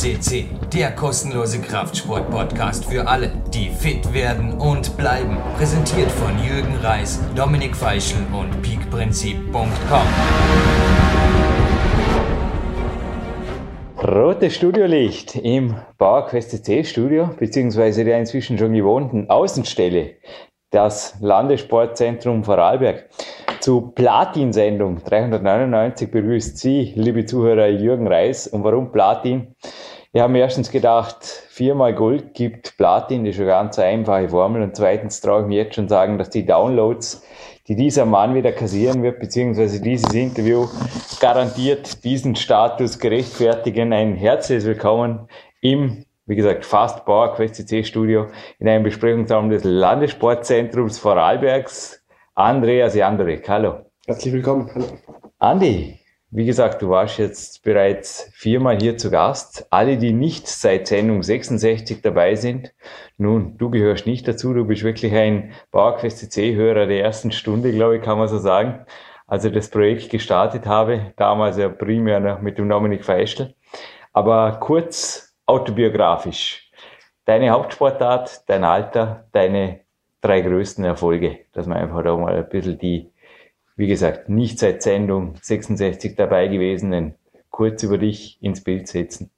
FCC, 0.00 0.46
der 0.72 0.92
kostenlose 0.92 1.60
Kraftsport-Podcast 1.60 2.86
für 2.86 3.06
alle, 3.06 3.30
die 3.52 3.68
fit 3.68 4.14
werden 4.14 4.54
und 4.54 4.96
bleiben. 4.96 5.36
Präsentiert 5.58 6.10
von 6.10 6.42
Jürgen 6.42 6.74
Reis, 6.76 7.20
Dominik 7.36 7.76
Feischl 7.76 8.16
und 8.32 8.62
peakprinzip.com. 8.62 10.06
Rotes 14.02 14.54
Studiolicht 14.54 15.36
im 15.36 15.76
PowerQuest 15.98 16.50
CC 16.50 16.84
Studio, 16.84 17.28
beziehungsweise 17.38 18.02
der 18.02 18.18
inzwischen 18.18 18.56
schon 18.56 18.72
gewohnten 18.72 19.28
Außenstelle, 19.28 20.14
das 20.70 21.16
Landessportzentrum 21.20 22.42
Vorarlberg. 22.42 23.04
Zu 23.60 23.92
Platin-Sendung 23.94 25.04
399 25.04 26.10
begrüßt 26.10 26.56
Sie, 26.56 26.94
liebe 26.96 27.26
Zuhörer, 27.26 27.66
Jürgen 27.66 28.08
Reis. 28.08 28.46
Und 28.46 28.64
warum 28.64 28.90
Platin? 28.90 29.54
Wir 30.12 30.22
haben 30.22 30.34
erstens 30.34 30.70
gedacht, 30.70 31.22
viermal 31.22 31.94
Gold 31.94 32.32
gibt 32.32 32.78
Platin, 32.78 33.26
das 33.26 33.34
ist 33.34 33.40
eine 33.40 33.50
ganz 33.50 33.78
einfache 33.78 34.30
Formel. 34.30 34.62
Und 34.62 34.76
zweitens 34.76 35.20
traue 35.20 35.42
ich 35.42 35.46
mir 35.46 35.64
jetzt 35.64 35.74
schon 35.74 35.90
sagen, 35.90 36.16
dass 36.16 36.30
die 36.30 36.46
Downloads, 36.46 37.22
die 37.68 37.76
dieser 37.76 38.06
Mann 38.06 38.34
wieder 38.34 38.52
kassieren 38.52 39.02
wird, 39.02 39.20
beziehungsweise 39.20 39.82
dieses 39.82 40.14
Interview 40.14 40.66
garantiert 41.20 42.02
diesen 42.02 42.36
Status 42.36 42.98
gerechtfertigen. 42.98 43.92
Ein 43.92 44.14
herzliches 44.14 44.64
Willkommen 44.64 45.28
im, 45.60 46.06
wie 46.24 46.36
gesagt, 46.36 46.64
Fast 46.64 47.04
Power 47.04 47.34
Quest 47.34 47.56
CC 47.56 47.84
Studio 47.84 48.28
in 48.58 48.70
einem 48.70 48.84
Besprechungsraum 48.84 49.50
des 49.50 49.64
Landessportzentrums 49.64 50.98
Vorarlbergs. 50.98 51.99
Andreas 52.40 52.94
Jandrek, 52.94 53.46
hallo. 53.50 53.80
Herzlich 54.06 54.32
willkommen. 54.32 54.70
Hallo. 54.74 54.86
Andi, 55.40 56.00
wie 56.30 56.46
gesagt, 56.46 56.80
du 56.80 56.88
warst 56.88 57.18
jetzt 57.18 57.62
bereits 57.62 58.30
viermal 58.32 58.78
hier 58.80 58.96
zu 58.96 59.10
Gast. 59.10 59.66
Alle, 59.68 59.98
die 59.98 60.14
nicht 60.14 60.48
seit 60.48 60.86
Sendung 60.86 61.22
66 61.22 62.00
dabei 62.00 62.36
sind, 62.36 62.72
nun, 63.18 63.58
du 63.58 63.68
gehörst 63.68 64.06
nicht 64.06 64.26
dazu, 64.26 64.54
du 64.54 64.64
bist 64.64 64.84
wirklich 64.84 65.14
ein 65.14 65.52
PowerQuest 65.70 66.32
C-Hörer 66.32 66.86
der 66.86 67.04
ersten 67.04 67.30
Stunde, 67.30 67.72
glaube 67.72 67.98
ich, 67.98 68.02
kann 68.02 68.16
man 68.16 68.28
so 68.28 68.38
sagen. 68.38 68.86
Als 69.26 69.44
ich 69.44 69.52
das 69.52 69.68
Projekt 69.68 70.08
gestartet 70.08 70.64
habe, 70.64 71.12
damals 71.18 71.58
ja 71.58 71.68
primär 71.68 72.20
noch 72.20 72.40
mit 72.40 72.56
dem 72.56 72.70
Dominik 72.70 73.04
Feischl. 73.04 73.54
Aber 74.14 74.52
kurz 74.60 75.36
autobiografisch. 75.44 76.72
Deine 77.26 77.50
Hauptsportart, 77.50 78.48
dein 78.48 78.64
Alter, 78.64 79.28
deine 79.32 79.80
drei 80.20 80.40
größten 80.40 80.84
Erfolge, 80.84 81.38
dass 81.52 81.66
man 81.66 81.78
einfach 81.78 82.02
da 82.02 82.16
mal 82.16 82.34
ein 82.34 82.48
bisschen 82.48 82.78
die, 82.78 83.10
wie 83.76 83.86
gesagt, 83.86 84.28
nicht 84.28 84.58
seit 84.58 84.82
Sendung 84.82 85.34
66 85.40 86.16
dabei 86.16 86.48
gewesenen 86.48 87.14
kurz 87.50 87.82
über 87.82 87.98
dich 87.98 88.38
ins 88.40 88.62
Bild 88.62 88.88
setzen. 88.88 89.30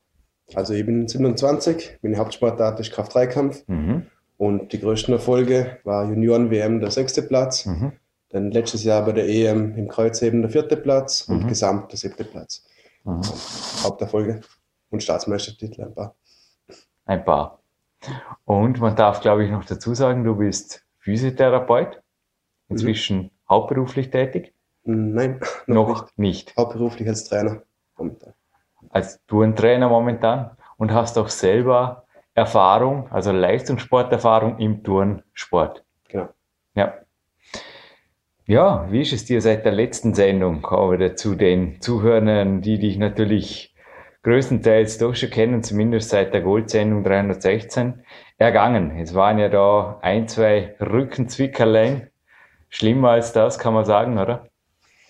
Also 0.54 0.74
ich 0.74 0.84
bin 0.84 1.08
27, 1.08 1.98
meine 2.02 2.16
Hauptsportart 2.18 2.78
ist 2.80 2.92
Kraft-3-Kampf 2.92 3.64
mhm. 3.68 4.06
und 4.36 4.72
die 4.72 4.80
größten 4.80 5.14
Erfolge 5.14 5.78
war 5.84 6.08
Junioren-WM 6.08 6.80
der 6.80 6.90
sechste 6.90 7.22
Platz, 7.22 7.64
mhm. 7.64 7.92
dann 8.28 8.50
letztes 8.50 8.84
Jahr 8.84 9.04
bei 9.04 9.12
der 9.12 9.28
EM 9.28 9.76
im 9.76 9.88
Kreuzheben 9.88 10.42
der 10.42 10.50
vierte 10.50 10.76
Platz 10.76 11.26
mhm. 11.26 11.36
und 11.36 11.48
Gesamt 11.48 11.92
der 11.92 11.98
siebte 11.98 12.24
Platz. 12.24 12.64
Mhm. 13.04 13.22
Haupterfolge 13.82 14.40
und 14.90 15.02
Staatsmeistertitel 15.02 15.82
ein 15.82 15.94
paar. 15.94 16.14
Ein 17.06 17.24
paar. 17.24 17.61
Und 18.44 18.80
man 18.80 18.96
darf, 18.96 19.20
glaube 19.20 19.44
ich, 19.44 19.50
noch 19.50 19.64
dazu 19.64 19.94
sagen, 19.94 20.24
du 20.24 20.36
bist 20.36 20.84
Physiotherapeut, 20.98 22.00
inzwischen 22.68 23.18
mhm. 23.18 23.30
hauptberuflich 23.48 24.10
tätig? 24.10 24.54
Nein, 24.84 25.40
noch, 25.66 25.88
noch 25.88 26.04
nicht. 26.16 26.18
nicht. 26.18 26.56
Hauptberuflich 26.56 27.08
als 27.08 27.24
Trainer 27.24 27.62
momentan. 27.96 28.34
Als 28.90 29.24
du 29.26 29.42
ein 29.42 29.54
Trainer 29.54 29.88
momentan 29.88 30.56
und 30.76 30.92
hast 30.92 31.16
auch 31.18 31.28
selber 31.28 32.04
Erfahrung, 32.34 33.10
also 33.12 33.30
Leistungssporterfahrung 33.30 34.58
im 34.58 34.82
Turnsport. 34.82 35.84
Genau. 36.08 36.28
Ja. 36.74 36.94
Ja, 38.44 38.90
wie 38.90 39.02
ist 39.02 39.12
es 39.12 39.24
dir 39.24 39.40
seit 39.40 39.64
der 39.64 39.72
letzten 39.72 40.14
Sendung, 40.14 40.62
kommen 40.62 40.98
wir 40.98 41.14
zu 41.14 41.36
den 41.36 41.80
Zuhörern, 41.80 42.60
die 42.60 42.78
dich 42.78 42.98
natürlich 42.98 43.71
größtenteils 44.22 44.98
doch 44.98 45.14
schon 45.14 45.30
kennen, 45.30 45.62
zumindest 45.62 46.10
seit 46.10 46.32
der 46.32 46.42
Goldsendung 46.42 47.04
316, 47.04 48.02
ergangen. 48.38 48.98
Es 48.98 49.14
waren 49.14 49.38
ja 49.38 49.48
da 49.48 49.98
ein, 50.02 50.28
zwei 50.28 50.74
Rückenzwickerlein. 50.80 52.08
Schlimmer 52.68 53.10
als 53.10 53.32
das, 53.32 53.58
kann 53.58 53.74
man 53.74 53.84
sagen, 53.84 54.18
oder? 54.18 54.48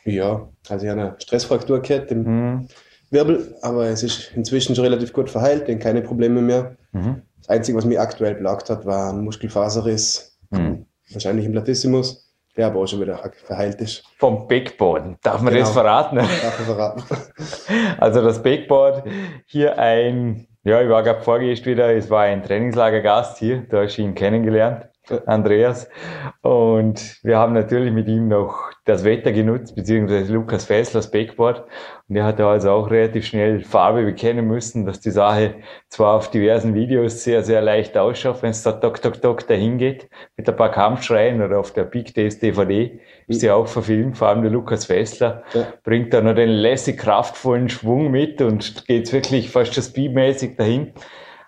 Ja, 0.04 0.48
also 0.68 0.84
ich 0.84 0.90
habe 0.90 1.00
eine 1.00 1.16
Stressfraktur 1.18 1.80
gehabt 1.80 2.10
im 2.10 2.22
mhm. 2.24 2.68
Wirbel, 3.10 3.54
aber 3.62 3.86
es 3.86 4.02
ist 4.02 4.32
inzwischen 4.34 4.74
schon 4.74 4.84
relativ 4.84 5.12
gut 5.12 5.30
verheilt, 5.30 5.68
denn 5.68 5.78
keine 5.78 6.02
Probleme 6.02 6.40
mehr. 6.40 6.76
Mhm. 6.92 7.22
Das 7.38 7.50
Einzige, 7.50 7.78
was 7.78 7.84
mich 7.84 8.00
aktuell 8.00 8.34
plagt 8.34 8.70
hat, 8.70 8.84
war 8.84 9.12
ein 9.12 9.22
Muskelfaserriss, 9.22 10.38
mhm. 10.50 10.86
wahrscheinlich 11.12 11.46
im 11.46 11.54
Latissimus 11.54 12.21
der 12.56 12.66
aber 12.66 12.80
auch 12.80 12.86
schon 12.86 13.00
wieder 13.00 13.18
verheilt 13.44 13.80
ist. 13.80 14.04
Vom 14.18 14.46
Backboard. 14.46 15.16
Darf 15.22 15.40
man 15.40 15.52
genau. 15.52 15.64
das 15.64 15.72
verraten? 15.72 16.16
Darf 16.16 16.58
man 16.58 16.76
verraten. 16.76 17.02
Also 17.98 18.22
das 18.22 18.42
Backboard, 18.42 19.04
hier 19.46 19.78
ein, 19.78 20.46
ja, 20.64 20.82
ich 20.82 20.88
war 20.88 21.02
gerade 21.02 21.22
vorgehst 21.22 21.66
wieder, 21.66 21.94
es 21.94 22.10
war 22.10 22.22
ein 22.22 22.42
Trainingslagergast 22.42 23.38
hier, 23.38 23.66
da 23.68 23.82
hast 23.82 23.96
du 23.96 24.02
ihn 24.02 24.14
kennengelernt. 24.14 24.88
Andreas. 25.26 25.88
Und 26.42 27.18
wir 27.22 27.36
haben 27.38 27.54
natürlich 27.54 27.92
mit 27.92 28.06
ihm 28.08 28.28
noch 28.28 28.70
das 28.84 29.04
Wetter 29.04 29.32
genutzt, 29.32 29.74
beziehungsweise 29.74 30.32
Lukas 30.32 30.64
Fesslers 30.64 31.10
Backboard. 31.10 31.64
Und 32.08 32.16
er 32.16 32.24
hat 32.24 32.38
da 32.38 32.50
also 32.50 32.70
auch 32.70 32.90
relativ 32.90 33.26
schnell 33.26 33.62
Farbe 33.62 34.04
bekennen 34.04 34.46
müssen, 34.46 34.86
dass 34.86 35.00
die 35.00 35.10
Sache 35.10 35.56
zwar 35.88 36.14
auf 36.16 36.30
diversen 36.30 36.74
Videos 36.74 37.24
sehr, 37.24 37.42
sehr 37.42 37.62
leicht 37.62 37.96
ausschaut, 37.96 38.42
wenn 38.42 38.50
es 38.50 38.62
da 38.62 38.72
tok, 38.72 39.02
tok, 39.02 39.20
tok 39.20 39.46
dahin 39.46 39.78
geht, 39.78 40.08
mit 40.36 40.48
ein 40.48 40.56
paar 40.56 40.70
Kampfschreien 40.70 41.42
oder 41.42 41.58
auf 41.58 41.72
der 41.72 41.84
Big 41.84 42.14
Days 42.14 42.38
DVD, 42.38 43.00
ist 43.26 43.40
sie 43.40 43.50
auch 43.50 43.66
verfilmt, 43.66 44.18
vor 44.18 44.28
allem 44.28 44.42
der 44.42 44.50
Lukas 44.50 44.86
Fessler, 44.86 45.42
ja. 45.52 45.66
bringt 45.82 46.12
da 46.14 46.20
noch 46.20 46.34
den 46.34 46.50
lässig 46.50 46.98
kraftvollen 46.98 47.68
Schwung 47.68 48.10
mit 48.10 48.40
und 48.40 48.86
geht 48.86 49.12
wirklich 49.12 49.50
fast 49.50 49.74
schon 49.74 49.82
speedmäßig 49.82 50.56
dahin. 50.56 50.92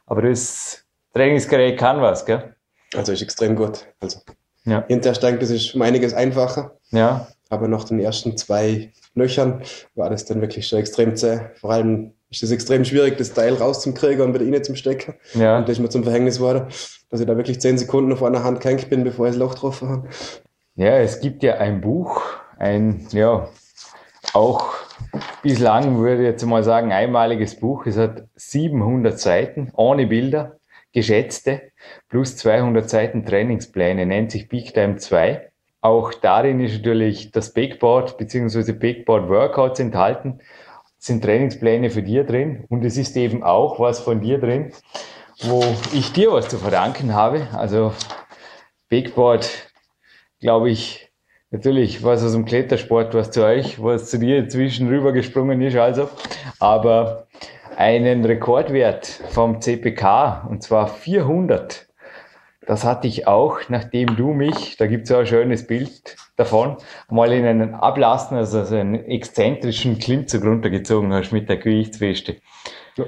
Aber 0.07 0.23
das 0.23 0.87
Trainingsgerät 1.15 1.79
kann 1.79 2.01
was, 2.01 2.27
gell? 2.27 2.54
Also 2.97 3.13
ist 3.13 3.23
extrem 3.23 3.57
gut. 3.57 3.87
Also 4.01 4.21
ja. 4.65 4.85
hinterher 4.87 5.15
steigt 5.15 5.43
das 5.43 5.51
ist 5.51 5.75
um 5.75 5.83
einiges 5.83 6.15
einfacher. 6.15 6.77
Ja. 6.91 7.29
Aber 7.51 7.69
nach 7.69 7.85
den 7.85 8.01
ersten 8.01 8.37
zwei 8.37 8.93
Löchern 9.15 9.63
war 9.95 10.11
das 10.11 10.25
dann 10.25 10.41
wirklich 10.41 10.67
schon 10.67 10.79
extrem 10.79 11.17
zäh. 11.17 11.41
Vor 11.61 11.71
allem 11.71 12.13
ist 12.31 12.43
es 12.43 12.51
extrem 12.51 12.85
schwierig, 12.85 13.17
das 13.17 13.33
Teil 13.33 13.55
rauszukriegen 13.55 14.23
und 14.23 14.35
wieder 14.35 14.45
rein 14.45 14.65
zum 14.65 14.77
Stecken. 14.77 15.15
Ja. 15.35 15.59
Und 15.59 15.69
das 15.69 15.77
ist 15.77 15.83
mir 15.83 15.89
zum 15.89 16.03
Verhängnis 16.03 16.39
geworden, 16.39 16.67
dass 17.11 17.21
ich 17.21 17.27
da 17.27 17.37
wirklich 17.37 17.61
zehn 17.61 17.79
Sekunden 17.79 18.13
auf 18.13 18.23
einer 18.23 18.43
Hand 18.43 18.61
gehängt 18.61 18.91
bin, 18.91 19.05
bevor 19.05 19.27
ich 19.27 19.33
das 19.33 19.39
Loch 19.39 19.55
getroffen 19.55 19.89
habe. 19.89 20.09
Ja, 20.75 20.99
es 20.99 21.21
gibt 21.21 21.45
ja 21.45 21.55
ein 21.59 21.81
Buch, 21.81 22.23
ein, 22.59 23.07
ja, 23.13 23.49
auch 24.33 24.75
bislang 25.43 25.99
würde 25.99 26.23
ich 26.23 26.29
jetzt 26.29 26.45
mal 26.45 26.65
sagen, 26.65 26.91
einmaliges 26.91 27.61
Buch. 27.61 27.87
Es 27.87 27.97
hat 27.97 28.25
700 28.35 29.19
Seiten, 29.21 29.71
ohne 29.77 30.07
Bilder 30.07 30.57
geschätzte, 30.95 31.73
plus 32.09 32.37
200 32.37 32.89
Seiten 32.89 33.27
Trainingspläne, 33.27 34.07
nennt 34.07 34.31
sich 34.31 34.49
Big 34.49 34.73
Time 34.73 34.97
2. 34.97 35.51
Auch 35.83 36.15
darin 36.15 36.61
ist 36.61 36.79
natürlich 36.79 37.31
das 37.33 37.53
Backboard 37.53 38.17
bzw. 38.17 38.73
Backboard 38.73 39.29
Workouts 39.29 39.81
enthalten, 39.81 40.41
sind 40.97 41.23
Trainingspläne 41.23 41.91
für 41.91 42.03
dir 42.03 42.25
drin 42.25 42.65
und 42.71 42.83
es 42.85 42.97
ist 42.97 43.15
eben 43.17 43.43
auch 43.43 43.79
was 43.79 44.01
von 44.01 44.23
dir 44.23 44.39
drin, 44.39 44.73
wo 45.43 45.63
ich 45.93 46.13
dir 46.13 46.33
was 46.33 46.49
zu 46.49 46.57
verdanken 46.57 47.13
habe. 47.13 47.49
Also 47.53 47.93
Backboard, 48.89 49.51
glaube 50.41 50.71
ich, 50.71 51.11
natürlich 51.51 52.03
was 52.03 52.25
aus 52.25 52.33
dem 52.33 52.47
Klettersport, 52.47 53.13
was 53.13 53.31
zu 53.31 53.45
euch, 53.45 53.83
was 53.83 54.09
zu 54.09 54.19
dir 54.19 54.39
inzwischen 54.39 54.89
rübergesprungen 54.89 55.61
ist, 55.61 55.77
also. 55.77 56.09
Aber 56.59 57.27
einen 57.79 58.25
Rekordwert 58.25 59.07
vom 59.07 59.61
CPK, 59.61 60.47
und 60.49 60.63
zwar 60.63 60.89
400. 60.89 61.87
Das 62.67 62.85
hatte 62.85 63.07
ich 63.07 63.27
auch, 63.27 63.61
nachdem 63.69 64.17
du 64.17 64.33
mich, 64.33 64.77
da 64.77 64.87
gibt 64.87 65.05
es 65.05 65.11
ja 65.11 65.19
ein 65.19 65.27
schönes 65.27 65.67
Bild 65.67 66.17
davon, 66.37 66.77
mal 67.11 67.33
in 67.33 67.45
einen 67.45 67.75
Ablassen, 67.75 68.37
also 68.37 68.75
einen 68.75 69.05
exzentrischen 69.05 69.99
Klimmzug 69.99 70.45
runtergezogen 70.45 71.13
hast 71.13 71.33
mit 71.33 71.49
der 71.49 71.59
Gewichtsweste. 71.59 72.37
Ja. 72.97 73.05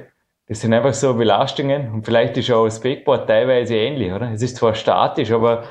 Das 0.48 0.60
sind 0.60 0.72
einfach 0.72 0.94
so 0.94 1.14
Belastungen 1.14 1.92
und 1.92 2.04
vielleicht 2.04 2.36
ist 2.36 2.50
auch 2.52 2.66
das 2.66 2.80
Backboard 2.80 3.26
teilweise 3.26 3.74
ähnlich, 3.74 4.12
oder? 4.12 4.30
Es 4.30 4.42
ist 4.42 4.56
zwar 4.56 4.74
statisch, 4.74 5.32
aber 5.32 5.64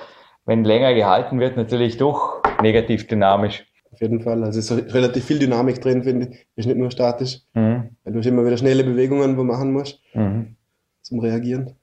wenn 0.45 0.63
länger 0.63 0.93
gehalten 0.93 1.39
wird, 1.39 1.55
natürlich 1.55 1.97
doch 1.97 2.41
negativ 2.61 3.07
dynamisch. 3.07 3.65
Auf 3.95 4.01
jeden 4.01 4.19
Fall. 4.19 4.43
Also 4.43 4.59
es 4.59 4.69
ist 4.69 4.93
relativ 4.93 5.23
viel 5.23 5.39
Dynamik 5.39 5.79
drin, 5.79 6.03
finde 6.03 6.27
ich. 6.27 6.47
Ist 6.57 6.65
nicht 6.65 6.77
nur 6.77 6.91
statisch. 6.91 7.39
Mhm. 7.53 7.91
Weil 8.03 8.11
du 8.11 8.19
hast 8.19 8.25
immer 8.25 8.45
wieder 8.45 8.57
schnelle 8.57 8.83
Bewegungen, 8.83 9.37
wo 9.37 9.41
du 9.41 9.47
machen 9.47 9.71
musst, 9.71 10.01
mhm. 10.13 10.57
zum 11.01 11.21
Reagieren. 11.21 11.75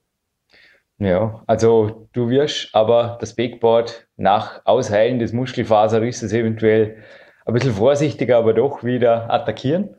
Ja, 0.99 1.43
also 1.47 2.07
du 2.13 2.29
wirst 2.29 2.69
aber 2.75 3.17
das 3.19 3.35
Backboard 3.35 4.07
nach 4.19 4.61
Ausheilen 4.67 5.21
des 5.21 5.33
Muskelfaserrisses 5.33 6.35
eventuell 6.35 6.99
ein 7.47 7.55
bisschen 7.55 7.73
vorsichtiger, 7.73 8.37
aber 8.37 8.53
doch 8.53 8.85
wieder 8.85 9.33
attackieren. 9.33 9.97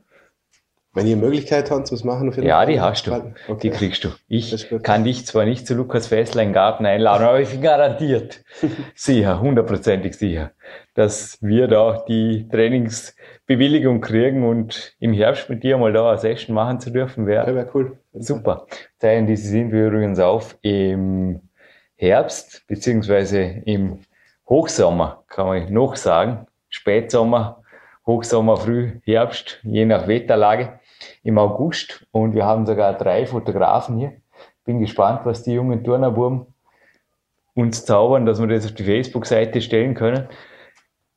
Wenn 0.96 1.08
ihr 1.08 1.18
Möglichkeit 1.18 1.72
habt, 1.72 1.92
was 1.92 2.04
machen, 2.04 2.30
auf 2.30 2.36
jeden 2.36 2.48
ja, 2.48 2.64
die 2.68 2.80
hast 2.80 3.08
du. 3.08 3.14
Okay. 3.48 3.60
Die 3.64 3.70
kriegst 3.72 4.04
du. 4.04 4.10
Ich 4.28 4.68
kann 4.84 5.04
dich 5.04 5.26
zwar 5.26 5.44
nicht 5.44 5.66
zu 5.66 5.74
Lukas 5.74 6.08
Fessler 6.08 6.44
in 6.44 6.50
den 6.50 6.54
Garten 6.54 6.86
einladen, 6.86 7.24
aber 7.24 7.40
ich 7.40 7.50
bin 7.50 7.62
garantiert 7.62 8.44
sicher, 8.96 9.42
hundertprozentig 9.42 10.16
sicher, 10.16 10.52
dass 10.94 11.40
wir 11.42 11.68
da 11.68 12.04
die 12.08 12.48
Trainingsbewilligung 12.48 14.02
kriegen 14.02 14.48
und 14.48 14.96
im 15.00 15.14
Herbst 15.14 15.50
mit 15.50 15.64
dir 15.64 15.80
mal 15.80 15.92
da 15.92 16.10
eine 16.10 16.20
Session 16.20 16.54
machen 16.54 16.80
zu 16.80 16.92
dürfen, 16.92 17.26
wäre 17.26 17.48
ja, 17.48 17.56
wär 17.56 17.76
cool. 17.76 17.98
Super. 18.14 18.68
Zeigen 19.00 19.26
diese 19.26 19.48
sind 19.48 19.72
wir 19.72 19.88
übrigens 19.88 20.20
auf 20.20 20.60
im 20.62 21.42
Herbst, 21.96 22.68
beziehungsweise 22.68 23.42
im 23.66 24.02
Hochsommer, 24.48 25.24
kann 25.28 25.48
man 25.48 25.74
noch 25.74 25.96
sagen. 25.96 26.46
Spätsommer, 26.70 27.64
Hochsommer, 28.06 28.58
Früh, 28.58 29.00
Herbst, 29.06 29.60
je 29.64 29.86
nach 29.86 30.08
Wetterlage 30.08 30.80
im 31.24 31.38
August 31.38 32.06
und 32.12 32.36
wir 32.36 32.46
haben 32.46 32.66
sogar 32.66 32.94
drei 32.94 33.26
Fotografen 33.26 33.98
hier. 33.98 34.14
Bin 34.66 34.80
gespannt, 34.80 35.22
was 35.26 35.44
die 35.44 35.54
jungen 35.54 35.84
Turnerbuben 35.84 36.46
uns 37.56 37.86
zaubern, 37.86 38.26
dass 38.26 38.40
wir 38.40 38.48
das 38.48 38.66
auf 38.66 38.74
die 38.74 38.84
Facebook-Seite 38.84 39.62
stellen 39.62 39.94
können. 39.94 40.28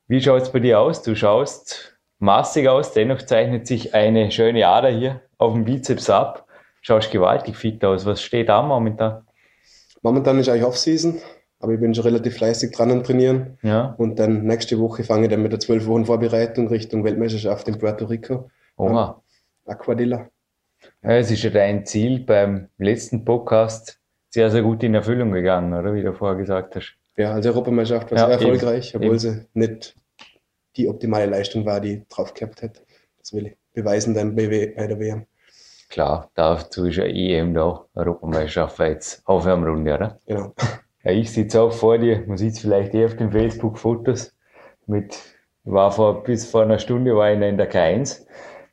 Wie 0.08 0.20
schaut 0.20 0.42
es 0.42 0.52
bei 0.52 0.60
dir 0.60 0.80
aus? 0.80 1.02
Du 1.02 1.14
schaust 1.14 1.98
massig 2.18 2.68
aus, 2.68 2.92
dennoch 2.92 3.22
zeichnet 3.22 3.66
sich 3.66 3.94
eine 3.94 4.30
schöne 4.30 4.66
Ader 4.66 4.90
hier 4.90 5.22
auf 5.38 5.52
dem 5.52 5.64
Bizeps 5.64 6.10
ab. 6.10 6.46
Schaust 6.80 7.10
gewaltig 7.10 7.56
fit 7.56 7.84
aus. 7.84 8.06
Was 8.06 8.22
steht 8.22 8.48
da 8.48 8.62
momentan? 8.62 9.26
Momentan 10.02 10.38
ist 10.38 10.48
eigentlich 10.48 10.64
Off-Season, 10.64 11.20
aber 11.58 11.72
ich 11.72 11.80
bin 11.80 11.94
schon 11.94 12.04
relativ 12.04 12.36
fleißig 12.36 12.70
dran 12.72 12.92
am 12.92 13.02
Trainieren. 13.02 13.58
Ja. 13.62 13.94
Und 13.98 14.18
dann 14.18 14.44
nächste 14.44 14.78
Woche 14.78 15.02
fange 15.02 15.24
ich 15.24 15.30
dann 15.30 15.42
mit 15.42 15.52
der 15.52 15.58
12 15.58 15.86
Wochen 15.86 16.06
Vorbereitung 16.06 16.68
Richtung 16.68 17.02
Weltmeisterschaft 17.02 17.66
in 17.66 17.78
Puerto 17.78 18.04
Rico. 18.04 18.48
Oha. 18.76 19.20
Aquadilla. 19.66 20.28
Ja, 21.02 21.16
es 21.16 21.30
ist 21.30 21.42
ja 21.42 21.50
dein 21.50 21.84
Ziel 21.86 22.20
beim 22.20 22.68
letzten 22.78 23.24
Podcast 23.24 24.00
sehr, 24.30 24.50
sehr 24.50 24.62
gut 24.62 24.82
in 24.82 24.94
Erfüllung 24.94 25.32
gegangen, 25.32 25.72
oder? 25.72 25.94
Wie 25.94 26.02
du 26.02 26.12
vorher 26.12 26.36
gesagt 26.36 26.76
hast. 26.76 26.96
Ja, 27.16 27.32
also 27.32 27.48
Europameisterschaft 27.50 28.10
war 28.12 28.18
ja, 28.18 28.26
sehr 28.26 28.48
erfolgreich, 28.48 28.94
eben, 28.94 29.04
obwohl 29.04 29.16
eben. 29.16 29.18
sie 29.18 29.46
nicht 29.54 29.96
die 30.76 30.88
optimale 30.88 31.26
Leistung 31.26 31.64
war, 31.64 31.80
die 31.80 32.04
drauf 32.08 32.34
gehabt 32.34 32.62
hätte. 32.62 32.82
Das 33.18 33.32
will 33.32 33.46
ich 33.46 33.56
beweisen 33.72 34.14
dann 34.14 34.34
bei, 34.34 34.48
bei 34.48 34.86
der 34.86 34.98
WM. 34.98 35.26
Klar, 35.88 36.30
dazu 36.34 36.86
ist 36.86 36.96
ja 36.96 37.04
EM 37.04 37.54
da, 37.54 37.86
Europameisterschaft 37.94 38.78
war 38.78 38.88
jetzt 38.88 39.22
Aufwärmrunde, 39.26 39.94
oder? 39.94 40.20
Genau. 40.26 40.54
Ja, 41.04 41.12
ich 41.12 41.32
sitze 41.32 41.62
auch 41.62 41.72
vor 41.72 41.98
dir, 41.98 42.24
man 42.26 42.36
sieht 42.36 42.54
es 42.54 42.58
vielleicht 42.58 42.92
eh 42.92 43.04
auf 43.04 43.14
den 43.14 43.30
Facebook-Fotos, 43.30 44.34
mit, 44.88 45.16
war 45.62 45.92
vor, 45.92 46.24
bis 46.24 46.50
vor 46.50 46.62
einer 46.62 46.80
Stunde 46.80 47.14
war 47.14 47.30
ich 47.30 47.40
in 47.40 47.56
der 47.56 47.70
K1 47.70 48.26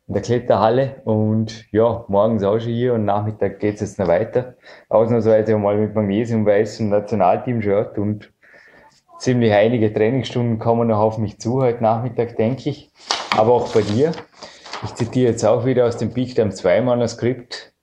in 0.08 0.14
der 0.14 0.24
Kletterhalle 0.24 1.02
und 1.06 1.66
ja, 1.72 2.06
morgens 2.10 2.44
auch 2.44 2.60
schon 2.60 2.74
hier 2.74 2.94
und 2.94 3.06
Nachmittag 3.06 3.60
geht 3.60 3.76
es 3.76 3.82
jetzt 3.82 4.00
noch 4.00 4.08
weiter. 4.08 4.56
Ausnahmsweise 4.90 5.58
mal 5.58 5.78
mit 5.78 5.96
Magnesium-Weiß 5.96 6.82
im 6.82 6.90
Nationalteam-Shirt 6.90 7.98
und 7.98 8.34
ziemlich 9.20 9.54
einige 9.54 9.94
Trainingsstunden 9.94 10.60
kommen 10.60 10.90
noch 10.90 11.00
auf 11.00 11.18
mich 11.18 11.40
zu 11.40 11.62
heute 11.62 11.82
Nachmittag, 11.82 12.36
denke 12.36 12.70
ich. 12.70 12.92
Aber 13.38 13.54
auch 13.54 13.74
bei 13.74 13.82
dir. 13.82 14.12
Ich 14.84 14.94
zitiere 14.96 15.32
jetzt 15.32 15.46
auch 15.46 15.66
wieder 15.66 15.86
aus 15.86 15.96
dem 15.96 16.14
Big 16.14 16.36
Time 16.36 16.50
2 16.50 16.82
Manuskript. 16.82 17.74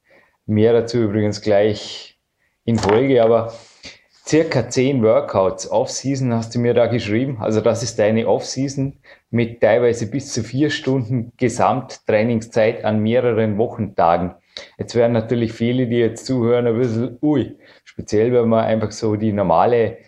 Mehr 0.44 0.74
dazu 0.74 0.98
übrigens 0.98 1.40
gleich 1.40 2.20
in 2.64 2.76
Folge, 2.76 3.22
aber 3.22 3.54
circa 4.26 4.68
zehn 4.68 5.02
Workouts 5.02 5.70
Off-Season 5.70 6.34
hast 6.34 6.54
du 6.54 6.58
mir 6.58 6.74
da 6.74 6.86
geschrieben. 6.86 7.38
Also 7.40 7.62
das 7.62 7.82
ist 7.82 7.98
deine 7.98 8.28
Off-Season 8.28 8.98
mit 9.30 9.60
teilweise 9.60 10.10
bis 10.10 10.32
zu 10.32 10.42
vier 10.42 10.70
Stunden 10.70 11.32
Gesamttrainingszeit 11.36 12.84
an 12.84 13.00
mehreren 13.00 13.58
Wochentagen. 13.58 14.34
Jetzt 14.78 14.94
werden 14.96 15.12
natürlich 15.12 15.52
viele, 15.52 15.86
die 15.86 15.98
jetzt 15.98 16.26
zuhören, 16.26 16.66
ein 16.66 16.76
bisschen, 16.76 17.18
ui, 17.22 17.56
speziell 17.84 18.32
wenn 18.32 18.48
man 18.48 18.64
einfach 18.64 18.90
so 18.90 19.16
die 19.16 19.32
normale, 19.32 19.98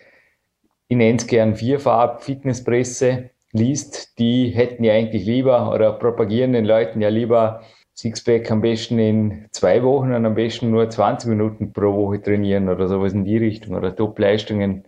ich 0.89 0.97
nenne 0.97 1.17
es 1.17 1.27
gern 1.27 1.55
Vierfarb-Fitnesspresse 1.55 3.29
liest, 3.53 4.19
die 4.19 4.49
hätten 4.49 4.83
ja 4.83 4.93
eigentlich 4.93 5.25
lieber 5.25 5.73
oder 5.73 5.93
propagieren 5.93 6.53
den 6.53 6.65
Leuten 6.65 7.01
ja 7.01 7.09
lieber 7.09 7.61
Sixpack 7.95 8.49
am 8.51 8.61
besten 8.61 8.97
in 8.97 9.45
zwei 9.51 9.83
Wochen 9.83 10.11
und 10.11 10.25
am 10.25 10.35
besten 10.35 10.71
nur 10.71 10.89
20 10.89 11.29
Minuten 11.29 11.71
pro 11.71 11.93
Woche 11.93 12.21
trainieren 12.21 12.67
oder 12.67 12.87
sowas 12.87 13.13
in 13.13 13.23
die 13.23 13.37
Richtung 13.37 13.75
oder 13.75 13.95
Top-Leistungen 13.95 14.85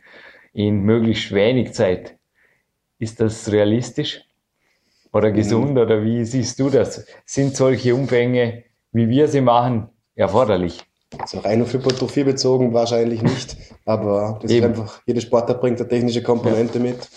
in 0.53 0.81
möglichst 0.81 1.31
wenig 1.31 1.73
Zeit. 1.73 2.14
Ist 2.99 3.19
das 3.19 3.51
realistisch 3.51 4.21
oder 5.11 5.31
gesund 5.31 5.71
mhm. 5.71 5.77
oder 5.77 6.03
wie 6.03 6.23
siehst 6.25 6.59
du 6.59 6.69
das? 6.69 7.05
Sind 7.25 7.55
solche 7.55 7.93
Umfänge, 7.95 8.63
wie 8.91 9.09
wir 9.09 9.27
sie 9.27 9.41
machen, 9.41 9.89
erforderlich? 10.15 10.83
Also 11.17 11.39
rein 11.39 11.61
auf 11.61 11.73
Hypertrophie 11.73 12.23
bezogen 12.23 12.73
wahrscheinlich 12.73 13.21
nicht, 13.21 13.57
aber 13.85 14.39
das 14.41 14.51
Eben. 14.51 14.73
ist 14.73 14.79
einfach, 14.79 15.01
jede 15.05 15.21
Sportart 15.21 15.61
bringt 15.61 15.79
eine 15.79 15.87
technische 15.87 16.23
Komponente 16.23 16.79
ja. 16.79 16.85
mit. 16.85 17.09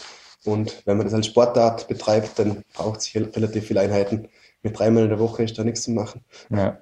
Und 0.45 0.83
wenn 0.87 0.97
man 0.97 1.07
das 1.07 1.15
als 1.15 1.27
Sportart 1.27 1.89
betreibt, 1.89 2.39
dann 2.39 2.63
braucht 2.75 3.01
es 3.01 3.15
relativ 3.15 3.67
viele 3.67 3.81
Einheiten 3.81 4.29
mit 4.63 4.79
dreimal 4.79 5.05
in 5.05 5.09
der 5.11 5.19
Woche 5.19 5.43
ist 5.43 5.59
da 5.59 5.65
nichts 5.65 5.83
zu 5.83 5.91
machen. 5.93 6.25
Ja. 6.51 6.79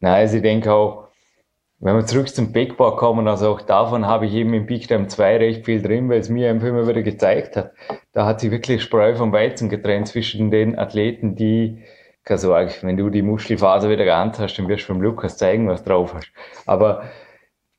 Nein, 0.00 0.14
also 0.14 0.36
ich 0.36 0.42
denke 0.42 0.72
auch, 0.72 1.08
wenn 1.80 1.96
wir 1.96 2.04
zurück 2.04 2.28
zum 2.28 2.52
Backbau 2.52 2.94
kommen, 2.96 3.26
also 3.26 3.52
auch 3.52 3.62
davon 3.62 4.06
habe 4.06 4.26
ich 4.26 4.34
eben 4.34 4.52
im 4.52 4.66
Big 4.66 4.86
Time 4.86 5.08
2 5.08 5.38
recht 5.38 5.64
viel 5.64 5.80
drin, 5.80 6.10
weil 6.10 6.20
es 6.20 6.28
mir 6.28 6.50
einfach 6.50 6.68
immer 6.68 6.86
wieder 6.86 7.02
gezeigt 7.02 7.56
hat. 7.56 7.72
Da 8.12 8.26
hat 8.26 8.40
sich 8.40 8.50
wirklich 8.50 8.82
Spreu 8.82 9.14
vom 9.14 9.32
Weizen 9.32 9.70
getrennt 9.70 10.08
zwischen 10.08 10.50
den 10.50 10.78
Athleten, 10.78 11.36
die, 11.36 11.82
keine 12.24 12.38
Sorge, 12.38 12.72
wenn 12.82 12.98
du 12.98 13.08
die 13.08 13.22
Muskelfaser 13.22 13.88
wieder 13.88 14.04
geahnt 14.04 14.38
hast, 14.38 14.58
dann 14.58 14.68
wirst 14.68 14.82
du 14.82 14.92
vom 14.92 15.00
Lukas 15.00 15.38
zeigen, 15.38 15.68
was 15.68 15.82
drauf 15.82 16.12
hast. 16.12 16.30
Aber 16.66 17.04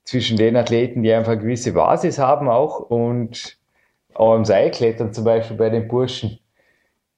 zwischen 0.04 0.36
den 0.36 0.56
Athleten, 0.56 1.04
die 1.04 1.14
einfach 1.14 1.34
eine 1.34 1.42
gewisse 1.42 1.74
Basis 1.74 2.18
haben 2.18 2.50
auch 2.50 2.80
und 2.80 3.60
auch 4.16 4.36
im 4.36 4.46
Seilklettern 4.46 5.14
zum 5.14 5.26
Beispiel 5.26 5.58
bei 5.58 5.70
den 5.70 5.88
Burschen, 5.88 6.40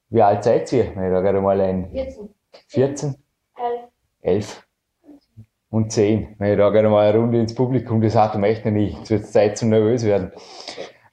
wie 0.09 0.21
alt 0.21 0.43
seid 0.43 0.71
ihr? 0.73 0.83
Ich 0.83 0.95
da 0.95 1.21
gerade 1.21 1.39
mal 1.39 1.59
ein 1.61 1.89
14. 1.91 2.29
14? 2.67 3.15
11. 3.55 3.87
11. 4.21 4.62
Und 5.73 5.91
10. 5.91 6.35
Wenn 6.37 6.51
ich 6.51 6.57
da 6.59 6.69
gerade 6.69 6.87
mal 6.87 7.09
eine 7.09 7.17
Runde 7.17 7.39
ins 7.39 7.55
Publikum, 7.55 7.99
das 7.99 8.15
hat 8.15 8.35
man 8.35 8.43
echt 8.43 8.63
noch 8.63 8.71
nie. 8.71 8.95
Es 9.01 9.09
wird 9.09 9.25
Zeit 9.25 9.57
zum 9.57 9.69
nervös 9.69 10.05
werden, 10.05 10.31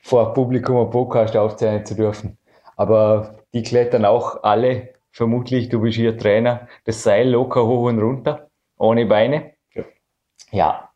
vor 0.01 0.35
Publikum 0.35 0.77
einen 0.77 0.91
Podcast 0.91 1.35
aufzeichnen 1.35 1.87
zu 1.87 1.95
dürfen. 1.95 2.37
Aber 2.77 3.37
die 3.55 3.63
klettern 3.63 4.05
auch 4.05 4.43
alle, 4.43 4.91
vermutlich, 5.13 5.71
du 5.71 5.81
bist 5.81 5.97
hier 5.97 6.19
Trainer, 6.19 6.69
das 6.85 7.03
Seil 7.03 7.31
locker 7.31 7.67
hoch 7.67 7.89
und 7.89 8.01
runter, 8.01 8.51
ohne 8.77 9.07
Beine. 9.07 9.53
Ja. 9.73 9.85
ja. 10.51 10.91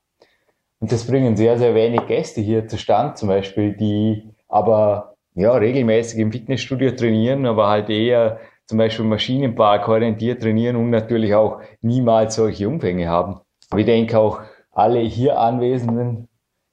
Und 0.80 0.92
das 0.92 1.06
bringen 1.06 1.34
sehr, 1.34 1.56
sehr 1.56 1.74
wenig 1.74 2.06
Gäste 2.06 2.42
hier 2.42 2.68
zustande, 2.68 3.14
zum 3.14 3.30
Beispiel, 3.30 3.72
die 3.72 4.28
aber 4.46 5.14
ja, 5.34 5.54
regelmäßig 5.54 6.18
im 6.18 6.32
Fitnessstudio 6.32 6.90
trainieren, 6.90 7.46
aber 7.46 7.68
halt 7.68 7.88
eher 7.88 8.40
zum 8.66 8.76
Beispiel 8.76 9.06
Maschinenpark 9.06 9.88
orientiert 9.88 10.42
trainieren 10.42 10.76
und 10.76 10.90
natürlich 10.90 11.34
auch 11.34 11.62
niemals 11.80 12.34
solche 12.34 12.68
Umfänge 12.68 13.08
haben. 13.08 13.40
Aber 13.74 13.80
ich 13.80 13.86
denke 13.86 14.16
auch 14.16 14.40
alle 14.70 15.00
hier 15.00 15.36
Anwesenden, 15.36 16.28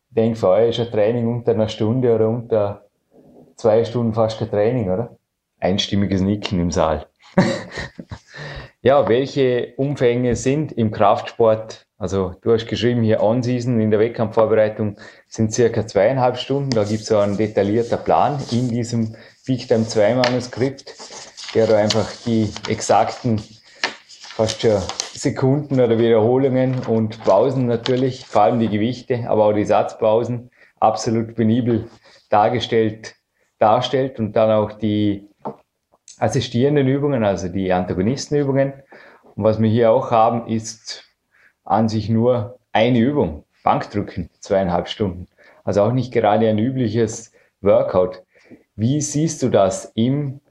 ich 0.10 0.16
denke 0.18 0.38
für 0.38 0.50
euch 0.50 0.78
ist 0.78 0.86
ein 0.86 0.92
Training 0.92 1.28
unter 1.28 1.54
einer 1.54 1.68
Stunde 1.68 2.14
oder 2.14 2.30
unter 2.30 2.86
zwei 3.56 3.84
Stunden 3.84 4.14
fast 4.14 4.38
kein 4.38 4.52
Training, 4.52 4.92
oder? 4.92 5.18
Einstimmiges 5.60 6.22
Nicken 6.22 6.60
im 6.60 6.70
Saal. 6.70 7.08
ja, 8.84 9.10
welche 9.10 9.74
Umfänge 9.78 10.36
sind 10.36 10.74
im 10.74 10.92
Kraftsport 10.92 11.88
also 11.98 12.36
du 12.42 12.54
hast 12.54 12.68
geschrieben 12.68 13.02
hier 13.02 13.24
On-Season 13.24 13.80
in 13.80 13.90
der 13.90 14.00
Wettkampfvorbereitung 14.00 14.98
sind 15.28 15.54
circa 15.54 15.88
zweieinhalb 15.88 16.38
Stunden. 16.38 16.70
Da 16.70 16.84
gibt 16.84 17.02
es 17.02 17.12
einen 17.12 17.36
detaillierten 17.36 17.98
Plan 18.04 18.40
in 18.52 18.70
diesem 18.70 19.16
Big 19.46 19.68
Time 19.68 19.88
2 19.88 20.16
Manuskript, 20.16 20.94
der 21.56 21.66
da 21.66 21.78
einfach 21.78 22.12
die 22.28 22.52
exakten 22.70 23.42
fast 24.08 24.62
schon 24.62 24.82
Sekunden 25.22 25.80
oder 25.80 26.00
Wiederholungen 26.00 26.80
und 26.88 27.24
Pausen 27.24 27.68
natürlich, 27.68 28.26
vor 28.26 28.42
allem 28.42 28.60
die 28.60 28.70
Gewichte, 28.70 29.30
aber 29.30 29.46
auch 29.46 29.54
die 29.54 29.66
Satzpausen 29.66 30.50
absolut 30.80 31.36
penibel 31.36 31.88
dargestellt 32.30 33.16
darstellt 33.60 34.20
und 34.20 34.36
dann 34.36 34.50
auch 34.50 34.72
die 34.72 35.30
assistierenden 36.18 36.88
Übungen, 36.88 37.24
also 37.24 37.48
die 37.50 37.72
Antagonistenübungen. 37.72 38.74
Und 39.36 39.44
was 39.44 39.62
wir 39.62 39.70
hier 39.70 39.92
auch 39.92 40.10
haben, 40.10 40.48
ist 40.48 41.06
an 41.64 41.88
sich 41.88 42.10
nur 42.10 42.60
eine 42.72 42.98
Übung, 42.98 43.46
Bankdrücken, 43.64 44.32
zweieinhalb 44.40 44.88
Stunden. 44.88 45.28
Also 45.64 45.84
auch 45.84 45.92
nicht 45.92 46.12
gerade 46.12 46.50
ein 46.50 46.58
übliches 46.58 47.32
Workout. 47.62 48.24
Wie 48.76 49.00
siehst 49.02 49.44
du 49.44 49.50
das 49.50 49.92
im 49.94 50.42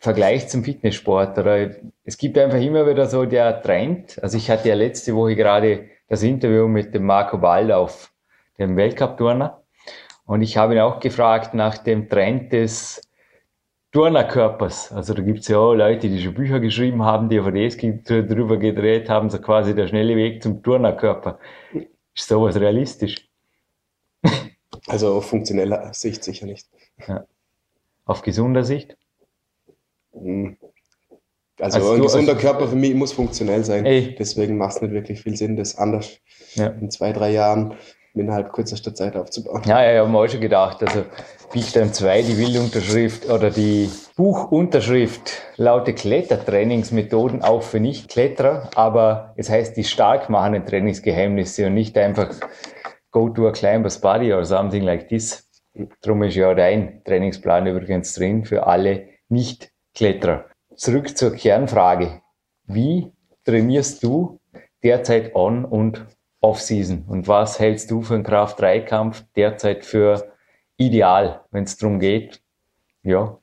Vergleich 0.00 0.48
zum 0.48 0.64
Fitnesssport? 0.64 1.38
Oder 1.38 1.70
es 2.04 2.16
gibt 2.16 2.36
einfach 2.38 2.60
immer 2.60 2.86
wieder 2.88 3.06
so 3.06 3.26
der 3.26 3.62
Trend. 3.62 4.18
Also 4.22 4.38
ich 4.38 4.50
hatte 4.50 4.70
ja 4.70 4.74
letzte 4.74 5.14
Woche 5.14 5.36
gerade 5.36 5.90
das 6.08 6.22
Interview 6.22 6.66
mit 6.66 6.94
dem 6.94 7.04
Marco 7.04 7.38
Baldauf, 7.38 8.10
dem 8.58 8.76
Weltcup-Turner. 8.76 9.62
Und 10.24 10.42
ich 10.42 10.56
habe 10.56 10.74
ihn 10.74 10.80
auch 10.80 11.00
gefragt 11.00 11.54
nach 11.54 11.78
dem 11.78 12.08
Trend 12.08 12.52
des 12.52 13.02
Turnerkörpers. 13.92 14.92
Also 14.92 15.14
da 15.14 15.22
gibt 15.22 15.40
es 15.40 15.48
ja 15.48 15.58
auch 15.58 15.74
Leute, 15.74 16.08
die 16.08 16.22
schon 16.22 16.34
Bücher 16.34 16.60
geschrieben 16.60 17.02
haben, 17.02 17.28
die 17.28 17.36
DVDs 17.36 17.76
darüber 18.04 18.56
gedreht 18.56 19.10
haben, 19.10 19.28
so 19.28 19.38
quasi 19.38 19.74
der 19.74 19.88
schnelle 19.88 20.16
Weg 20.16 20.42
zum 20.42 20.62
Turnerkörper. 20.62 21.38
Ist 22.14 22.28
sowas 22.28 22.58
realistisch? 22.58 23.28
Also 24.86 25.14
auf 25.14 25.26
funktioneller 25.28 25.92
Sicht 25.92 26.24
sicher 26.24 26.46
nicht. 26.46 26.68
Ja. 27.06 27.26
Auf 28.06 28.22
gesunder 28.22 28.64
Sicht? 28.64 28.96
Hm. 30.12 30.56
Also, 31.60 31.78
also 31.78 31.92
ein 31.92 32.00
gesunder 32.02 32.32
also, 32.32 32.46
Körper 32.46 32.68
für 32.68 32.76
mich 32.76 32.94
muss 32.94 33.12
funktionell 33.12 33.64
sein. 33.64 33.84
Ey. 33.84 34.14
Deswegen 34.18 34.56
macht 34.56 34.76
es 34.76 34.82
nicht 34.82 34.92
wirklich 34.92 35.22
viel 35.22 35.36
Sinn, 35.36 35.56
das 35.56 35.76
anders 35.76 36.18
ja. 36.54 36.68
in 36.68 36.90
zwei, 36.90 37.12
drei 37.12 37.32
Jahren 37.32 37.74
innerhalb 38.14 38.52
kürzester 38.52 38.94
Zeit 38.94 39.16
aufzubauen. 39.16 39.62
Ja, 39.66 39.82
ja, 39.82 39.92
ich 39.92 39.98
habe 39.98 40.08
mir 40.08 40.18
auch 40.18 40.28
schon 40.28 40.40
gedacht, 40.40 40.82
also 40.82 41.04
Big 41.52 41.72
Time 41.72 41.92
2, 41.92 42.22
die 42.22 42.38
Wildunterschrift 42.38 43.28
oder 43.28 43.50
die 43.50 43.88
Buchunterschrift 44.16 45.32
lautet 45.56 45.98
Klettertrainingsmethoden 45.98 47.42
auch 47.42 47.62
für 47.62 47.78
Nicht-Kletterer, 47.78 48.70
aber 48.74 49.34
es 49.36 49.48
heißt 49.48 49.76
die 49.76 49.84
stark 49.84 50.28
machenden 50.28 50.66
Trainingsgeheimnisse 50.66 51.66
und 51.66 51.74
nicht 51.74 51.96
einfach 51.96 52.34
go 53.10 53.28
to 53.28 53.48
a 53.48 53.52
climber's 53.52 54.00
body 54.00 54.32
or 54.32 54.44
something 54.44 54.82
like 54.82 55.08
this. 55.08 55.48
Drum 56.02 56.22
ist 56.24 56.34
ja 56.34 56.52
dein 56.54 57.02
Trainingsplan 57.04 57.66
übrigens 57.66 58.14
drin 58.14 58.44
für 58.44 58.66
alle 58.66 59.08
Nicht-Kletterer. 59.90 60.46
Zurück 60.76 61.16
zur 61.16 61.32
Kernfrage. 61.32 62.22
Wie 62.66 63.12
trainierst 63.44 64.02
du 64.02 64.40
derzeit 64.82 65.34
on 65.34 65.64
und 65.64 66.06
Off-Season? 66.40 67.04
Und 67.06 67.28
was 67.28 67.58
hältst 67.58 67.90
du 67.90 68.02
für 68.02 68.14
einen 68.14 68.24
Kraft-3-Kampf 68.24 69.24
derzeit 69.36 69.84
für 69.84 70.32
ideal, 70.76 71.42
wenn 71.50 71.64
es 71.64 71.76
darum 71.76 71.98
geht, 71.98 72.40
ja, 73.02 73.38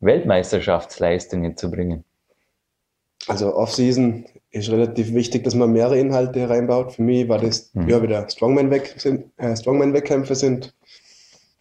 Weltmeisterschaftsleistungen 0.00 1.56
zu 1.56 1.70
bringen? 1.70 2.04
Also 3.26 3.54
Off-Season 3.54 4.26
ist 4.50 4.70
relativ 4.70 5.14
wichtig, 5.14 5.44
dass 5.44 5.54
man 5.54 5.72
mehrere 5.72 5.98
Inhalte 5.98 6.48
reinbaut. 6.48 6.92
Für 6.92 7.02
mich 7.02 7.28
war 7.28 7.38
das 7.38 7.70
mhm. 7.72 7.88
ja 7.88 8.02
wieder 8.02 8.28
Strongman-Wettkämpfe 8.28 9.28
äh, 9.36 9.56
Strongman 9.56 10.24
sind 10.36 10.74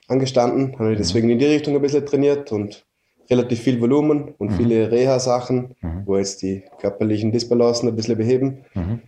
angestanden, 0.10 0.74
habe 0.74 0.92
ich 0.92 0.98
mhm. 0.98 1.02
deswegen 1.02 1.30
in 1.30 1.40
die 1.40 1.46
Richtung 1.46 1.75
ein 1.75 1.82
bisschen 1.82 2.06
trainiert 2.06 2.52
und 2.52 2.86
relativ 3.30 3.60
viel 3.62 3.82
Volumen 3.82 4.34
und 4.38 4.51
mhm. 4.51 4.56
viele 4.56 4.92
Reha-Sachen, 4.92 5.75
mhm. 5.82 6.01
wo 6.06 6.18
jetzt 6.18 6.42
die 6.42 6.63
körperlichen 6.80 7.32
Disbalancen 7.32 7.89
ein 7.89 7.96
bisschen 7.96 8.18
beheben. 8.18 8.65
Mhm. 8.74 9.01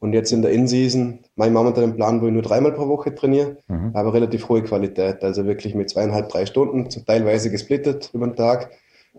Und 0.00 0.14
jetzt 0.14 0.32
in 0.32 0.42
der 0.42 0.50
In-Season, 0.50 1.20
mein 1.36 1.52
momentan 1.52 1.84
einen 1.84 1.94
Plan, 1.94 2.20
wo 2.20 2.26
ich 2.26 2.32
nur 2.32 2.42
dreimal 2.42 2.72
pro 2.72 2.88
Woche 2.88 3.14
trainiere, 3.14 3.58
mhm. 3.68 3.92
aber 3.94 4.12
relativ 4.12 4.48
hohe 4.48 4.62
Qualität. 4.62 5.22
Also 5.22 5.46
wirklich 5.46 5.76
mit 5.76 5.90
zweieinhalb, 5.90 6.28
drei 6.28 6.44
Stunden, 6.44 6.88
teilweise 7.06 7.50
gesplittet 7.50 8.10
über 8.12 8.26
den 8.26 8.34
Tag 8.34 8.70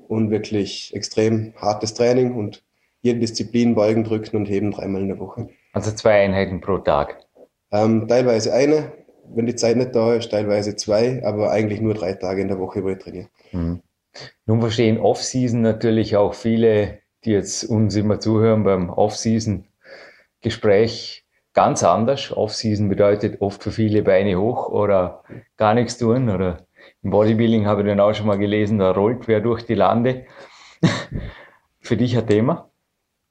und 0.07 0.29
wirklich 0.29 0.93
extrem 0.93 1.53
hartes 1.55 1.93
Training 1.93 2.36
und 2.36 2.63
jede 3.01 3.19
Disziplin 3.19 3.75
beugen, 3.75 4.03
drücken 4.03 4.36
und 4.36 4.45
heben 4.48 4.72
dreimal 4.72 5.01
in 5.01 5.07
der 5.07 5.19
Woche. 5.19 5.48
Also 5.72 5.91
zwei 5.91 6.22
Einheiten 6.22 6.60
pro 6.60 6.79
Tag? 6.79 7.17
Ähm, 7.72 8.07
teilweise 8.07 8.53
eine, 8.53 8.91
wenn 9.33 9.45
die 9.45 9.55
Zeit 9.55 9.77
nicht 9.77 9.95
da 9.95 10.13
ist, 10.15 10.31
teilweise 10.31 10.75
zwei, 10.75 11.24
aber 11.25 11.51
eigentlich 11.51 11.79
nur 11.79 11.93
drei 11.93 12.13
Tage 12.13 12.41
in 12.41 12.50
der 12.50 12.60
Woche, 12.60 12.83
wo 12.83 12.89
ich 12.89 13.00
trainiere. 13.00 13.27
Mhm. 13.53 13.81
Nun 14.46 14.62
verstehen 14.62 15.00
Off-Season 15.00 15.62
natürlich 15.62 16.15
auch 16.15 16.34
viele, 16.34 17.00
die 17.25 17.32
jetzt 17.32 17.63
uns 17.63 17.96
immer 17.96 18.20
zuhören 18.20 18.63
beim 18.63 18.89
Off-Season 18.89 19.65
Gespräch 20.41 21.24
ganz 21.53 21.84
anders. 21.84 22.32
Off-Season 22.32 22.89
bedeutet 22.89 23.41
oft 23.41 23.63
für 23.63 23.72
viele 23.72 24.03
Beine 24.03 24.39
hoch 24.39 24.70
oder 24.70 25.24
gar 25.58 25.74
nichts 25.74 25.98
tun. 25.98 26.29
Oder 26.29 26.65
im 27.01 27.12
Bodybuilding 27.12 27.65
habe 27.65 27.82
ich 27.82 27.88
dann 27.88 28.00
auch 28.00 28.13
schon 28.13 28.27
mal 28.27 28.38
gelesen, 28.38 28.79
da 28.79 28.91
rollt 28.91 29.27
wer 29.27 29.39
durch 29.39 29.65
die 29.65 29.75
Lande. 29.75 30.25
für 31.79 31.98
dich 31.98 32.17
ein 32.17 32.27
Thema? 32.27 32.70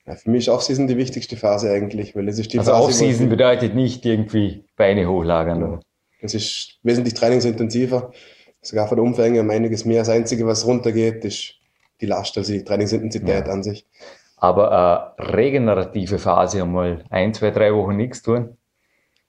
Ja, 0.07 0.17
für 0.17 0.31
mich 0.31 0.47
ist 0.47 0.49
Off-Season 0.49 0.89
die 0.89 0.97
wichtigste 0.97 1.37
Phase 1.37 1.71
eigentlich, 1.71 2.17
weil 2.17 2.29
es 2.29 2.39
ist 2.39 2.53
die 2.53 2.59
also 2.59 2.73
Phase. 2.73 2.85
Off-Season 2.85 3.29
bedeutet 3.29 3.75
nicht 3.75 4.05
irgendwie 4.05 4.65
Beine 4.77 5.09
hochlagern, 5.09 5.62
oder? 5.62 5.81
Es 6.21 6.35
ist 6.35 6.79
wesentlich 6.83 7.15
trainingsintensiver, 7.15 8.12
sogar 8.62 8.88
von 8.88 8.97
der 8.97 9.04
Umfänge 9.04 9.40
um 9.40 9.50
einiges 9.50 9.85
mehr. 9.85 9.99
Das 9.99 10.09
Einzige, 10.09 10.47
was 10.47 10.66
runtergeht, 10.66 11.25
ist 11.25 11.54
die 12.00 12.07
Last, 12.07 12.38
also 12.38 12.52
die 12.52 12.64
Trainingsintensität 12.64 13.47
ja. 13.47 13.52
an 13.52 13.62
sich. 13.62 13.87
Aber 14.37 15.14
eine 15.19 15.33
regenerative 15.33 16.19
Phase 16.19 16.62
einmal 16.62 17.04
ein, 17.11 17.35
zwei, 17.35 17.50
drei 17.50 17.75
Wochen 17.75 17.97
nichts 17.97 18.23
tun? 18.23 18.57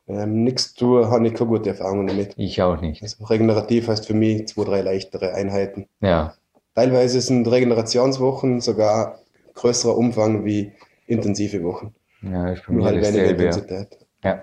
Ähm, 0.07 0.43
nichts 0.43 0.73
tun, 0.73 1.07
habe 1.07 1.27
ich 1.27 1.33
keine 1.33 1.49
gute 1.49 1.69
Erfahrung 1.69 2.07
damit. 2.07 2.33
Ich 2.37 2.61
auch 2.61 2.81
nicht. 2.81 3.03
Also 3.03 3.23
regenerativ 3.25 3.87
heißt 3.87 4.07
für 4.07 4.13
mich 4.13 4.47
zwei, 4.47 4.63
drei 4.63 4.81
leichtere 4.81 5.33
Einheiten. 5.33 5.87
Ja. 6.01 6.33
Teilweise 6.75 7.21
sind 7.21 7.47
Regenerationswochen 7.47 8.59
sogar 8.59 9.19
größerer 9.53 9.95
Umfang 9.95 10.45
wie 10.45 10.73
intensive 11.05 11.63
Wochen. 11.63 11.93
Ja, 12.23 12.51
ist 12.51 12.63
für 12.63 12.73
mich 12.73 12.85
halt 12.85 13.01
weniger 13.01 13.29
Intensität. 13.29 13.99
Ja. 14.23 14.41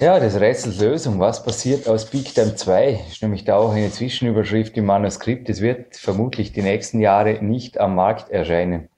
Ja, 0.00 0.18
das 0.18 0.40
Rätsel 0.40 0.74
Lösung. 0.76 1.20
Was 1.20 1.44
passiert 1.44 1.88
aus 1.88 2.10
Big 2.10 2.34
Time 2.34 2.56
2? 2.56 3.04
Ist 3.08 3.22
nämlich 3.22 3.44
da 3.44 3.56
auch 3.56 3.72
eine 3.72 3.92
Zwischenüberschrift 3.92 4.76
im 4.76 4.86
Manuskript. 4.86 5.48
Es 5.48 5.60
wird 5.60 5.94
vermutlich 5.96 6.52
die 6.52 6.62
nächsten 6.62 6.98
Jahre 6.98 7.44
nicht 7.44 7.78
am 7.78 7.94
Markt 7.94 8.28
erscheinen. 8.28 8.88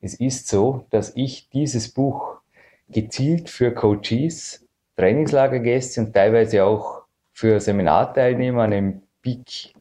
Es 0.00 0.14
ist 0.14 0.46
so, 0.46 0.86
dass 0.90 1.16
ich 1.16 1.48
dieses 1.50 1.92
Buch 1.92 2.36
gezielt 2.88 3.50
für 3.50 3.72
Coaches, 3.72 4.64
Trainingslagergäste 4.96 6.00
und 6.00 6.12
teilweise 6.12 6.64
auch 6.64 7.02
für 7.32 7.58
Seminarteilnehmer 7.58 8.62
an 8.62 8.72
einem 8.72 9.02
Big 9.22 9.74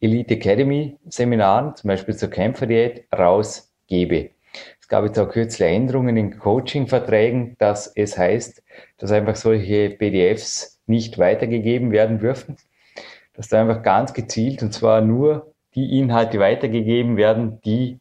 Elite 0.00 0.34
Academy 0.34 0.98
Seminaren, 1.08 1.74
zum 1.74 1.88
Beispiel 1.88 2.14
zur 2.16 2.30
Kämpferdiät, 2.30 3.06
rausgebe 3.12 4.30
gab 4.90 5.04
jetzt 5.04 5.18
auch 5.18 5.30
kürzlich 5.30 5.68
Änderungen 5.68 6.16
in 6.16 6.38
Coaching-Verträgen, 6.38 7.54
dass 7.58 7.86
es 7.86 8.18
heißt, 8.18 8.62
dass 8.98 9.12
einfach 9.12 9.36
solche 9.36 9.88
PDFs 9.88 10.80
nicht 10.86 11.16
weitergegeben 11.16 11.92
werden 11.92 12.18
dürfen. 12.18 12.56
Dass 13.32 13.48
da 13.48 13.60
einfach 13.60 13.82
ganz 13.82 14.12
gezielt 14.12 14.62
und 14.62 14.74
zwar 14.74 15.00
nur 15.00 15.54
die 15.76 15.98
Inhalte 15.98 16.40
weitergegeben 16.40 17.16
werden, 17.16 17.60
die 17.64 18.00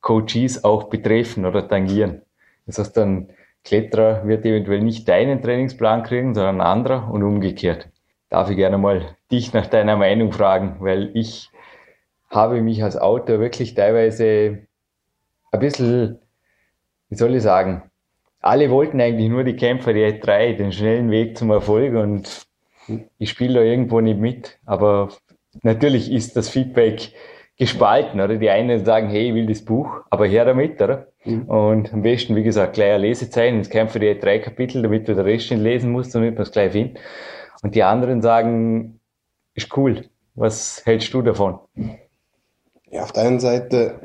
Coaches 0.00 0.62
auch 0.62 0.84
betreffen 0.84 1.44
oder 1.44 1.68
tangieren. 1.68 2.22
Das 2.64 2.78
heißt, 2.78 2.96
dann 2.96 3.30
Kletterer 3.64 4.26
wird 4.26 4.46
eventuell 4.46 4.80
nicht 4.80 5.08
deinen 5.08 5.42
Trainingsplan 5.42 6.04
kriegen, 6.04 6.34
sondern 6.34 6.60
ein 6.60 6.66
anderer 6.66 7.12
und 7.12 7.24
umgekehrt. 7.24 7.88
Darf 8.30 8.48
ich 8.48 8.56
gerne 8.56 8.78
mal 8.78 9.16
dich 9.32 9.52
nach 9.52 9.66
deiner 9.66 9.96
Meinung 9.96 10.32
fragen, 10.32 10.76
weil 10.78 11.10
ich 11.14 11.50
habe 12.30 12.62
mich 12.62 12.84
als 12.84 12.96
Autor 12.96 13.40
wirklich 13.40 13.74
teilweise 13.74 14.60
ein 15.50 15.60
bisschen, 15.60 16.18
wie 17.08 17.16
soll 17.16 17.34
ich 17.34 17.42
sagen, 17.42 17.82
alle 18.40 18.70
wollten 18.70 19.00
eigentlich 19.00 19.28
nur 19.28 19.44
die 19.44 19.56
Kämpfer, 19.56 19.92
die 19.92 20.20
drei, 20.20 20.52
den 20.52 20.72
schnellen 20.72 21.10
Weg 21.10 21.36
zum 21.36 21.50
Erfolg 21.50 21.94
und 21.94 22.46
ich 23.18 23.30
spiele 23.30 23.54
da 23.54 23.60
irgendwo 23.60 24.00
nicht 24.00 24.18
mit. 24.18 24.58
Aber 24.64 25.10
natürlich 25.62 26.10
ist 26.10 26.36
das 26.36 26.48
Feedback 26.48 27.12
gespalten, 27.58 28.20
oder? 28.20 28.36
Die 28.36 28.48
einen 28.48 28.84
sagen, 28.84 29.10
hey, 29.10 29.28
ich 29.28 29.34
will 29.34 29.46
das 29.46 29.64
Buch, 29.64 30.00
aber 30.08 30.26
her 30.26 30.46
damit, 30.46 30.80
oder? 30.80 31.08
Mhm. 31.24 31.42
Und 31.42 31.92
am 31.92 32.02
besten, 32.02 32.34
wie 32.34 32.42
gesagt, 32.42 32.74
gleich 32.74 32.94
eine 32.94 33.06
Lesezeichen, 33.06 33.58
ins 33.58 33.68
Kämpfer 33.68 33.98
die 33.98 34.18
drei 34.18 34.38
Kapitel, 34.38 34.80
damit 34.80 35.06
du 35.06 35.14
den 35.14 35.24
Rest 35.24 35.50
lesen 35.50 35.92
musst, 35.92 36.14
damit 36.14 36.34
man 36.34 36.42
es 36.44 36.52
gleich 36.52 36.72
findet. 36.72 36.98
Und 37.62 37.74
die 37.74 37.82
anderen 37.82 38.22
sagen, 38.22 39.00
ist 39.54 39.76
cool. 39.76 40.06
Was 40.34 40.82
hältst 40.86 41.12
du 41.12 41.20
davon? 41.20 41.58
Ja, 42.90 43.02
auf 43.02 43.12
der 43.12 43.24
einen 43.24 43.40
Seite, 43.40 44.00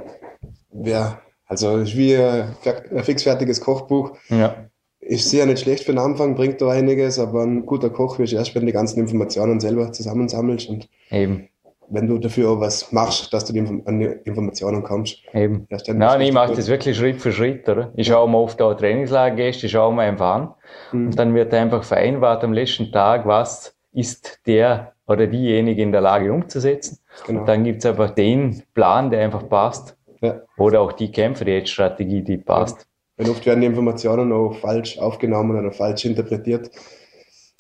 wer 0.72 1.22
also 1.48 1.78
ist 1.78 1.96
wie 1.96 2.16
ein 2.16 2.56
fixfertiges 3.04 3.62
Kochbuch. 3.62 4.18
Ja. 4.30 4.56
Ist 5.00 5.30
sicher 5.30 5.46
nicht 5.46 5.60
schlecht 5.60 5.84
für 5.84 5.92
den 5.92 6.00
Anfang, 6.00 6.36
bringt 6.36 6.62
da 6.62 6.70
einiges, 6.70 7.20
aber 7.20 7.44
ein 7.44 7.66
guter 7.66 7.92
Koch 7.92 8.18
wirst 8.18 8.34
du 8.34 8.38
erst, 8.38 8.56
wenn 8.56 8.62
du 8.62 8.68
die 8.68 8.74
ganzen 8.74 9.00
Informationen 9.00 9.60
selber 9.60 9.92
zusammensammelst 9.92 10.68
und 10.68 10.90
Eben. 11.12 11.48
wenn 11.90 12.08
du 12.08 12.18
dafür 12.18 12.50
auch 12.50 12.60
was 12.60 12.92
machst, 12.92 13.32
dass 13.32 13.46
du 13.46 13.54
die, 13.54 13.60
an 13.86 14.00
die 14.00 14.10
Informationen 14.24 14.82
kommst. 14.82 15.20
Eben. 15.32 15.68
Nein, 15.94 16.22
ich 16.22 16.34
mache 16.34 16.56
das 16.56 16.68
wirklich 16.68 16.98
Schritt 16.98 17.22
für 17.22 17.32
Schritt, 17.32 17.70
oder? 17.70 17.92
Ich 17.96 18.08
schaue 18.08 18.28
mal 18.28 18.40
oft 18.40 18.60
auch 18.64 18.74
Trainingslager 18.74 19.36
gehst, 19.36 19.64
ich 19.64 19.72
schaue 19.72 19.94
mal 19.94 20.08
einfach 20.08 20.36
an 20.36 20.54
mhm. 20.92 21.06
und 21.08 21.20
dann 21.20 21.36
wird 21.36 21.54
einfach 21.54 21.84
vereinbart 21.84 22.44
am 22.44 22.54
letzten 22.54 22.92
Tag, 22.92 23.28
was 23.28 23.76
ist 23.94 24.40
der 24.48 24.94
oder 25.08 25.28
diejenige 25.28 25.84
in 25.84 25.92
der 25.92 26.02
Lage 26.02 26.34
umzusetzen. 26.34 26.98
Genau. 27.28 27.42
Und 27.42 27.46
dann 27.46 27.64
gibt's 27.64 27.86
einfach 27.86 28.10
den 28.10 28.64
Plan, 28.74 29.12
der 29.12 29.24
einfach 29.24 29.48
passt. 29.48 29.96
Ja. 30.22 30.42
Oder 30.58 30.82
auch 30.82 30.94
die 30.94 31.12
Kämpfe, 31.12 31.46
die 31.46 32.38
passt. 32.38 32.88
Weil 33.18 33.30
oft 33.30 33.46
werden 33.46 33.62
die 33.62 33.68
Informationen 33.68 34.32
auch 34.32 34.56
falsch 34.56 34.98
aufgenommen 34.98 35.58
oder 35.58 35.72
falsch 35.72 36.06
interpretiert. 36.06 36.70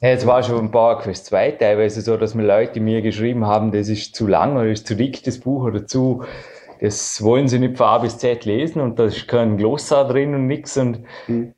Ja, 0.01 0.09
es 0.09 0.27
war 0.27 0.43
schon 0.43 0.65
ein 0.65 0.71
paar 0.71 0.99
Quest 0.99 1.27
2 1.27 1.51
teilweise 1.51 2.01
so, 2.01 2.17
dass 2.17 2.35
mir 2.35 2.45
Leute 2.45 2.81
mir 2.81 3.01
geschrieben 3.01 3.45
haben, 3.47 3.71
das 3.71 3.87
ist 3.87 4.13
zu 4.13 4.27
lang 4.27 4.57
oder 4.57 4.67
ist 4.67 4.85
zu 4.85 4.95
dick, 4.95 5.23
das 5.23 5.39
Buch 5.39 5.63
oder 5.63 5.87
zu, 5.87 6.25
das 6.81 7.23
wollen 7.23 7.47
sie 7.47 7.59
nicht 7.59 7.77
von 7.77 7.87
A 7.87 7.97
bis 7.99 8.17
Z 8.17 8.43
lesen 8.43 8.81
und 8.81 8.99
da 8.99 9.05
ist 9.05 9.27
kein 9.27 9.55
Glossar 9.57 10.07
drin 10.07 10.35
und 10.35 10.47
nix 10.47 10.77
und 10.77 11.03
mhm. 11.27 11.54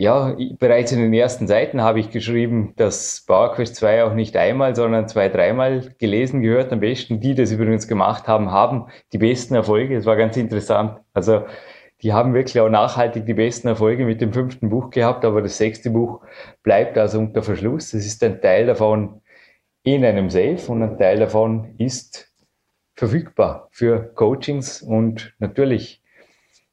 Ja, 0.00 0.34
bereits 0.58 0.92
in 0.92 1.00
den 1.00 1.12
ersten 1.12 1.46
Seiten 1.46 1.82
habe 1.82 2.00
ich 2.00 2.10
geschrieben, 2.10 2.72
dass 2.76 3.22
PowerQuest 3.26 3.76
2 3.76 4.04
auch 4.04 4.14
nicht 4.14 4.34
einmal, 4.34 4.74
sondern 4.74 5.08
zwei, 5.08 5.28
dreimal 5.28 5.92
gelesen 5.98 6.40
gehört. 6.40 6.72
Am 6.72 6.80
besten, 6.80 7.20
die 7.20 7.34
das 7.34 7.52
übrigens 7.52 7.86
gemacht 7.86 8.26
haben, 8.26 8.50
haben 8.50 8.86
die 9.12 9.18
besten 9.18 9.54
Erfolge. 9.54 9.94
Das 9.96 10.06
war 10.06 10.16
ganz 10.16 10.38
interessant. 10.38 10.98
Also, 11.12 11.44
die 12.00 12.14
haben 12.14 12.32
wirklich 12.32 12.58
auch 12.60 12.70
nachhaltig 12.70 13.26
die 13.26 13.34
besten 13.34 13.68
Erfolge 13.68 14.06
mit 14.06 14.22
dem 14.22 14.32
fünften 14.32 14.70
Buch 14.70 14.88
gehabt, 14.88 15.22
aber 15.26 15.42
das 15.42 15.58
sechste 15.58 15.90
Buch 15.90 16.22
bleibt 16.62 16.96
also 16.96 17.18
unter 17.18 17.42
Verschluss. 17.42 17.92
Es 17.92 18.06
ist 18.06 18.24
ein 18.24 18.40
Teil 18.40 18.64
davon 18.64 19.20
in 19.82 20.02
einem 20.02 20.30
Safe 20.30 20.60
und 20.68 20.82
ein 20.82 20.96
Teil 20.96 21.18
davon 21.18 21.74
ist 21.76 22.32
verfügbar 22.94 23.68
für 23.70 24.14
Coachings 24.14 24.80
und 24.80 25.34
natürlich, 25.38 26.02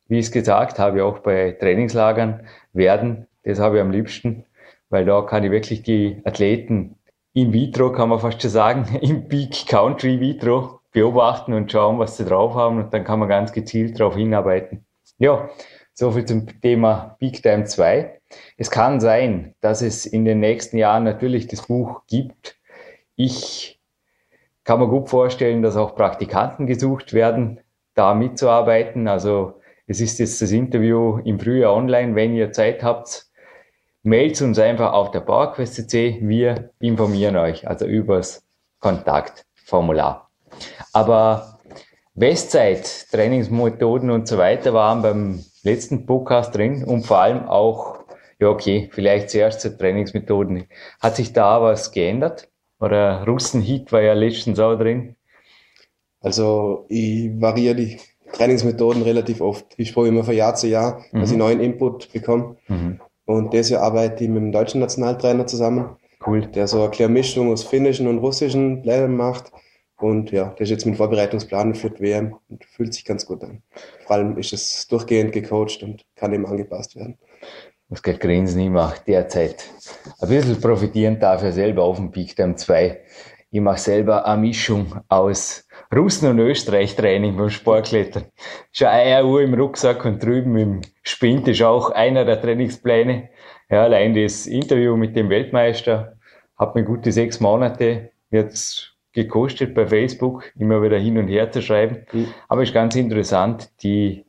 wie 0.07 0.19
ich 0.19 0.27
es 0.27 0.31
gesagt 0.31 0.79
habe, 0.79 1.03
auch 1.03 1.19
bei 1.19 1.51
Trainingslagern 1.51 2.47
werden. 2.77 3.27
Das 3.43 3.59
habe 3.59 3.77
ich 3.77 3.81
am 3.81 3.91
liebsten, 3.91 4.45
weil 4.89 5.05
da 5.05 5.21
kann 5.21 5.43
ich 5.43 5.51
wirklich 5.51 5.83
die 5.83 6.21
Athleten 6.23 6.95
in 7.33 7.53
vitro, 7.53 7.91
kann 7.91 8.09
man 8.09 8.19
fast 8.19 8.41
schon 8.41 8.51
sagen, 8.51 8.85
im 9.01 9.27
Peak 9.27 9.67
Country 9.67 10.19
vitro 10.19 10.79
beobachten 10.91 11.53
und 11.53 11.71
schauen, 11.71 11.99
was 11.99 12.17
sie 12.17 12.25
drauf 12.25 12.55
haben 12.55 12.79
und 12.79 12.93
dann 12.93 13.03
kann 13.03 13.19
man 13.19 13.29
ganz 13.29 13.51
gezielt 13.51 13.99
darauf 13.99 14.15
hinarbeiten. 14.15 14.85
Ja, 15.19 15.49
soviel 15.93 16.25
zum 16.25 16.47
Thema 16.61 17.15
Peak 17.19 17.41
Time 17.43 17.65
2. 17.65 18.19
Es 18.57 18.71
kann 18.71 18.99
sein, 18.99 19.55
dass 19.61 19.81
es 19.81 20.05
in 20.05 20.25
den 20.25 20.39
nächsten 20.39 20.77
Jahren 20.77 21.03
natürlich 21.03 21.47
das 21.47 21.67
Buch 21.67 22.01
gibt. 22.07 22.57
Ich 23.15 23.79
kann 24.63 24.79
mir 24.79 24.87
gut 24.87 25.09
vorstellen, 25.09 25.61
dass 25.61 25.77
auch 25.77 25.95
Praktikanten 25.95 26.67
gesucht 26.67 27.13
werden, 27.13 27.59
da 27.93 28.13
mitzuarbeiten. 28.13 29.07
Also 29.07 29.61
es 29.87 30.01
ist 30.01 30.19
jetzt 30.19 30.41
das 30.41 30.51
Interview 30.51 31.19
im 31.23 31.39
Frühjahr 31.39 31.73
online. 31.73 32.13
Wenn 32.13 32.35
ihr 32.35 32.51
Zeit 32.51 32.83
habt, 32.83 33.27
meldet 34.03 34.41
uns 34.41 34.59
einfach 34.59 34.91
auf 34.91 35.11
der 35.11 35.21
PowerQuest.cc. 35.21 36.19
Wir 36.21 36.71
informieren 36.79 37.37
euch 37.37 37.67
also 37.67 37.85
übers 37.85 38.45
Kontaktformular. 38.79 40.29
Aber 40.91 41.59
Westzeit, 42.15 43.07
Trainingsmethoden 43.11 44.11
und 44.11 44.27
so 44.27 44.37
weiter 44.37 44.73
waren 44.73 45.01
beim 45.01 45.45
letzten 45.63 46.05
Podcast 46.05 46.53
drin 46.53 46.83
und 46.83 47.05
vor 47.05 47.19
allem 47.19 47.47
auch, 47.47 47.99
ja 48.39 48.49
okay, 48.49 48.89
vielleicht 48.91 49.29
zuerst 49.29 49.61
zu 49.61 49.77
Trainingsmethoden. 49.77 50.65
Hat 50.99 51.15
sich 51.15 51.31
da 51.31 51.61
was 51.61 51.93
geändert? 51.93 52.49
Oder 52.79 53.23
Russenhit 53.25 53.91
war 53.93 54.01
ja 54.01 54.13
letztens 54.13 54.59
auch 54.59 54.75
drin. 54.75 55.15
Also 56.19 56.85
ich 56.89 57.29
variiere 57.39 57.75
die 57.75 57.99
Trainingsmethoden 58.33 59.01
relativ 59.03 59.41
oft. 59.41 59.65
Ich 59.77 59.89
spreche 59.89 60.09
immer 60.09 60.23
von 60.23 60.35
Jahr 60.35 60.55
zu 60.55 60.67
Jahr, 60.67 61.03
mhm. 61.11 61.21
dass 61.21 61.31
ich 61.31 61.37
neuen 61.37 61.59
Input 61.59 62.11
bekomme. 62.11 62.57
Mhm. 62.67 62.99
Und 63.25 63.53
dieses 63.53 63.69
Jahr 63.69 63.83
arbeite 63.83 64.23
ich 64.23 64.29
mit 64.29 64.41
dem 64.41 64.51
deutschen 64.51 64.81
Nationaltrainer 64.81 65.47
zusammen. 65.47 65.97
Cool. 66.25 66.47
Der 66.47 66.67
so 66.67 66.81
eine 66.81 66.91
kleine 66.91 67.13
Mischung 67.13 67.51
aus 67.51 67.63
finnischen 67.63 68.07
und 68.07 68.19
russischen 68.19 68.81
Plänen 68.81 69.15
macht. 69.15 69.51
Und 69.99 70.31
ja, 70.31 70.49
der 70.49 70.61
ist 70.61 70.69
jetzt 70.69 70.85
mit 70.85 70.97
Vorbereitungsplanen 70.97 71.73
für 71.73 71.89
die 71.89 72.01
WM 72.01 72.35
und 72.49 72.63
fühlt 72.65 72.93
sich 72.93 73.03
ganz 73.03 73.25
gut 73.25 73.43
an. 73.43 73.63
Vor 74.05 74.15
allem 74.15 74.37
ist 74.37 74.53
es 74.53 74.87
durchgehend 74.87 75.31
gecoacht 75.31 75.81
und 75.81 76.05
kann 76.15 76.33
ihm 76.33 76.45
angepasst 76.45 76.95
werden. 76.95 77.17
Was 77.89 78.03
geht 78.03 78.19
Grinsen 78.19 78.59
ich 78.59 78.69
mache 78.69 79.01
derzeit 79.07 79.63
ein 80.19 80.27
bisschen 80.27 80.59
profitieren 80.59 81.19
darf 81.19 81.41
er 81.41 81.53
selber 81.53 81.83
auf 81.83 81.97
dem 81.97 82.11
Peak 82.11 82.35
Time 82.35 82.55
2. 82.55 82.99
Ich 83.49 83.61
mache 83.61 83.79
selber 83.79 84.25
eine 84.25 84.41
Mischung 84.41 84.99
aus 85.07 85.66
Russen- 85.95 86.29
und 86.29 86.39
Österreich-Training 86.39 87.37
beim 87.37 87.49
Sportklettern. 87.49 88.25
Schon 88.71 88.87
eine 88.87 89.25
Uhr 89.25 89.41
im 89.41 89.53
Rucksack 89.53 90.03
und 90.05 90.23
drüben 90.23 90.57
im 90.57 90.81
Spind 91.03 91.47
ist 91.47 91.61
auch 91.61 91.91
einer 91.91 92.25
der 92.25 92.41
Trainingspläne. 92.41 93.29
Ja, 93.69 93.83
allein 93.83 94.13
das 94.13 94.47
Interview 94.47 94.95
mit 94.97 95.15
dem 95.15 95.29
Weltmeister 95.29 96.17
hat 96.57 96.75
mir 96.75 96.83
gute 96.83 97.11
sechs 97.11 97.39
Monate 97.39 98.11
jetzt 98.29 98.95
gekostet 99.13 99.73
bei 99.73 99.87
Facebook, 99.87 100.51
immer 100.57 100.81
wieder 100.81 100.97
hin 100.99 101.17
und 101.17 101.27
her 101.27 101.51
zu 101.51 101.61
schreiben. 101.61 102.05
Mhm. 102.11 102.27
Aber 102.47 102.63
ist 102.63 102.73
ganz 102.73 102.95
interessant, 102.95 103.71
die 103.81 104.25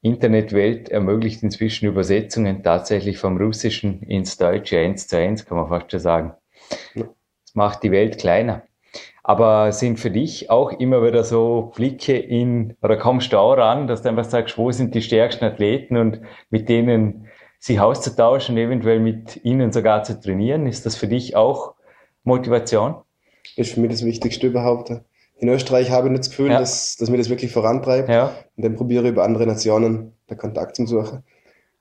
Internetwelt 0.00 0.90
ermöglicht 0.90 1.42
inzwischen 1.42 1.86
Übersetzungen 1.86 2.62
tatsächlich 2.62 3.18
vom 3.18 3.36
Russischen 3.38 4.02
ins 4.02 4.36
Deutsche 4.36 4.78
eins 4.78 5.08
zu 5.08 5.16
eins, 5.16 5.46
kann 5.46 5.56
man 5.56 5.68
fast 5.68 5.90
schon 5.90 6.00
sagen. 6.00 6.34
Das 6.94 7.06
macht 7.54 7.82
die 7.82 7.90
Welt 7.90 8.18
kleiner. 8.18 8.62
Aber 9.26 9.72
sind 9.72 9.98
für 9.98 10.10
dich 10.10 10.50
auch 10.50 10.70
immer 10.70 11.02
wieder 11.02 11.24
so 11.24 11.72
Blicke 11.74 12.16
in, 12.16 12.76
oder 12.82 12.98
kommst 12.98 13.32
du 13.32 13.38
auch 13.38 13.54
ran, 13.54 13.86
dass 13.86 14.02
du 14.02 14.10
einfach 14.10 14.24
sagst, 14.24 14.58
wo 14.58 14.70
sind 14.70 14.94
die 14.94 15.00
stärksten 15.00 15.46
Athleten 15.46 15.96
und 15.96 16.20
mit 16.50 16.68
denen 16.68 17.26
sich 17.58 17.80
auszutauschen, 17.80 18.58
eventuell 18.58 19.00
mit 19.00 19.42
ihnen 19.42 19.72
sogar 19.72 20.02
zu 20.02 20.20
trainieren? 20.20 20.66
Ist 20.66 20.84
das 20.84 20.94
für 20.94 21.08
dich 21.08 21.34
auch 21.36 21.72
Motivation? 22.22 22.96
Ist 23.56 23.72
für 23.72 23.80
mich 23.80 23.90
das 23.90 24.04
Wichtigste 24.04 24.46
überhaupt. 24.46 24.92
In 25.38 25.48
Österreich 25.48 25.90
habe 25.90 26.08
ich 26.08 26.12
nicht 26.12 26.24
das 26.24 26.30
Gefühl, 26.30 26.50
ja. 26.50 26.58
dass, 26.58 26.96
dass 26.96 27.08
mir 27.08 27.16
das 27.16 27.30
wirklich 27.30 27.50
vorantreibt. 27.50 28.10
Ja. 28.10 28.34
Und 28.56 28.64
dann 28.64 28.76
probiere 28.76 29.04
ich 29.04 29.10
über 29.10 29.24
andere 29.24 29.46
Nationen 29.46 30.12
den 30.28 30.36
Kontakt 30.36 30.76
zu 30.76 30.86
suchen. 30.86 31.24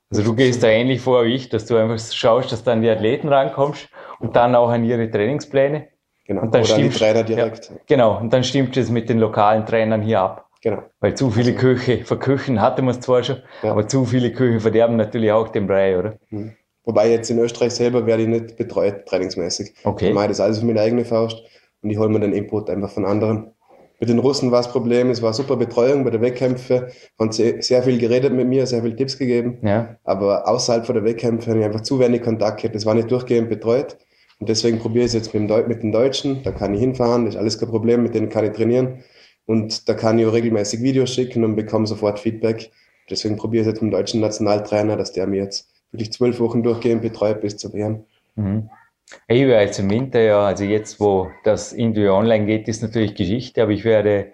Also 0.09 0.23
du 0.23 0.33
gehst 0.33 0.63
da 0.63 0.67
ähnlich 0.67 1.01
vor 1.01 1.25
wie 1.25 1.33
ich, 1.33 1.49
dass 1.49 1.65
du 1.65 1.75
einfach 1.75 1.99
schaust, 1.99 2.53
dass 2.53 2.63
du 2.63 2.71
an 2.71 2.81
die 2.81 2.89
Athleten 2.89 3.27
rankommst 3.27 3.89
und 4.19 4.35
dann 4.37 4.55
auch 4.55 4.69
an 4.69 4.85
ihre 4.85 5.11
Trainingspläne. 5.11 5.87
Genau, 6.25 6.41
und 6.41 6.53
dann 6.53 6.61
oder 6.61 6.73
stimmt, 6.73 6.97
Trainer 6.97 7.23
direkt. 7.23 7.69
Ja, 7.69 7.75
genau, 7.85 8.19
und 8.19 8.31
dann 8.31 8.43
stimmt 8.43 8.77
es 8.77 8.89
mit 8.89 9.09
den 9.09 9.19
lokalen 9.19 9.65
Trainern 9.65 10.01
hier 10.01 10.21
ab. 10.21 10.49
Genau. 10.61 10.83
Weil 11.01 11.15
zu 11.15 11.29
viele 11.29 11.51
also, 11.51 11.59
Köche 11.59 12.05
verköchen 12.05 12.61
hatte 12.61 12.81
man 12.81 12.95
es 12.95 13.01
zwar 13.01 13.21
schon, 13.23 13.37
ja. 13.61 13.71
aber 13.71 13.87
zu 13.87 14.05
viele 14.05 14.31
Köche 14.31 14.61
verderben 14.61 14.95
natürlich 14.95 15.31
auch 15.31 15.49
den 15.49 15.67
Brei, 15.67 15.99
oder? 15.99 16.17
Mhm. 16.29 16.53
Wobei 16.85 17.11
jetzt 17.11 17.29
in 17.29 17.39
Österreich 17.39 17.73
selber 17.73 18.05
werde 18.05 18.23
ich 18.23 18.29
nicht 18.29 18.55
betreut, 18.57 19.05
trainingsmäßig. 19.05 19.73
Okay. 19.83 20.09
Ich 20.09 20.13
mache 20.13 20.29
das 20.29 20.39
alles 20.39 20.59
für 20.59 20.65
meine 20.65 20.81
eigene 20.81 21.03
Faust 21.05 21.41
und 21.81 21.89
ich 21.89 21.97
hole 21.97 22.09
mir 22.09 22.21
den 22.21 22.33
Input 22.33 22.69
einfach 22.69 22.89
von 22.89 23.05
anderen. 23.05 23.51
Mit 23.99 24.09
den 24.09 24.19
Russen 24.19 24.51
war 24.51 24.59
das 24.59 24.71
Problem, 24.71 25.09
es 25.09 25.21
war 25.21 25.33
super 25.33 25.55
Betreuung 25.55 26.03
bei 26.03 26.09
der 26.09 26.19
Wettkämpfe, 26.19 26.89
haben 27.17 27.31
sehr 27.31 27.83
viel 27.83 27.97
geredet 27.99 28.33
mit 28.33 28.47
mir, 28.47 28.65
sehr 28.67 28.81
viel 28.81 28.95
Tipps 28.95 29.17
gegeben. 29.17 29.59
Ja. 29.61 29.95
Aber 30.03 30.47
außerhalb 30.47 30.85
von 30.85 30.95
der 30.95 31.05
Wettkämpfe 31.05 31.49
habe 31.51 31.59
ich 31.59 31.65
einfach 31.65 31.81
zu 31.81 31.99
wenig 31.99 32.21
Kontakt 32.21 32.61
gehabt. 32.61 32.75
Das 32.75 32.85
war 32.85 32.95
nicht 32.95 33.09
durchgehend 33.09 33.49
betreut. 33.49 33.97
Und 34.43 34.49
deswegen 34.49 34.77
probiere 34.77 35.05
ich 35.05 35.11
es 35.11 35.13
jetzt 35.13 35.33
mit, 35.33 35.49
dem 35.49 35.67
mit 35.69 35.83
den 35.83 35.93
Deutschen. 35.93 36.43
Da 36.43 36.51
kann 36.51 36.73
ich 36.73 36.81
hinfahren, 36.81 37.23
das 37.23 37.35
ist 37.35 37.39
alles 37.39 37.57
kein 37.57 37.69
Problem, 37.69 38.03
mit 38.03 38.13
denen 38.13 38.27
kann 38.27 38.43
ich 38.43 38.51
trainieren. 38.51 39.01
Und 39.45 39.87
da 39.87 39.93
kann 39.93 40.19
ich 40.19 40.25
auch 40.25 40.33
regelmäßig 40.33 40.81
Videos 40.81 41.11
schicken 41.11 41.45
und 41.45 41.55
bekomme 41.55 41.87
sofort 41.87 42.19
Feedback. 42.19 42.69
Deswegen 43.09 43.37
probiere 43.37 43.61
ich 43.61 43.67
es 43.67 43.71
jetzt 43.71 43.81
mit 43.81 43.93
dem 43.93 43.97
deutschen 43.97 44.19
Nationaltrainer, 44.19 44.97
dass 44.97 45.13
der 45.13 45.27
mir 45.27 45.43
jetzt 45.43 45.69
wirklich 45.93 46.11
zwölf 46.11 46.41
Wochen 46.41 46.61
durchgehend 46.61 47.01
betreut 47.01 47.39
bis 47.39 47.55
zur 47.55 47.71
WM. 47.71 48.03
Mhm. 48.35 48.69
Ich 49.29 49.43
werde 49.43 49.65
jetzt 49.65 49.79
im 49.79 49.89
Winter 49.89 50.19
ja, 50.19 50.45
also 50.45 50.65
jetzt, 50.65 50.99
wo 50.99 51.29
das 51.45 51.71
Interview 51.71 52.11
online 52.11 52.45
geht, 52.45 52.67
ist 52.67 52.81
natürlich 52.81 53.15
Geschichte, 53.15 53.63
aber 53.63 53.71
ich 53.71 53.85
werde 53.85 54.33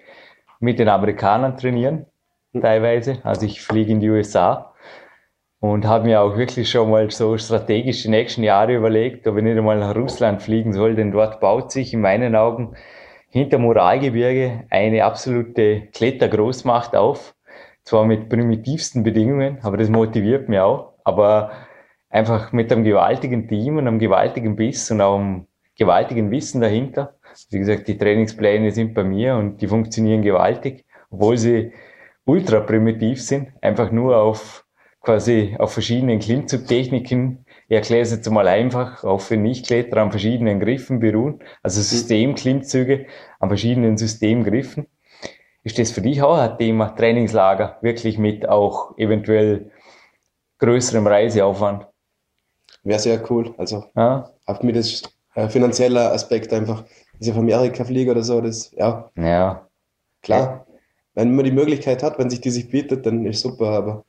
mit 0.60 0.80
den 0.80 0.90
Amerikanern 0.90 1.56
trainieren, 1.56 2.08
hm. 2.54 2.62
teilweise. 2.62 3.20
Also 3.24 3.46
ich 3.46 3.62
fliege 3.62 3.92
in 3.92 4.00
die 4.00 4.10
USA 4.10 4.69
und 5.60 5.86
habe 5.86 6.06
mir 6.06 6.22
auch 6.22 6.38
wirklich 6.38 6.70
schon 6.70 6.90
mal 6.90 7.10
so 7.12 7.38
strategisch 7.38 8.04
die 8.04 8.10
nächsten 8.10 8.44
Jahre 8.44 8.76
überlegt, 8.76 9.28
ob 9.28 9.38
ich 9.38 9.44
nicht 9.44 9.58
einmal 9.58 9.80
nach 9.80 9.96
Russland 9.96 10.42
fliegen 10.42 10.74
soll, 10.74 10.96
denn 10.96 11.12
dort 11.12 11.40
baut 11.40 11.72
sich 11.72 11.94
in 11.94 12.02
meinen 12.02 12.36
Augen 12.36 12.76
hinter 13.30 13.58
Moralgebirge 13.60 14.66
eine 14.70 15.04
absolute 15.04 15.88
Klettergroßmacht 15.94 16.96
auf. 16.96 17.36
Zwar 17.84 18.06
mit 18.06 18.30
primitivsten 18.30 19.04
Bedingungen, 19.04 19.60
aber 19.62 19.78
das 19.78 19.90
motiviert 19.90 20.48
mich 20.48 20.60
auch. 20.60 20.94
Aber 21.04 21.52
einfach 22.10 22.52
mit 22.52 22.72
einem 22.72 22.84
gewaltigen 22.84 23.48
Team 23.48 23.78
und 23.78 23.88
einem 23.88 24.00
gewaltigen 24.00 24.56
Biss 24.56 24.90
und 24.92 25.02
auch 25.02 25.20
einem 25.20 25.48
gewaltigen 25.78 26.32
Wissen 26.32 26.62
dahinter. 26.62 27.16
Wie 27.52 27.60
gesagt, 27.60 27.88
die 27.88 27.98
Trainingspläne 27.98 28.72
sind 28.72 28.94
bei 28.94 29.04
mir 29.04 29.36
und 29.36 29.62
die 29.62 29.68
funktionieren 29.68 30.22
gewaltig, 30.22 30.86
obwohl 31.10 31.38
sie 31.38 31.72
ultra 32.26 32.60
primitiv 32.60 33.24
sind, 33.24 33.50
einfach 33.62 33.92
nur 33.92 34.18
auf 34.18 34.66
quasi 35.02 35.56
auf 35.60 35.74
verschiedenen 35.74 36.20
Klimmzugtechniken. 36.20 37.46
Ich 37.68 37.76
erkläre 37.76 38.02
es 38.02 38.12
jetzt 38.12 38.30
mal 38.30 38.48
einfach, 38.48 39.04
auch 39.04 39.22
für 39.22 39.38
Nichtkletterer 39.38 40.02
an 40.02 40.12
verschiedenen 40.12 40.60
Griffen 40.60 41.00
beruhen, 41.00 41.40
also 41.64 41.82
Systemklimmzüge 41.82 43.06
an 43.40 43.50
verschiedenen 43.50 43.98
Systemgriffen. 43.98 44.88
Ist 45.64 45.78
das 45.78 45.92
für 45.92 46.02
dich 46.02 46.22
auch 46.22 46.38
ein 46.38 46.58
Thema 46.58 46.90
Trainingslager, 46.90 47.78
wirklich 47.82 48.18
mit 48.18 48.48
auch 48.48 48.98
eventuell 48.98 49.72
größerem 50.60 51.06
Reiseaufwand? 51.06 51.86
wäre 52.84 53.00
sehr 53.00 53.32
cool. 53.32 53.54
Also 53.58 53.86
ja. 53.96 54.30
auf 54.46 54.62
mir 54.64 54.74
das 54.74 55.04
äh, 55.36 55.48
finanzielle 55.50 56.12
Aspekt 56.12 56.54
einfach, 56.54 56.84
dass 56.84 57.28
ich 57.28 57.32
auf 57.32 57.38
Amerika 57.38 57.84
fliege 57.84 58.12
oder 58.12 58.24
so, 58.24 58.42
das, 58.42 58.72
ja. 58.78 59.10
Ja. 59.16 59.68
Klar. 60.22 60.66
Wenn 61.14 61.36
man 61.36 61.46
die 61.46 61.52
Möglichkeit 61.52 62.04
hat, 62.04 62.20
wenn 62.20 62.30
sich 62.30 62.42
die 62.42 62.52
sich 62.52 62.70
bietet, 62.70 63.06
dann 63.06 63.26
ist 63.26 63.42
super, 63.42 63.70
aber. 63.70 64.06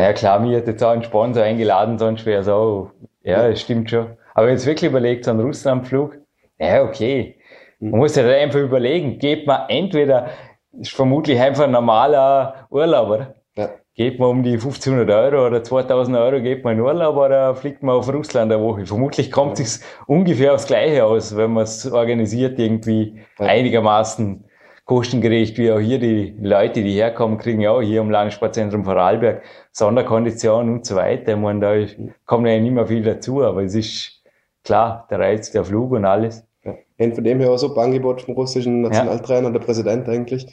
Ja 0.00 0.14
klar, 0.14 0.40
mir 0.40 0.56
hat 0.56 0.66
jetzt 0.66 0.82
auch 0.82 0.92
ein 0.92 1.02
Sponsor 1.02 1.42
eingeladen, 1.42 1.98
sonst 1.98 2.24
wäre 2.24 2.40
es 2.40 2.48
auch, 2.48 2.90
ja, 3.22 3.48
das 3.48 3.60
stimmt 3.60 3.90
schon. 3.90 4.16
Aber 4.34 4.48
jetzt 4.48 4.64
wirklich 4.64 4.88
überlegt, 4.88 5.26
so 5.26 5.30
einen 5.30 5.40
Russlandflug, 5.40 6.16
ja, 6.58 6.82
okay. 6.82 7.36
Man 7.80 7.92
mhm. 7.92 7.98
muss 7.98 8.16
ja 8.16 8.26
einfach 8.26 8.60
überlegen, 8.60 9.18
geht 9.18 9.46
man 9.46 9.68
entweder, 9.68 10.30
ist 10.72 10.92
vermutlich 10.92 11.38
einfach 11.38 11.64
ein 11.64 11.72
normaler 11.72 12.66
Urlaub, 12.70 13.10
oder? 13.10 13.34
Ja. 13.56 13.68
geht 13.94 14.18
man 14.18 14.30
um 14.30 14.42
die 14.42 14.52
1500 14.52 15.10
Euro 15.10 15.46
oder 15.46 15.62
2000 15.62 16.16
Euro, 16.16 16.40
geht 16.40 16.64
man 16.64 16.78
in 16.78 16.80
Urlaub 16.80 17.16
oder 17.18 17.54
fliegt 17.54 17.82
man 17.82 17.96
auf 17.96 18.10
Russland 18.10 18.50
eine 18.50 18.62
Woche. 18.62 18.86
Vermutlich 18.86 19.30
kommt 19.30 19.58
ja. 19.58 19.64
es 19.64 19.82
ungefähr 20.06 20.54
aufs 20.54 20.66
Gleiche 20.66 21.04
aus, 21.04 21.36
wenn 21.36 21.52
man 21.52 21.64
es 21.64 21.90
organisiert, 21.90 22.58
irgendwie 22.58 23.20
ja. 23.38 23.46
einigermaßen 23.46 24.44
kostengerecht, 24.90 25.56
wie 25.56 25.70
auch 25.70 25.78
hier 25.78 26.00
die 26.00 26.34
Leute, 26.40 26.82
die 26.82 26.94
herkommen, 26.94 27.38
kriegen 27.38 27.60
ja 27.60 27.70
auch 27.70 27.80
hier 27.80 28.00
im 28.00 28.10
Landessportzentrum 28.10 28.84
Vorarlberg 28.84 29.44
Sonderkonditionen 29.70 30.74
und 30.74 30.84
so 30.84 30.96
weiter. 30.96 31.34
Ich 31.34 31.38
meine, 31.38 31.60
da 31.60 32.10
kommt 32.26 32.48
ja 32.48 32.58
nicht 32.58 32.72
mehr 32.72 32.88
viel 32.88 33.04
dazu, 33.04 33.40
aber 33.44 33.62
es 33.62 33.76
ist 33.76 34.20
klar, 34.64 35.06
der 35.08 35.20
Reiz, 35.20 35.52
der 35.52 35.64
Flug 35.64 35.92
und 35.92 36.04
alles. 36.04 36.44
Ja. 36.64 36.74
Von 37.14 37.22
dem 37.22 37.38
her 37.38 37.52
auch 37.52 37.56
super 37.56 37.82
Angebot 37.82 38.22
vom 38.22 38.34
russischen 38.34 38.80
Nationaltrainer, 38.80 39.46
ja. 39.46 39.52
der 39.52 39.60
Präsident 39.60 40.08
eigentlich 40.08 40.48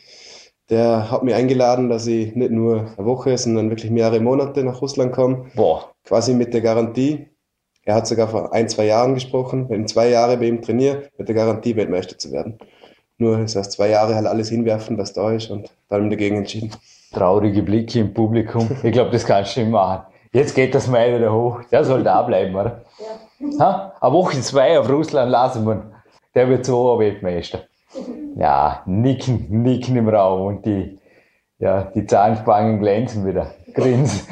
der 0.69 1.09
hat 1.09 1.23
mich 1.23 1.33
eingeladen, 1.33 1.89
dass 1.89 2.05
ich 2.07 2.35
nicht 2.35 2.51
nur 2.51 2.91
eine 2.97 3.05
Woche, 3.07 3.37
sondern 3.37 3.69
wirklich 3.69 3.89
mehrere 3.89 4.19
Monate 4.19 4.63
nach 4.65 4.81
Russland 4.81 5.13
komme. 5.13 5.45
Boah. 5.55 5.93
Quasi 6.03 6.33
mit 6.33 6.53
der 6.53 6.59
Garantie. 6.59 7.27
Er 7.85 7.95
hat 7.95 8.05
sogar 8.05 8.27
vor 8.27 8.53
ein, 8.53 8.67
zwei 8.67 8.85
Jahren 8.85 9.13
gesprochen, 9.13 9.69
wenn 9.69 9.85
ich 9.85 9.87
zwei 9.87 10.09
Jahre 10.09 10.35
bei 10.35 10.45
ihm 10.45 10.61
trainiere, 10.61 11.03
mit 11.17 11.29
der 11.29 11.35
Garantie 11.35 11.73
Weltmeister 11.77 12.17
zu 12.17 12.33
werden. 12.33 12.59
Nur 13.17 13.37
das 13.37 13.55
heißt, 13.55 13.71
zwei 13.71 13.89
Jahre 13.89 14.15
halt 14.15 14.27
alles 14.27 14.49
hinwerfen, 14.49 14.97
was 14.97 15.13
da 15.13 15.31
ist 15.31 15.49
und 15.49 15.69
dann 15.89 16.09
dagegen 16.09 16.37
entschieden. 16.37 16.71
Traurige 17.13 17.63
Blicke 17.63 17.99
im 17.99 18.13
Publikum. 18.13 18.69
Ich 18.83 18.91
glaube, 18.91 19.11
das 19.11 19.25
kannst 19.25 19.55
du 19.55 19.61
nicht 19.61 19.71
machen. 19.71 20.03
Jetzt 20.33 20.53
geht 20.53 20.75
das 20.75 20.87
Mai 20.87 21.15
wieder 21.15 21.33
hoch. 21.33 21.61
Der 21.71 21.83
soll 21.83 22.03
da 22.03 22.21
bleiben, 22.21 22.55
oder? 22.55 22.81
Ja. 23.39 23.59
Ha? 23.59 23.93
Eine 24.01 24.13
Woche 24.13 24.39
zwei 24.41 24.77
auf 24.77 24.89
Russland 24.89 25.31
lassen 25.31 25.65
wir. 25.65 25.83
Der 26.35 26.49
wird 26.49 26.65
so 26.65 26.93
ein 26.93 26.99
Weltmeister 26.99 27.63
ja, 28.37 28.83
nicken, 28.85 29.47
nicken 29.49 29.95
im 29.95 30.09
Raum 30.09 30.47
und 30.47 30.65
die, 30.65 30.99
ja, 31.59 31.83
die 31.95 32.05
Zahnspangen 32.05 32.79
glänzen 32.79 33.25
wieder. 33.25 33.51
Grins. 33.73 34.27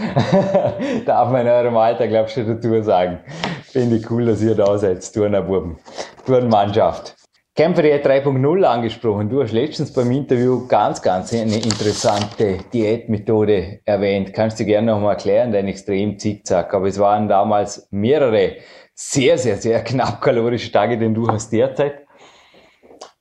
Darf 1.06 1.30
man 1.32 1.42
in 1.42 1.48
eurem 1.48 1.78
Alter, 1.78 2.08
glaubst 2.08 2.38
du, 2.38 2.46
dazu 2.46 2.82
sagen. 2.82 3.20
Finde 3.64 3.98
ich 3.98 4.10
cool, 4.10 4.26
dass 4.26 4.42
ihr 4.42 4.56
da 4.56 4.78
seid, 4.78 5.12
Turnerbuben. 5.14 5.78
Turnmannschaft. 6.26 7.16
Kämpferie 7.58 7.94
3.0 7.94 8.64
angesprochen. 8.66 9.30
Du 9.30 9.42
hast 9.42 9.54
letztens 9.54 9.94
beim 9.94 10.12
Interview 10.12 10.68
ganz, 10.68 11.02
ganz 11.02 11.32
eine 11.32 11.56
interessante 11.56 12.58
Diätmethode 12.74 13.80
erwähnt. 13.86 14.34
Kannst 14.34 14.60
du 14.60 14.66
gerne 14.66 14.92
nochmal 14.92 15.14
erklären, 15.14 15.54
dein 15.54 15.70
extrem 15.70 16.20
Zickzack. 16.20 16.74
Aber 16.74 16.88
es 16.88 17.00
waren 17.00 17.30
damals 17.30 17.88
mehrere 17.92 18.58
sehr, 18.94 19.38
sehr, 19.38 19.56
sehr 19.56 19.82
knapp 19.86 20.20
kalorische 20.20 20.70
Tage, 20.70 20.98
den 20.98 21.14
du 21.14 21.30
hast 21.30 21.54
derzeit. 21.54 22.06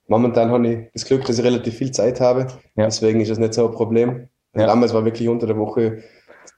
Momentan 0.08 0.50
habe 0.50 0.66
ich 0.66 0.78
das 0.92 1.04
Glück, 1.04 1.24
dass 1.26 1.38
ich 1.38 1.44
relativ 1.44 1.76
viel 1.76 1.92
Zeit 1.92 2.20
habe. 2.20 2.48
Ja. 2.74 2.86
Deswegen 2.86 3.20
ist 3.20 3.30
das 3.30 3.38
nicht 3.38 3.54
so 3.54 3.68
ein 3.68 3.72
Problem. 3.72 4.30
Ja. 4.56 4.66
Damals 4.66 4.92
war 4.92 5.04
wirklich 5.04 5.28
unter 5.28 5.46
der 5.46 5.58
Woche 5.58 6.02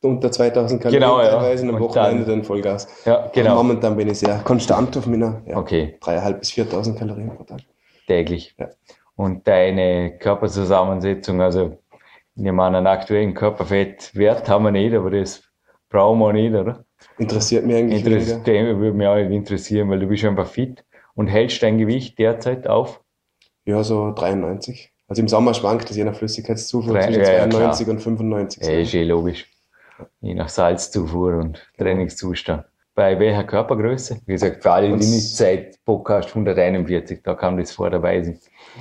unter 0.02 0.30
2000 0.30 0.82
Kalorien 0.82 1.02
genau, 1.02 1.20
teilweise 1.20 1.64
und 1.64 1.74
am 1.74 1.80
Wochenende 1.80 2.24
dann, 2.24 2.36
dann 2.36 2.44
Vollgas. 2.44 2.86
Ja, 3.04 3.30
genau. 3.32 3.52
Und 3.52 3.68
momentan 3.68 3.96
bin 3.96 4.08
ich 4.08 4.18
sehr 4.18 4.38
konstant 4.44 4.96
auf 4.96 5.06
meiner 5.06 5.42
ja, 5.46 5.56
okay. 5.56 5.98
3.500 6.02 6.32
bis 6.34 6.50
4.000 6.50 6.98
Kalorien 6.98 7.34
pro 7.34 7.44
Tag. 7.44 7.60
Täglich. 8.06 8.54
Ja. 8.58 8.68
Und 9.16 9.48
deine 9.48 10.18
Körperzusammensetzung, 10.18 11.40
also 11.40 11.78
ich 12.34 12.42
nehme 12.42 12.62
an, 12.62 12.74
einen 12.74 12.86
aktuellen 12.86 13.34
Körperfettwert 13.34 14.48
haben 14.48 14.64
wir 14.64 14.70
nicht, 14.70 14.94
aber 14.94 15.10
das 15.10 15.42
brauchen 15.88 16.18
wir 16.18 16.32
nicht, 16.32 16.54
oder? 16.54 16.84
Interessiert 17.18 17.64
mich 17.64 17.76
eigentlich 17.76 18.04
Interessiert, 18.04 18.46
Würde 18.46 18.92
mich 18.92 19.06
auch 19.06 19.16
nicht 19.16 19.30
interessieren, 19.30 19.88
weil 19.88 20.00
du 20.00 20.06
bist 20.06 20.24
einfach 20.24 20.46
fit 20.46 20.84
und 21.14 21.28
hältst 21.28 21.62
dein 21.62 21.78
Gewicht 21.78 22.18
derzeit 22.18 22.66
auf? 22.66 23.00
Ja, 23.64 23.82
so 23.82 24.12
93. 24.12 24.92
Also 25.08 25.22
im 25.22 25.28
Sommer 25.28 25.54
schwankt 25.54 25.90
es 25.90 25.96
je 25.96 26.04
nach 26.04 26.14
Flüssigkeitszufuhr 26.14 27.00
zwischen 27.00 27.20
ja, 27.20 27.48
92 27.48 27.86
ja, 27.86 27.92
und 27.92 28.00
95. 28.00 28.62
Ja, 28.62 28.72
ist 28.72 28.94
eh 28.94 29.04
logisch. 29.04 29.48
Je 30.20 30.34
nach 30.34 30.48
Salzzufuhr 30.48 31.36
und 31.36 31.66
Trainingszustand. 31.78 32.64
Bei 32.94 33.18
welcher 33.18 33.44
Körpergröße? 33.44 34.20
Wie 34.26 34.32
gesagt, 34.32 34.62
für 34.62 34.72
alle, 34.72 34.88
die 34.88 34.94
nicht 34.94 35.36
seit 35.36 35.84
Podcast 35.84 36.30
141, 36.30 37.22
da 37.22 37.34
kann 37.34 37.56
das 37.56 37.72
vor 37.72 37.90
dabei 37.90 38.22
sein. 38.22 38.38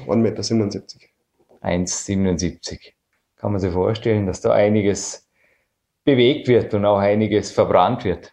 1,77 0.08 0.56
Meter. 0.56 0.80
1,77. 1.62 2.94
Kann 3.36 3.52
man 3.52 3.60
sich 3.60 3.74
vorstellen, 3.74 4.26
dass 4.26 4.42
da 4.42 4.54
einiges 4.54 5.28
bewegt 6.06 6.48
wird 6.48 6.74
und 6.74 6.86
auch 6.86 7.00
einiges 7.00 7.52
verbrannt 7.52 8.06
wird. 8.06 8.32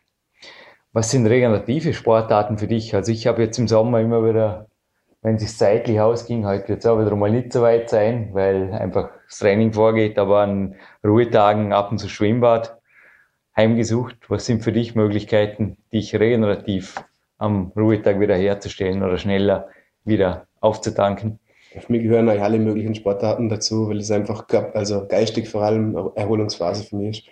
Was 0.92 1.10
sind 1.10 1.26
regenerative 1.26 1.94
Sportarten 1.94 2.58
für 2.58 2.68
dich? 2.68 2.94
Also 2.94 3.10
ich 3.10 3.26
habe 3.26 3.42
jetzt 3.42 3.58
im 3.58 3.66
Sommer 3.66 4.00
immer 4.00 4.24
wieder 4.28 4.68
wenn 5.22 5.36
es 5.36 5.42
sich 5.42 5.56
zeitlich 5.56 6.00
ausging, 6.00 6.44
heute 6.44 6.68
wird 6.68 6.80
es 6.80 6.86
auch 6.86 7.00
wieder 7.00 7.14
mal 7.14 7.30
nicht 7.30 7.52
so 7.52 7.62
weit 7.62 7.88
sein, 7.88 8.30
weil 8.32 8.72
einfach 8.72 9.10
das 9.28 9.38
Training 9.38 9.72
vorgeht, 9.72 10.18
aber 10.18 10.40
an 10.40 10.74
Ruhetagen 11.04 11.72
ab 11.72 11.92
und 11.92 11.98
zu 11.98 12.08
Schwimmbad 12.08 12.76
heimgesucht. 13.56 14.16
Was 14.28 14.46
sind 14.46 14.64
für 14.64 14.72
dich 14.72 14.96
Möglichkeiten, 14.96 15.76
dich 15.92 16.16
regenerativ 16.16 17.04
am 17.38 17.70
Ruhetag 17.76 18.18
wieder 18.18 18.34
herzustellen 18.34 19.04
oder 19.04 19.16
schneller 19.16 19.68
wieder 20.04 20.48
aufzutanken? 20.60 21.38
Für 21.70 21.92
mich 21.92 22.02
gehören 22.02 22.28
eigentlich 22.28 22.42
alle 22.42 22.58
möglichen 22.58 22.96
Sportarten 22.96 23.48
dazu, 23.48 23.88
weil 23.88 23.98
es 23.98 24.10
einfach 24.10 24.44
also 24.74 25.06
geistig 25.06 25.48
vor 25.48 25.62
allem 25.62 25.96
Erholungsphase 26.16 26.84
für 26.84 26.96
mich 26.96 27.28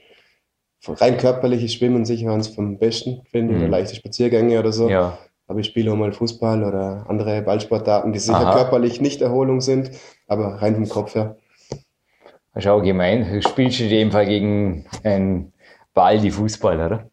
ist. 0.83 1.01
Rein 1.01 1.19
körperlich 1.19 1.63
ist 1.63 1.75
Schwimmen 1.75 2.07
sicher 2.07 2.33
eines 2.33 2.49
vom 2.49 2.79
Besten, 2.79 3.23
finde 3.31 3.53
ich, 3.53 3.59
mhm. 3.59 3.65
oder 3.65 3.73
leichte 3.73 3.97
Spaziergänge 3.97 4.59
oder 4.59 4.73
so. 4.73 4.89
Ja 4.89 5.19
aber 5.51 5.59
ich 5.59 5.67
spiele 5.67 5.93
auch 5.93 5.97
mal 5.97 6.13
Fußball 6.13 6.63
oder 6.63 7.05
andere 7.09 7.43
Ballsportarten, 7.43 8.13
die 8.13 8.21
sicher 8.21 8.47
Aha. 8.47 8.55
körperlich 8.55 9.01
nicht 9.01 9.21
Erholung 9.21 9.61
sind, 9.61 9.91
aber 10.29 10.63
rein 10.63 10.77
vom 10.77 10.89
Kopf 10.89 11.17
her. 11.17 11.39
Schau, 12.57 12.81
gemein. 12.81 13.29
Du 13.33 13.43
spielst 13.43 13.81
in 13.81 13.89
dem 13.89 14.13
Fall 14.13 14.27
gegen 14.27 14.87
einen 15.03 15.53
Ball, 15.93 16.21
die 16.21 16.31
Fußball, 16.31 16.77
oder? 16.87 17.11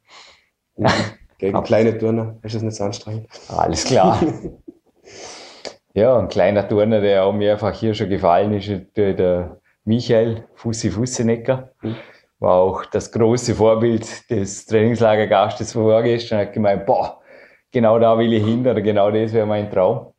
Ja, 0.78 0.93
gegen 1.39 1.63
kleine 1.63 1.97
Turner 1.97 2.38
ist 2.43 2.54
das 2.54 2.62
nicht 2.62 2.76
so 2.76 2.84
anstrengend. 2.84 3.28
Alles 3.47 3.86
klar. 3.86 4.21
ja, 5.95 6.19
ein 6.19 6.28
kleiner 6.28 6.67
Turner, 6.67 7.02
der 7.02 7.23
auch 7.23 7.34
mehrfach 7.34 7.73
hier 7.73 7.95
schon 7.95 8.10
gefallen 8.10 8.54
ist, 8.54 8.69
der 8.95 9.58
Michael 9.84 10.43
Fussi 10.54 10.91
Fussenecker. 10.91 11.71
Mhm. 11.82 11.95
War 12.38 12.54
auch 12.54 12.86
das 12.86 13.12
große 13.12 13.56
Vorbild 13.56 14.30
des 14.30 14.67
Trainingslagergastes 14.67 15.73
vorgestern. 15.73 16.38
Hat 16.38 16.54
gemeint, 16.54 16.86
boah, 16.86 17.19
genau 17.71 17.99
da 17.99 18.17
will 18.17 18.34
ich 18.34 18.43
hin 18.43 18.62
oder 18.62 18.82
genau 18.82 19.12
das 19.12 19.34
wäre 19.34 19.45
mein 19.45 19.69
Traum. 19.69 20.13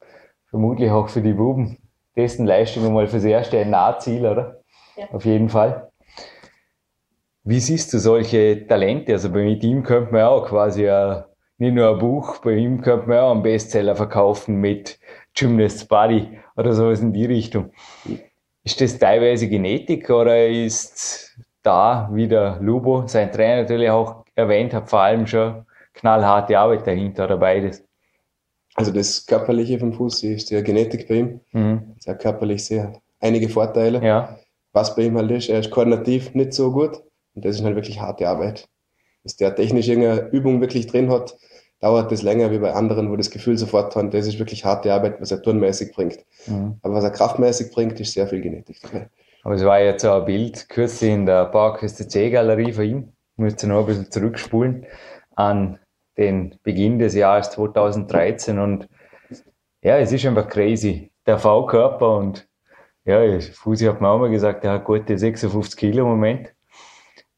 Vermutlich 0.50 0.90
auch 0.90 1.08
für 1.08 1.20
die 1.20 1.32
Buben. 1.32 1.78
Dessen 2.16 2.46
Leistung 2.46 2.92
mal 2.92 3.06
fürs 3.06 3.24
erste 3.24 3.58
ein 3.58 3.70
Nahziel, 3.70 4.26
oder? 4.26 4.60
Ja. 4.96 5.06
Auf 5.12 5.24
jeden 5.24 5.48
Fall. 5.48 5.90
Wie 7.44 7.60
siehst 7.60 7.94
du 7.94 7.98
solche 7.98 8.66
Talente? 8.66 9.12
Also 9.12 9.32
bei 9.32 9.42
ihm 9.42 9.82
könnte 9.82 10.12
man 10.12 10.22
auch 10.22 10.46
quasi 10.46 10.88
ein, 10.88 11.24
nicht 11.58 11.74
nur 11.74 11.90
ein 11.90 11.98
Buch, 11.98 12.38
bei 12.38 12.52
ihm 12.52 12.80
könnte 12.80 13.08
man 13.08 13.18
auch 13.18 13.30
einen 13.30 13.42
Bestseller 13.42 13.94
verkaufen 13.94 14.56
mit 14.56 14.98
Gymnast 15.34 15.88
Body 15.88 16.38
oder 16.56 16.72
sowas 16.72 17.00
in 17.00 17.12
die 17.12 17.26
Richtung. 17.26 17.70
Ist 18.64 18.80
das 18.80 18.98
teilweise 18.98 19.48
Genetik 19.48 20.10
oder 20.10 20.46
ist 20.46 21.38
da, 21.62 22.10
wie 22.12 22.28
der 22.28 22.58
Lubo, 22.60 23.06
sein 23.06 23.32
Trainer 23.32 23.62
natürlich 23.62 23.90
auch 23.90 24.24
erwähnt 24.34 24.74
hat, 24.74 24.90
vor 24.90 25.00
allem 25.00 25.26
schon 25.26 25.64
knallharte 25.98 26.58
Arbeit 26.58 26.86
dahinter 26.86 27.24
oder 27.24 27.36
beides? 27.36 27.84
Also 28.74 28.92
das 28.92 29.26
Körperliche 29.26 29.78
vom 29.78 29.92
Fuß 29.92 30.22
ist 30.22 30.50
die 30.50 30.62
Genetik 30.62 31.08
bei 31.08 31.14
ihm. 31.14 31.40
Mhm. 31.52 31.96
Sehr 31.98 32.16
körperlich 32.16 32.64
sehr 32.64 32.92
einige 33.20 33.48
Vorteile. 33.48 34.04
Ja. 34.04 34.38
Was 34.72 34.94
bei 34.94 35.02
ihm 35.02 35.16
halt 35.16 35.30
ist, 35.30 35.48
er 35.48 35.60
ist 35.60 35.70
koordinativ 35.70 36.34
nicht 36.34 36.52
so 36.52 36.70
gut 36.72 37.02
und 37.34 37.44
das 37.44 37.56
ist 37.56 37.64
halt 37.64 37.74
wirklich 37.74 38.00
harte 38.00 38.28
Arbeit. 38.28 38.68
Dass 39.24 39.36
der 39.36 39.54
technisch 39.54 39.88
irgendeine 39.88 40.28
Übung 40.30 40.60
wirklich 40.60 40.86
drin 40.86 41.10
hat, 41.10 41.36
dauert 41.80 42.12
das 42.12 42.22
länger 42.22 42.50
wie 42.50 42.58
bei 42.58 42.72
anderen, 42.72 43.10
wo 43.10 43.16
das 43.16 43.30
Gefühl 43.30 43.58
sofort 43.58 43.94
hat, 43.96 44.14
das 44.14 44.26
ist 44.26 44.38
wirklich 44.38 44.64
harte 44.64 44.92
Arbeit, 44.92 45.20
was 45.20 45.30
er 45.30 45.42
turnmäßig 45.42 45.92
bringt. 45.92 46.18
Mhm. 46.46 46.78
Aber 46.82 46.94
was 46.94 47.04
er 47.04 47.10
kraftmäßig 47.10 47.72
bringt, 47.72 47.98
ist 47.98 48.12
sehr 48.12 48.28
viel 48.28 48.40
Genetik 48.40 48.78
dabei. 48.82 49.08
Aber 49.42 49.54
es 49.54 49.64
war 49.64 49.80
jetzt 49.80 50.02
so 50.02 50.12
ein 50.12 50.24
Bild 50.24 50.68
kürzlich 50.68 51.10
in 51.10 51.26
der 51.26 51.46
Parkhöste 51.46 52.06
C-Galerie 52.06 52.72
von 52.72 52.84
ihm. 52.84 53.12
Ich 53.36 53.44
muss 53.44 53.62
noch 53.62 53.80
ein 53.80 53.86
bisschen 53.86 54.10
zurückspulen 54.10 54.86
an 55.34 55.78
den 56.18 56.58
Beginn 56.62 56.98
des 56.98 57.14
Jahres 57.14 57.50
2013 57.52 58.58
und 58.58 58.88
ja, 59.82 59.98
es 59.98 60.12
ist 60.12 60.26
einfach 60.26 60.48
crazy. 60.48 61.12
Der 61.26 61.38
V-Körper 61.38 62.16
und 62.16 62.48
ja, 63.04 63.40
Fusi 63.40 63.86
hat 63.86 64.00
mir 64.00 64.08
auch 64.08 64.18
mal 64.18 64.28
gesagt, 64.28 64.64
er 64.64 64.72
hat 64.72 64.84
gute 64.84 65.16
56 65.16 65.78
Kilo 65.78 66.02
im 66.02 66.10
Moment. 66.10 66.52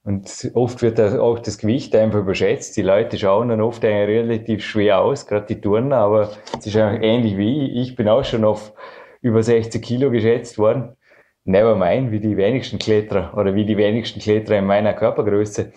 Und 0.03 0.51
oft 0.55 0.81
wird 0.81 0.99
auch 0.99 1.39
das 1.39 1.59
Gewicht 1.59 1.95
einfach 1.95 2.21
überschätzt. 2.21 2.77
Die 2.77 2.83
Leute 2.83 3.19
schauen 3.19 3.51
dann 3.51 3.61
oft 3.61 3.85
relativ 3.85 4.65
schwer 4.65 5.01
aus, 5.03 5.27
gerade 5.27 5.47
die 5.47 5.61
Turner, 5.61 5.99
aber 5.99 6.31
es 6.59 6.67
ist 6.67 6.77
auch 6.77 6.91
ähnlich 6.91 7.37
wie 7.37 7.67
ich. 7.67 7.91
Ich 7.91 7.97
bin 7.97 8.09
auch 8.09 8.25
schon 8.25 8.45
auf 8.45 8.73
über 9.21 9.43
60 9.43 9.83
Kilo 9.83 10.11
geschätzt 10.11 10.57
worden. 10.57 10.97
Never 11.45 11.77
mind, 11.77 12.13
wie 12.13 12.21
die 12.21 12.37
wenigsten 12.37 12.79
Kletterer 12.79 13.37
oder 13.37 13.55
wie 13.55 13.67
die 13.67 13.77
wenigsten 13.77 14.21
Kletterer 14.21 14.59
in 14.59 14.67
meiner 14.67 14.95
Körpergröße 14.95 15.73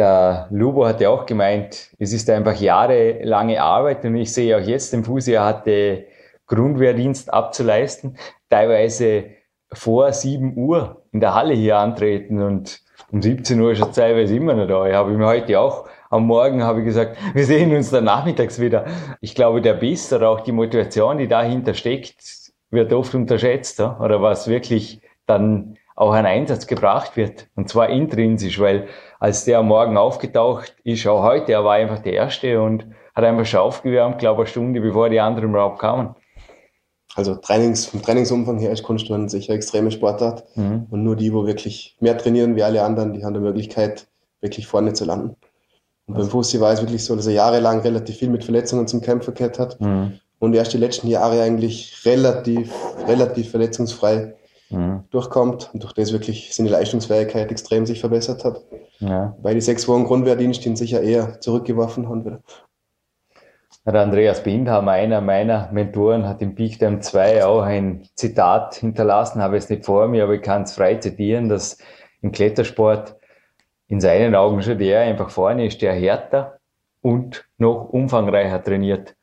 der 0.00 0.48
Lubo 0.50 0.86
hat 0.86 1.00
ja 1.02 1.10
auch 1.10 1.26
gemeint, 1.26 1.90
es 1.98 2.14
ist 2.14 2.30
einfach 2.30 2.58
jahrelange 2.58 3.62
Arbeit 3.62 4.02
und 4.06 4.16
ich 4.16 4.32
sehe 4.32 4.56
auch 4.56 4.66
jetzt 4.66 4.94
den 4.94 5.04
Fuß, 5.04 5.28
er 5.28 5.44
hatte 5.44 6.06
Grundwehrdienst 6.46 7.32
abzuleisten, 7.32 8.16
teilweise 8.48 9.26
vor 9.72 10.12
sieben 10.12 10.56
Uhr 10.56 11.02
in 11.12 11.20
der 11.20 11.34
Halle 11.34 11.52
hier 11.52 11.76
antreten 11.76 12.42
und 12.42 12.80
um 13.12 13.20
17 13.20 13.60
Uhr 13.60 13.74
schon 13.74 13.92
teilweise 13.92 14.34
immer 14.34 14.54
noch 14.54 14.66
da. 14.66 14.86
Ich 14.88 14.94
habe 14.94 15.10
mir 15.10 15.26
heute 15.26 15.60
auch 15.60 15.86
am 16.08 16.26
Morgen 16.26 16.62
habe 16.64 16.80
ich 16.80 16.86
gesagt, 16.86 17.18
wir 17.34 17.44
sehen 17.44 17.74
uns 17.76 17.90
dann 17.90 18.04
nachmittags 18.04 18.58
wieder. 18.58 18.86
Ich 19.20 19.34
glaube, 19.34 19.60
der 19.60 19.74
Biss 19.74 20.12
oder 20.12 20.30
auch 20.30 20.40
die 20.40 20.52
Motivation, 20.52 21.18
die 21.18 21.28
dahinter 21.28 21.74
steckt, 21.74 22.16
wird 22.70 22.92
oft 22.92 23.14
unterschätzt, 23.14 23.80
oder 23.80 24.22
was 24.22 24.48
wirklich 24.48 25.02
dann 25.26 25.76
auch 25.94 26.12
an 26.12 26.26
Einsatz 26.26 26.66
gebracht 26.66 27.16
wird. 27.16 27.48
Und 27.54 27.68
zwar 27.68 27.90
intrinsisch, 27.90 28.58
weil 28.58 28.88
als 29.20 29.44
der 29.44 29.58
am 29.58 29.68
Morgen 29.68 29.96
aufgetaucht 29.98 30.74
ist, 30.82 31.06
auch 31.06 31.22
heute, 31.22 31.52
er 31.52 31.64
war 31.64 31.74
einfach 31.74 32.00
der 32.00 32.14
Erste 32.14 32.60
und 32.60 32.86
hat 33.14 33.22
einfach 33.22 33.44
schon 33.44 33.60
aufgewärmt, 33.60 34.18
glaube 34.18 34.42
ich, 34.42 34.48
eine 34.48 34.50
Stunde, 34.50 34.80
bevor 34.80 35.10
die 35.10 35.20
anderen 35.20 35.50
überhaupt 35.50 35.78
kamen. 35.78 36.16
Also 37.14 37.34
Trainings, 37.34 37.86
vom 37.86 38.00
Trainingsumfang 38.00 38.58
her 38.60 38.72
ist 38.72 38.82
Kunstturnen 38.82 39.28
sicher 39.28 39.52
extreme 39.52 39.90
Sportart. 39.90 40.44
Mhm. 40.56 40.86
Und 40.90 41.02
nur 41.02 41.16
die, 41.16 41.34
wo 41.34 41.44
wirklich 41.44 41.96
mehr 42.00 42.16
trainieren 42.16 42.56
wie 42.56 42.62
alle 42.62 42.82
anderen, 42.82 43.12
die 43.12 43.24
haben 43.24 43.34
die 43.34 43.40
Möglichkeit, 43.40 44.06
wirklich 44.40 44.66
vorne 44.66 44.94
zu 44.94 45.04
landen. 45.04 45.36
Und 46.06 46.14
beim 46.14 46.28
Fussi 46.28 46.58
war 46.60 46.72
es 46.72 46.80
wirklich 46.80 47.04
so, 47.04 47.14
dass 47.14 47.26
er 47.26 47.34
jahrelang 47.34 47.80
relativ 47.80 48.16
viel 48.16 48.30
mit 48.30 48.44
Verletzungen 48.44 48.88
zum 48.88 49.02
Kämpfen 49.02 49.34
gehabt 49.34 49.58
hat. 49.58 49.80
Mhm. 49.80 50.18
Und 50.38 50.54
erst 50.54 50.72
die 50.72 50.78
letzten 50.78 51.08
Jahre 51.08 51.42
eigentlich 51.42 52.06
relativ, 52.06 52.72
relativ 53.06 53.50
verletzungsfrei 53.50 54.34
mhm. 54.70 55.04
durchkommt 55.10 55.70
und 55.72 55.82
durch 55.82 55.92
das 55.92 56.12
wirklich 56.12 56.54
seine 56.54 56.70
Leistungsfähigkeit 56.70 57.50
extrem 57.50 57.86
sich 57.86 58.00
verbessert 58.00 58.44
hat. 58.44 58.62
Ja. 58.98 59.36
Weil 59.42 59.54
die 59.54 59.60
sechs 59.60 59.86
Wochen 59.88 60.04
Grundwehrdienst 60.04 60.64
ihn 60.66 60.76
sicher 60.76 61.00
eher 61.02 61.40
zurückgeworfen 61.40 62.08
haben 62.08 62.24
wieder. 62.24 62.40
Der 63.86 63.94
Andreas 63.94 64.42
Bindhammer, 64.42 64.92
einer 64.92 65.20
meiner 65.20 65.70
Mentoren, 65.72 66.28
hat 66.28 66.42
im 66.42 66.54
Peak 66.54 66.78
Time 66.78 67.00
2 67.00 67.44
auch 67.44 67.62
ein 67.62 68.06
Zitat 68.14 68.74
hinterlassen, 68.74 69.42
habe 69.42 69.56
es 69.56 69.70
nicht 69.70 69.86
vor 69.86 70.06
mir, 70.06 70.24
aber 70.24 70.34
ich 70.34 70.42
kann 70.42 70.62
es 70.62 70.74
frei 70.74 70.96
zitieren, 70.96 71.48
dass 71.48 71.78
im 72.20 72.30
Klettersport 72.30 73.16
in 73.88 74.00
seinen 74.00 74.34
Augen 74.34 74.62
schon 74.62 74.78
der 74.78 75.00
einfach 75.00 75.30
vorne 75.30 75.66
ist, 75.66 75.80
der 75.82 75.94
härter 75.94 76.58
und 77.00 77.48
noch 77.56 77.88
umfangreicher 77.88 78.62
trainiert. 78.62 79.16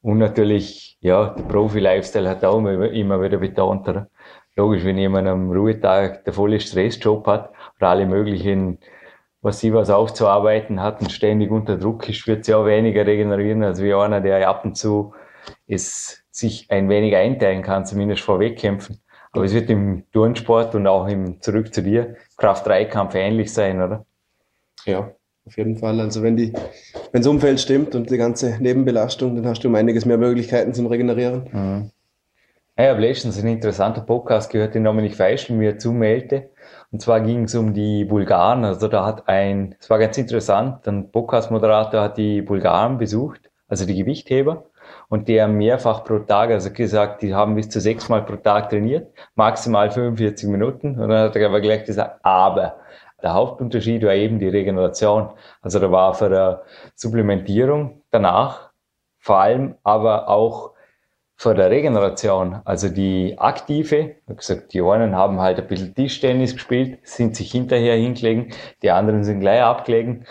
Und 0.00 0.18
natürlich, 0.18 0.98
ja, 1.00 1.34
der 1.34 1.44
Profi-Lifestyle 1.44 2.28
hat 2.28 2.44
auch 2.44 2.58
immer 2.58 3.22
wieder 3.22 3.38
betont, 3.38 3.88
oder? 3.88 4.08
Logisch, 4.56 4.84
wenn 4.84 4.98
jemand 4.98 5.28
am 5.28 5.50
Ruhetag 5.50 6.24
der 6.24 6.32
volle 6.32 6.60
Stressjob 6.60 7.26
hat 7.26 7.52
oder 7.78 7.88
alle 7.88 8.06
möglichen, 8.06 8.78
was 9.40 9.60
sie 9.60 9.72
was 9.72 9.90
aufzuarbeiten 9.90 10.82
hat 10.82 11.00
und 11.00 11.10
ständig 11.10 11.50
unter 11.50 11.76
Druck 11.76 12.08
ist, 12.08 12.26
wird 12.26 12.44
sie 12.44 12.54
auch 12.54 12.66
weniger 12.66 13.06
regenerieren, 13.06 13.62
als 13.62 13.82
wie 13.82 13.94
einer, 13.94 14.20
der 14.20 14.48
ab 14.48 14.64
und 14.64 14.76
zu 14.76 15.14
es 15.66 16.22
sich 16.30 16.70
ein 16.70 16.88
wenig 16.88 17.16
einteilen 17.16 17.62
kann, 17.62 17.86
zumindest 17.86 18.22
vor 18.22 18.40
Wettkämpfen. 18.40 19.00
Aber 19.32 19.44
es 19.44 19.54
wird 19.54 19.70
im 19.70 20.04
Turnsport 20.12 20.74
und 20.74 20.86
auch 20.86 21.08
im 21.08 21.40
Zurück 21.40 21.72
zu 21.72 21.82
dir 21.82 22.16
Kraft-3-Kampf 22.36 23.14
ähnlich 23.14 23.52
sein, 23.52 23.80
oder? 23.80 24.04
Ja, 24.84 25.10
auf 25.46 25.56
jeden 25.56 25.76
Fall. 25.76 25.98
Also 26.00 26.22
wenn 26.22 26.36
die, 26.36 26.52
wenn 27.12 27.22
das 27.22 27.26
Umfeld 27.26 27.58
stimmt 27.58 27.94
und 27.94 28.10
die 28.10 28.18
ganze 28.18 28.58
Nebenbelastung, 28.60 29.34
dann 29.34 29.46
hast 29.46 29.64
du 29.64 29.68
um 29.68 29.74
einiges 29.74 30.04
mehr 30.04 30.18
Möglichkeiten 30.18 30.74
zum 30.74 30.86
Regenerieren. 30.86 31.48
Mhm. 31.50 31.90
Ich 32.82 32.88
habe 32.88 33.00
letztens 33.00 33.38
einen 33.38 33.52
interessanten 33.52 34.04
Podcast 34.06 34.50
gehört, 34.50 34.74
den 34.74 34.82
Dominik 34.82 35.14
Feischl 35.14 35.52
mir 35.52 35.78
zumeldete. 35.78 36.50
Und 36.90 37.00
zwar 37.00 37.20
ging 37.20 37.44
es 37.44 37.54
um 37.54 37.74
die 37.74 38.04
Bulgaren. 38.04 38.64
Also 38.64 38.88
da 38.88 39.06
hat 39.06 39.28
ein, 39.28 39.76
es 39.78 39.88
war 39.88 40.00
ganz 40.00 40.18
interessant, 40.18 40.88
ein 40.88 41.12
Podcast-Moderator 41.12 42.02
hat 42.02 42.16
die 42.18 42.42
Bulgaren 42.42 42.98
besucht, 42.98 43.52
also 43.68 43.86
die 43.86 43.94
Gewichtheber 43.94 44.64
und 45.08 45.28
der 45.28 45.46
mehrfach 45.46 46.02
pro 46.02 46.18
Tag, 46.18 46.50
also 46.50 46.72
gesagt, 46.72 47.22
die 47.22 47.32
haben 47.32 47.54
bis 47.54 47.68
zu 47.68 47.78
sechsmal 47.78 48.24
pro 48.24 48.34
Tag 48.34 48.70
trainiert, 48.70 49.14
maximal 49.36 49.92
45 49.92 50.48
Minuten. 50.48 50.98
Und 50.98 51.08
dann 51.08 51.28
hat 51.28 51.36
er 51.36 51.46
aber 51.46 51.60
gleich 51.60 51.84
gesagt, 51.84 52.18
aber 52.24 52.78
der 53.22 53.32
Hauptunterschied 53.32 54.02
war 54.02 54.14
eben 54.14 54.40
die 54.40 54.48
Regeneration. 54.48 55.30
Also 55.60 55.78
da 55.78 55.92
war 55.92 56.14
für 56.14 56.30
der 56.30 56.62
Supplementierung 56.96 58.02
danach 58.10 58.72
vor 59.20 59.38
allem 59.38 59.76
aber 59.84 60.28
auch 60.28 60.71
für 61.42 61.54
der 61.54 61.70
Regeneration, 61.70 62.60
also 62.64 62.88
die 62.88 63.34
aktive, 63.38 64.16
wie 64.26 64.36
gesagt, 64.36 64.72
die 64.72 64.80
einen 64.80 65.16
haben 65.16 65.40
halt 65.40 65.58
ein 65.58 65.66
bisschen 65.66 65.94
Tischtennis 65.94 66.52
gespielt, 66.54 67.00
sind 67.02 67.36
sich 67.36 67.50
hinterher 67.50 67.96
hingelegen, 67.96 68.52
die 68.82 68.90
anderen 68.90 69.24
sind 69.24 69.40
gleich 69.40 69.62
abgelegen 69.62 70.26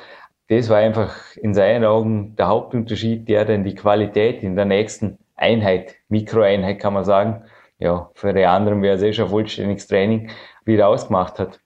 das 0.52 0.68
war 0.68 0.80
einfach 0.80 1.16
in 1.38 1.54
seinen 1.54 1.86
Augen 1.86 2.36
der 2.36 2.50
Hauptunterschied, 2.50 3.30
der 3.30 3.46
dann 3.46 3.64
die 3.64 3.74
Qualität 3.74 4.44
in 4.44 4.58
der 4.58 4.66
nächsten 4.66 5.18
Einheit, 5.38 5.96
Mikroeinheit 6.10 6.78
kann 6.78 6.94
man 6.94 7.06
sagen, 7.06 7.46
ja, 7.80 8.12
für 8.16 8.34
die 8.34 8.46
anderen 8.46 8.82
wäre 8.82 8.98
es 8.98 9.02
eh 9.02 9.14
schon 9.14 9.30
vollständiges 9.30 9.88
Training, 9.88 10.30
wieder 10.66 10.90
ausgemacht 10.90 11.40
hat. 11.40 11.62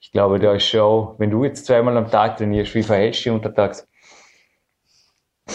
Ich 0.00 0.12
glaube, 0.12 0.38
da 0.38 0.52
ist 0.52 0.66
schon, 0.66 1.14
wenn 1.16 1.30
du 1.30 1.44
jetzt 1.44 1.64
zweimal 1.64 1.96
am 1.96 2.10
Tag 2.10 2.36
trainierst, 2.36 2.74
wie 2.74 2.82
verhältst 2.82 3.20
du 3.20 3.30
dich 3.30 3.36
untertags? 3.36 3.88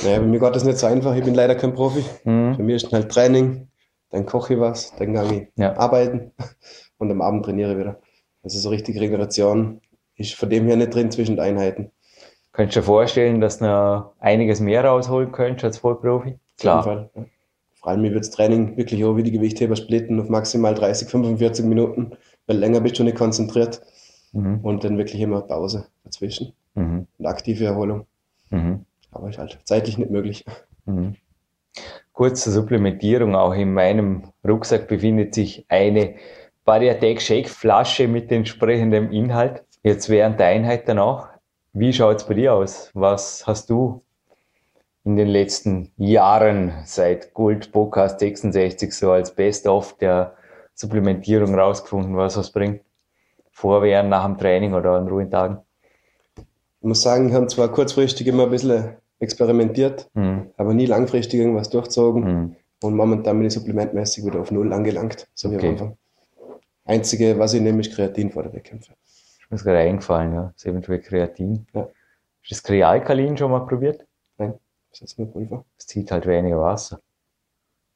Naja, 0.03 0.19
bei 0.19 0.25
mir 0.25 0.39
geht 0.39 0.55
das 0.55 0.63
nicht 0.63 0.77
so 0.77 0.87
einfach. 0.87 1.15
Ich 1.15 1.23
bin 1.23 1.33
leider 1.33 1.55
kein 1.55 1.73
Profi. 1.73 2.03
Mhm. 2.23 2.57
Bei 2.57 2.63
mir 2.63 2.75
ist 2.75 2.91
halt 2.91 3.11
Training, 3.11 3.67
dann 4.11 4.25
koche 4.25 4.55
ich 4.55 4.59
was, 4.59 4.95
dann 4.95 5.13
gehe 5.13 5.41
ich 5.41 5.47
ja. 5.55 5.75
arbeiten 5.77 6.31
und 6.97 7.11
am 7.11 7.21
Abend 7.21 7.45
trainiere 7.45 7.73
ich 7.73 7.77
wieder. 7.79 7.99
Also 8.43 8.59
so 8.59 8.69
richtig 8.69 8.99
Regeneration 8.99 9.81
ist 10.15 10.33
von 10.35 10.49
dem 10.49 10.67
her 10.67 10.75
nicht 10.75 10.93
drin 10.93 11.11
zwischen 11.11 11.35
den 11.35 11.45
Einheiten. 11.45 11.91
Könntest 12.51 12.77
du 12.77 12.79
dir 12.81 12.85
vorstellen, 12.85 13.41
dass 13.41 13.57
du 13.57 13.65
noch 13.65 14.13
einiges 14.19 14.59
mehr 14.59 14.85
rausholen 14.85 15.31
könntest 15.31 15.65
als 15.65 15.77
Vollprofi? 15.79 16.37
Klar. 16.57 16.79
Auf 16.79 16.85
jeden 16.85 16.97
Fall, 16.97 17.09
ja. 17.15 17.25
Vor 17.85 17.91
allem, 17.91 18.01
mir 18.01 18.13
wird 18.13 18.23
das 18.23 18.31
Training 18.31 18.77
wirklich 18.77 19.05
auch 19.05 19.15
wie 19.15 19.21
die 19.21 19.31
Gewichtheber 19.31 19.75
splitten 19.75 20.19
auf 20.19 20.27
maximal 20.27 20.73
30, 20.73 21.07
45 21.07 21.65
Minuten, 21.65 22.13
weil 22.47 22.57
länger 22.57 22.81
bist 22.81 22.97
du 22.97 23.03
nicht 23.03 23.15
konzentriert. 23.15 23.79
Mhm. 24.31 24.59
Und 24.63 24.83
dann 24.83 24.97
wirklich 24.97 25.21
immer 25.21 25.41
Pause 25.41 25.85
dazwischen. 26.03 26.53
Mhm. 26.73 27.05
Und 27.19 27.25
aktive 27.27 27.65
Erholung. 27.65 28.07
Mhm. 28.49 28.85
Aber 29.15 29.29
ist 29.29 29.39
halt 29.39 29.57
zeitlich 29.63 29.97
nicht 29.97 30.11
möglich. 30.11 30.45
Mhm. 30.85 31.15
Kurz 32.13 32.43
zur 32.43 32.53
Supplementierung, 32.53 33.35
auch 33.35 33.53
in 33.53 33.73
meinem 33.73 34.31
Rucksack 34.47 34.87
befindet 34.87 35.33
sich 35.33 35.65
eine 35.67 36.15
Bariatek 36.63 37.21
Shake 37.21 37.49
Flasche 37.49 38.07
mit 38.07 38.31
entsprechendem 38.31 39.11
Inhalt. 39.11 39.63
Jetzt 39.83 40.09
während 40.09 40.39
der 40.39 40.47
Einheit 40.47 40.87
danach 40.87 41.35
wie 41.77 41.91
schaut 41.91 42.21
es 42.21 42.23
bei 42.23 42.35
dir 42.35 42.53
aus? 42.53 42.89
Was 42.93 43.45
hast 43.45 43.69
du 43.69 44.01
in 45.03 45.17
den 45.17 45.27
letzten 45.27 45.91
Jahren 45.97 46.71
seit 46.85 47.33
Gold 47.33 47.73
Podcast 47.73 48.21
66 48.21 48.93
so 48.93 49.11
als 49.11 49.35
Best-of 49.35 49.97
der 49.97 50.37
Supplementierung 50.73 51.53
rausgefunden, 51.53 52.15
was 52.15 52.37
was 52.37 52.49
bringt? 52.49 52.81
Vor, 53.51 53.81
während, 53.81 54.09
nach 54.09 54.23
dem 54.23 54.37
Training 54.37 54.73
oder 54.73 54.91
an 54.91 55.09
ruhigen 55.09 55.29
Tagen? 55.29 55.57
Ich 56.37 56.43
muss 56.87 57.01
sagen, 57.01 57.27
wir 57.27 57.35
haben 57.35 57.49
zwar 57.49 57.67
kurzfristig 57.67 58.25
immer 58.27 58.43
ein 58.43 58.51
bisschen 58.51 58.95
experimentiert, 59.25 60.09
mhm. 60.13 60.51
aber 60.57 60.73
nie 60.73 60.85
langfristig 60.85 61.39
irgendwas 61.39 61.69
durchzogen. 61.69 62.23
Mhm. 62.23 62.55
Und 62.81 62.95
momentan 62.95 63.37
bin 63.37 63.47
ich 63.47 63.53
supplementmäßig 63.53 64.25
wieder 64.25 64.39
auf 64.39 64.51
Null 64.51 64.71
angelangt, 64.71 65.27
so 65.33 65.51
wie 65.51 65.55
okay. 65.55 65.67
am 65.67 65.71
Anfang. 65.73 65.97
Einzige, 66.85 67.37
was 67.39 67.53
ich 67.53 67.61
nehme, 67.61 67.81
ist 67.81 67.93
Kreatin 67.93 68.31
vor 68.31 68.43
der 68.43 68.53
Wettkämpfe. 68.53 68.93
Ist 69.03 69.49
mir 69.49 69.57
gerade 69.57 69.79
eingefallen, 69.79 70.33
ja. 70.33 70.43
Das 70.53 70.63
ist 70.63 70.65
eventuell 70.67 70.99
Kreatin. 71.01 71.65
Ja. 71.73 71.81
Hast 71.81 71.91
du 71.91 72.49
das 72.49 72.63
Krealkalin 72.63 73.37
schon 73.37 73.51
mal 73.51 73.65
probiert? 73.65 74.05
Nein, 74.37 74.53
das 74.91 75.01
ist 75.01 75.17
nur 75.17 75.31
Pulver. 75.31 75.65
Es 75.77 75.87
zieht 75.87 76.11
halt 76.11 76.27
weniger 76.27 76.59
Wasser. 76.59 76.99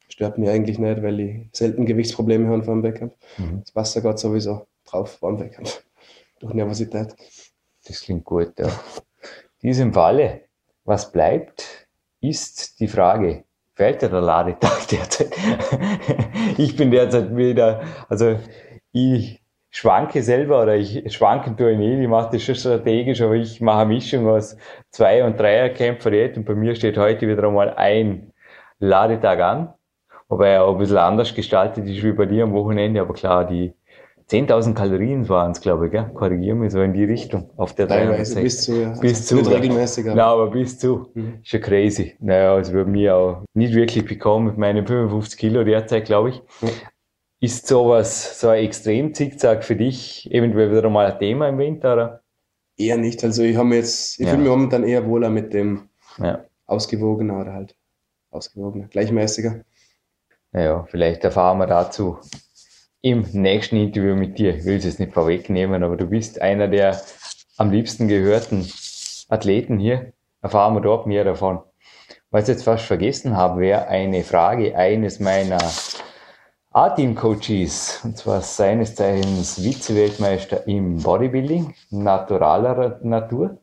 Stört 0.08 0.40
mich 0.40 0.50
eigentlich 0.50 0.80
nicht, 0.80 1.04
weil 1.04 1.20
ich 1.20 1.50
selten 1.54 1.86
Gewichtsprobleme 1.86 2.48
habe 2.48 2.64
vor 2.64 2.74
dem 2.74 2.84
Wettkampf. 2.84 3.14
Mhm. 3.38 3.62
Das 3.64 3.76
Wasser 3.76 4.02
geht 4.02 4.18
sowieso 4.18 4.66
drauf 4.86 5.18
vor 5.20 5.32
dem 5.32 5.40
Wettkampf. 5.40 5.84
Durch 6.40 6.54
Nervosität. 6.54 7.16
Das 7.86 8.02
klingt 8.02 8.26
gut, 8.26 8.54
ja. 8.58 8.68
In 9.62 9.70
diesem 9.70 9.94
Falle, 9.94 10.42
was 10.84 11.12
bleibt, 11.12 11.88
ist 12.22 12.80
die 12.80 12.88
Frage, 12.88 13.44
fällt 13.76 14.02
dir 14.02 14.10
der 14.10 14.22
Ladetag 14.22 14.88
derzeit? 14.88 15.32
ich 16.58 16.76
bin 16.76 16.92
derzeit 16.92 17.36
wieder, 17.36 17.82
also 18.10 18.38
ich 18.92 19.42
schwanke 19.70 20.24
selber 20.24 20.64
oder 20.64 20.76
ich 20.76 21.14
schwanken 21.14 21.56
tue 21.56 21.74
ich 21.74 21.80
ich 21.80 22.08
mache 22.08 22.32
das 22.32 22.44
schon 22.44 22.56
strategisch, 22.56 23.22
aber 23.22 23.36
ich 23.36 23.62
mache 23.62 23.82
eine 23.82 23.94
Mischung 23.94 24.28
aus 24.28 24.58
Zwei- 24.90 25.24
und 25.24 25.40
Dreierkämpfer 25.40 26.12
und 26.36 26.46
bei 26.46 26.56
mir 26.56 26.76
steht 26.76 26.98
heute 26.98 27.28
wieder 27.28 27.44
einmal 27.44 27.74
ein 27.76 28.34
Ladetag 28.80 29.40
an, 29.40 29.74
wobei 30.28 30.50
er 30.50 30.66
auch 30.66 30.74
ein 30.74 30.80
bisschen 30.80 30.98
anders 30.98 31.34
gestaltet 31.34 31.86
ist 31.88 32.04
wie 32.04 32.14
bei 32.14 32.26
dir 32.26 32.44
am 32.44 32.54
Wochenende, 32.54 33.02
aber 33.02 33.14
klar, 33.14 33.46
die 33.46 33.74
10.000 34.30 34.76
Kalorien 34.76 35.28
waren 35.28 35.52
es, 35.52 35.62
glaube 35.62 35.88
ich, 35.88 35.92
gell? 35.92 36.12
korrigieren 36.14 36.62
wir 36.62 36.70
so 36.70 36.82
in 36.82 36.94
die 36.94 37.04
Richtung 37.04 37.50
auf 37.58 37.74
der 37.74 37.88
Teilweise 37.88 38.40
bis 38.40 38.62
zu, 38.62 38.80
ja. 38.80 38.90
Bis 39.00 39.22
also 39.22 39.24
zu. 39.24 39.36
Nicht 39.38 39.52
regelmäßig. 39.52 40.06
Aber. 40.06 40.16
Nein, 40.16 40.26
aber 40.26 40.52
bis 40.52 40.78
zu. 40.78 41.10
Mhm. 41.16 41.40
Ist 41.42 41.52
ja 41.52 41.60
crazy. 41.60 42.16
Naja, 42.20 42.54
also 42.54 42.74
bei 42.74 42.86
mir 42.86 43.16
auch 43.16 43.44
nicht 43.56 43.74
wirklich 43.74 44.06
bekommen 44.06 44.46
mit 44.46 44.58
meinen 44.60 44.86
55 44.86 45.40
Kilo 45.40 45.64
derzeit, 45.64 46.06
glaube 46.06 46.30
ich. 46.30 46.42
Mhm. 46.62 46.70
Ist 47.42 47.68
sowas, 47.68 48.40
so 48.40 48.50
ein 48.50 48.66
Extrem-Zickzack 48.66 49.64
für 49.64 49.76
dich 49.76 50.30
eventuell 50.32 50.72
wieder 50.72 50.90
mal 50.90 51.12
ein 51.12 51.18
Thema 51.18 51.48
im 51.48 51.58
Winter? 51.58 51.94
Oder? 51.94 52.22
Eher 52.78 52.98
nicht. 52.98 53.24
Also 53.24 53.42
ich 53.42 53.56
habe 53.56 53.74
jetzt, 53.76 54.20
ich 54.20 54.26
ja. 54.26 54.32
fühle 54.32 54.44
mich 54.44 54.52
momentan 54.52 54.84
eher 54.84 55.08
wohler 55.08 55.30
mit 55.30 55.54
dem 55.54 55.90
ja. 56.20 56.46
ausgewogener 56.68 57.42
oder 57.42 57.54
halt 57.54 57.76
ausgewogener, 58.30 58.90
gleichmäßiger. 58.90 59.62
Naja, 60.52 60.86
vielleicht 60.90 61.24
erfahren 61.24 61.58
wir 61.58 61.68
dazu 61.68 62.20
im 63.02 63.26
nächsten 63.32 63.78
Interview 63.78 64.16
mit 64.16 64.38
dir. 64.38 64.56
Ich 64.56 64.66
will 64.66 64.78
es 64.78 64.86
jetzt 64.86 65.00
nicht 65.00 65.14
vorwegnehmen, 65.14 65.84
aber 65.84 65.96
du 65.96 66.08
bist 66.08 66.42
einer 66.42 66.68
der 66.68 67.00
am 67.58 67.72
liebsten 67.72 68.08
gehörten 68.08 68.70
Athleten 69.30 69.80
hier. 69.80 70.14
Erfahren 70.42 70.74
wir 70.76 70.82
dort 70.82 71.08
mehr 71.08 71.24
davon. 71.24 71.60
Was 72.32 72.44
ich 72.44 72.50
jetzt 72.50 72.64
fast 72.64 72.86
vergessen 72.86 73.36
habe, 73.36 73.62
wäre 73.62 73.88
eine 73.88 74.24
Frage 74.24 74.76
eines 74.76 75.20
meiner 75.20 75.60
A-Team-Coaches, 76.72 78.02
und 78.04 78.18
zwar 78.18 78.42
seines 78.42 78.94
Zeichens 78.94 79.62
Vize-Weltmeister 79.62 80.68
im 80.68 81.02
Bodybuilding, 81.02 81.74
naturaler 81.90 83.00
Natur. 83.02 83.60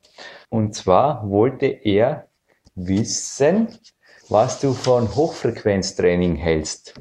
Und 0.49 0.75
zwar 0.75 1.29
wollte 1.31 1.67
er 1.67 2.27
wissen, 2.75 3.79
was 4.29 4.61
du 4.61 4.73
von 4.73 5.15
Hochfrequenztraining 5.15 6.35
hältst. 6.35 6.95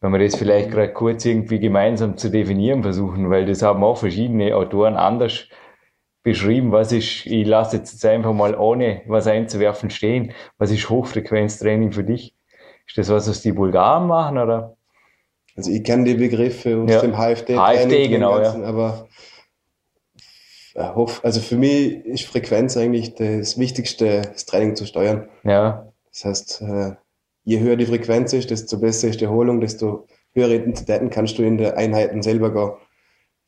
Wenn 0.00 0.12
wir 0.12 0.18
das 0.18 0.36
vielleicht 0.36 0.70
gerade 0.70 0.92
kurz 0.92 1.24
irgendwie 1.24 1.58
gemeinsam 1.58 2.16
zu 2.16 2.30
definieren 2.30 2.82
versuchen, 2.82 3.30
weil 3.30 3.46
das 3.46 3.62
haben 3.62 3.82
auch 3.82 3.96
verschiedene 3.96 4.54
Autoren 4.54 4.94
anders 4.96 5.48
beschrieben, 6.22 6.72
was 6.72 6.92
ist, 6.92 7.24
ich 7.24 7.46
lasse 7.46 7.76
jetzt 7.78 8.04
einfach 8.04 8.32
mal 8.32 8.54
ohne 8.56 9.02
was 9.06 9.26
einzuwerfen 9.26 9.90
stehen, 9.90 10.32
was 10.58 10.70
ist 10.70 10.90
Hochfrequenztraining 10.90 11.92
für 11.92 12.04
dich? 12.04 12.34
Ist 12.86 12.98
das 12.98 13.08
was, 13.08 13.28
was 13.28 13.42
die 13.42 13.52
Bulgaren 13.52 14.06
machen 14.06 14.38
oder? 14.38 14.76
Also 15.56 15.70
ich 15.70 15.82
kenne 15.82 16.04
die 16.04 16.14
Begriffe 16.14 16.76
aus 16.82 16.90
Ja. 16.90 17.00
dem 17.00 17.16
HFD. 17.16 17.56
HFD, 17.56 18.08
genau, 18.08 18.38
ja. 18.38 18.54
Aber 18.64 19.08
äh, 20.74 20.80
also 21.22 21.40
für 21.40 21.56
mich 21.56 22.04
ist 22.04 22.24
Frequenz 22.24 22.76
eigentlich 22.76 23.14
das 23.14 23.58
Wichtigste, 23.58 24.22
das 24.22 24.44
Training 24.44 24.76
zu 24.76 24.84
steuern. 24.84 25.28
Ja, 25.44 25.90
Das 26.12 26.24
heißt, 26.24 26.62
äh, 26.62 26.92
je 27.46 27.60
höher 27.60 27.76
die 27.76 27.86
Frequenz 27.86 28.32
ist, 28.32 28.50
desto 28.50 28.78
besser 28.78 29.08
ist 29.08 29.20
die 29.20 29.24
Erholung, 29.24 29.60
desto 29.60 30.06
höhere 30.34 30.56
Intensitäten 30.56 31.08
kannst 31.08 31.38
du 31.38 31.42
in 31.42 31.56
der 31.56 31.78
Einheiten 31.78 32.20
selber 32.20 32.52
gehen. 32.52 32.72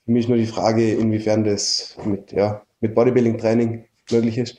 Für 0.06 0.12
mich 0.12 0.28
nur 0.28 0.38
die 0.38 0.46
Frage, 0.46 0.92
inwiefern 0.92 1.44
das 1.44 1.96
mit, 2.04 2.32
ja, 2.32 2.62
mit 2.80 2.94
Bodybuilding-Training 2.94 3.84
möglich 4.10 4.38
ist. 4.38 4.58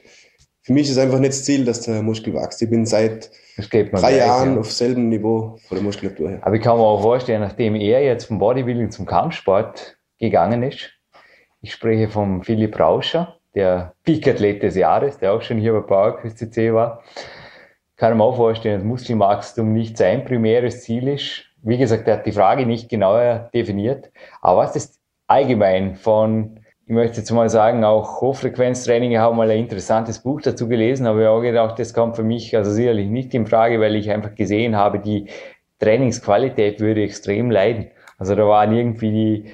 Für 0.61 0.73
mich 0.73 0.89
ist 0.89 0.99
einfach 0.99 1.19
nicht 1.19 1.31
das 1.31 1.45
Ziel, 1.45 1.65
dass 1.65 1.81
der 1.81 2.03
Muskel 2.03 2.33
wächst. 2.33 2.61
Ich 2.61 2.69
bin 2.69 2.85
seit 2.85 3.31
drei 3.57 3.83
gleich, 3.83 4.17
Jahren 4.17 4.53
ja. 4.55 4.59
auf 4.59 4.71
selben 4.71 5.07
Niveau 5.07 5.57
von 5.67 5.77
der 5.77 5.83
Muskulatur 5.83 6.29
her. 6.29 6.39
Aber 6.41 6.55
ich 6.55 6.61
kann 6.61 6.77
mir 6.77 6.83
auch 6.83 7.01
vorstellen, 7.01 7.41
nachdem 7.41 7.75
er 7.75 8.03
jetzt 8.03 8.25
vom 8.25 8.39
Bodybuilding 8.39 8.91
zum 8.91 9.05
Kampfsport 9.05 9.97
gegangen 10.19 10.63
ist, 10.63 10.91
ich 11.61 11.71
spreche 11.71 12.09
vom 12.09 12.43
Philipp 12.43 12.77
Rauscher, 12.77 13.37
der 13.55 13.95
Peak-Athlet 14.03 14.61
des 14.61 14.75
Jahres, 14.75 15.17
der 15.17 15.33
auch 15.33 15.41
schon 15.41 15.57
hier 15.57 15.73
bei 15.73 15.79
PowerQuest 15.79 16.37
CC 16.37 16.73
war, 16.73 17.01
kann 17.99 18.17
mir 18.17 18.23
auch 18.23 18.37
vorstellen, 18.37 18.79
dass 18.79 18.87
Muskelwachstum 18.87 19.73
nicht 19.73 19.97
sein 19.97 20.23
primäres 20.23 20.81
Ziel 20.83 21.07
ist. 21.09 21.43
Wie 21.61 21.77
gesagt, 21.77 22.07
er 22.07 22.15
hat 22.15 22.25
die 22.25 22.31
Frage 22.31 22.65
nicht 22.65 22.89
genauer 22.89 23.49
definiert. 23.53 24.09
Aber 24.41 24.61
was 24.61 24.75
ist 24.77 24.99
allgemein 25.27 25.95
von, 25.95 26.61
ich 26.87 26.93
möchte 26.93 27.17
jetzt 27.17 27.29
mal 27.31 27.49
sagen, 27.49 27.83
auch 27.83 28.21
Hochfrequenztraining, 28.21 29.11
ich 29.11 29.17
habe 29.17 29.35
mal 29.35 29.51
ein 29.51 29.59
interessantes 29.59 30.19
Buch 30.19 30.41
dazu 30.41 30.69
gelesen, 30.69 31.07
aber 31.07 31.19
ich 31.19 31.25
habe 31.27 31.37
auch 31.37 31.41
gedacht, 31.41 31.77
das 31.77 31.93
kommt 31.93 32.15
für 32.15 32.23
mich 32.23 32.55
also 32.55 32.71
sicherlich 32.71 33.09
nicht 33.09 33.33
in 33.33 33.45
Frage, 33.45 33.81
weil 33.81 33.95
ich 33.97 34.09
einfach 34.09 34.33
gesehen 34.33 34.77
habe, 34.77 34.99
die 34.99 35.27
Trainingsqualität 35.79 36.79
würde 36.79 37.03
extrem 37.03 37.51
leiden. 37.51 37.91
Also 38.17 38.33
da 38.33 38.47
waren 38.47 38.73
irgendwie 38.73 39.11
die 39.11 39.45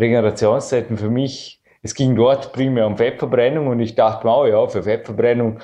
Regenerationszeiten 0.00 0.96
für 0.96 1.10
mich, 1.10 1.60
es 1.82 1.94
ging 1.94 2.16
dort 2.16 2.52
primär 2.52 2.86
um 2.86 2.96
Fettverbrennung 2.96 3.66
und 3.66 3.80
ich 3.80 3.94
dachte 3.94 4.26
mir, 4.26 4.36
oh 4.36 4.46
ja, 4.46 4.66
für 4.68 4.82
Fettverbrennung 4.82 5.60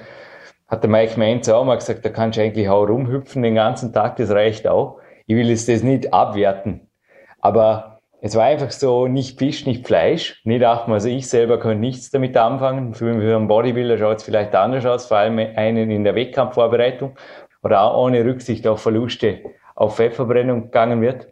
hat 0.69 0.83
der 0.83 0.91
Mike 0.91 1.19
Mainz 1.19 1.49
auch 1.49 1.65
mal 1.65 1.77
gesagt, 1.77 2.05
da 2.05 2.09
kannst 2.09 2.39
du 2.39 2.43
eigentlich 2.43 2.69
auch 2.69 2.85
rumhüpfen 2.85 3.43
den 3.43 3.55
ganzen 3.55 3.93
Tag, 3.93 4.17
das 4.17 4.31
reicht 4.31 4.67
auch. 4.67 4.99
Ich 5.27 5.37
will 5.37 5.49
jetzt 5.49 5.69
das 5.69 5.83
nicht 5.83 6.13
abwerten. 6.13 6.89
Aber 7.41 8.01
es 8.21 8.35
war 8.35 8.45
einfach 8.45 8.71
so, 8.71 9.07
nicht 9.07 9.39
Fisch, 9.39 9.67
nicht 9.67 9.87
Fleisch. 9.87 10.43
Und 10.45 10.53
ich 10.53 10.61
dachte 10.61 10.91
also 10.91 11.09
ich 11.09 11.29
selber 11.29 11.61
kann 11.61 11.81
nichts 11.81 12.11
damit 12.11 12.37
anfangen. 12.37 12.95
Für, 12.95 13.15
für 13.21 13.37
einen 13.37 13.49
Bodybuilder 13.49 13.99
schaut 13.99 14.19
es 14.19 14.25
vielleicht 14.25 14.55
anders 14.55 14.85
aus, 14.87 15.07
vor 15.07 15.19
allem 15.19 15.39
einen 15.39 15.91
in 15.91 16.03
der 16.03 16.15
Wettkampfvorbereitung 16.15 17.17
oder 17.63 17.83
auch 17.83 18.05
ohne 18.05 18.25
Rücksicht 18.25 18.67
auf 18.67 18.83
Verluste 18.83 19.41
auf 19.77 19.97
Fettverbrennung 19.97 20.65
gegangen 20.65 21.01
wird. 21.03 21.29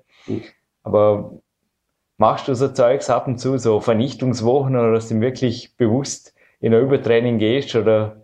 Aber 0.83 1.41
machst 2.19 2.47
du 2.47 2.55
so 2.55 2.69
Zeugs 2.69 3.11
ab 3.11 3.27
und 3.27 3.39
zu, 3.39 3.59
so 3.59 3.81
Vernichtungswochen 3.81 4.77
oder 4.77 4.93
dass 4.93 5.09
du 5.09 5.21
wirklich 5.21 5.77
bewusst 5.77 6.35
in 6.61 6.75
ein 6.75 6.83
Übertraining 6.83 7.39
gehst 7.39 7.75
oder 7.75 8.24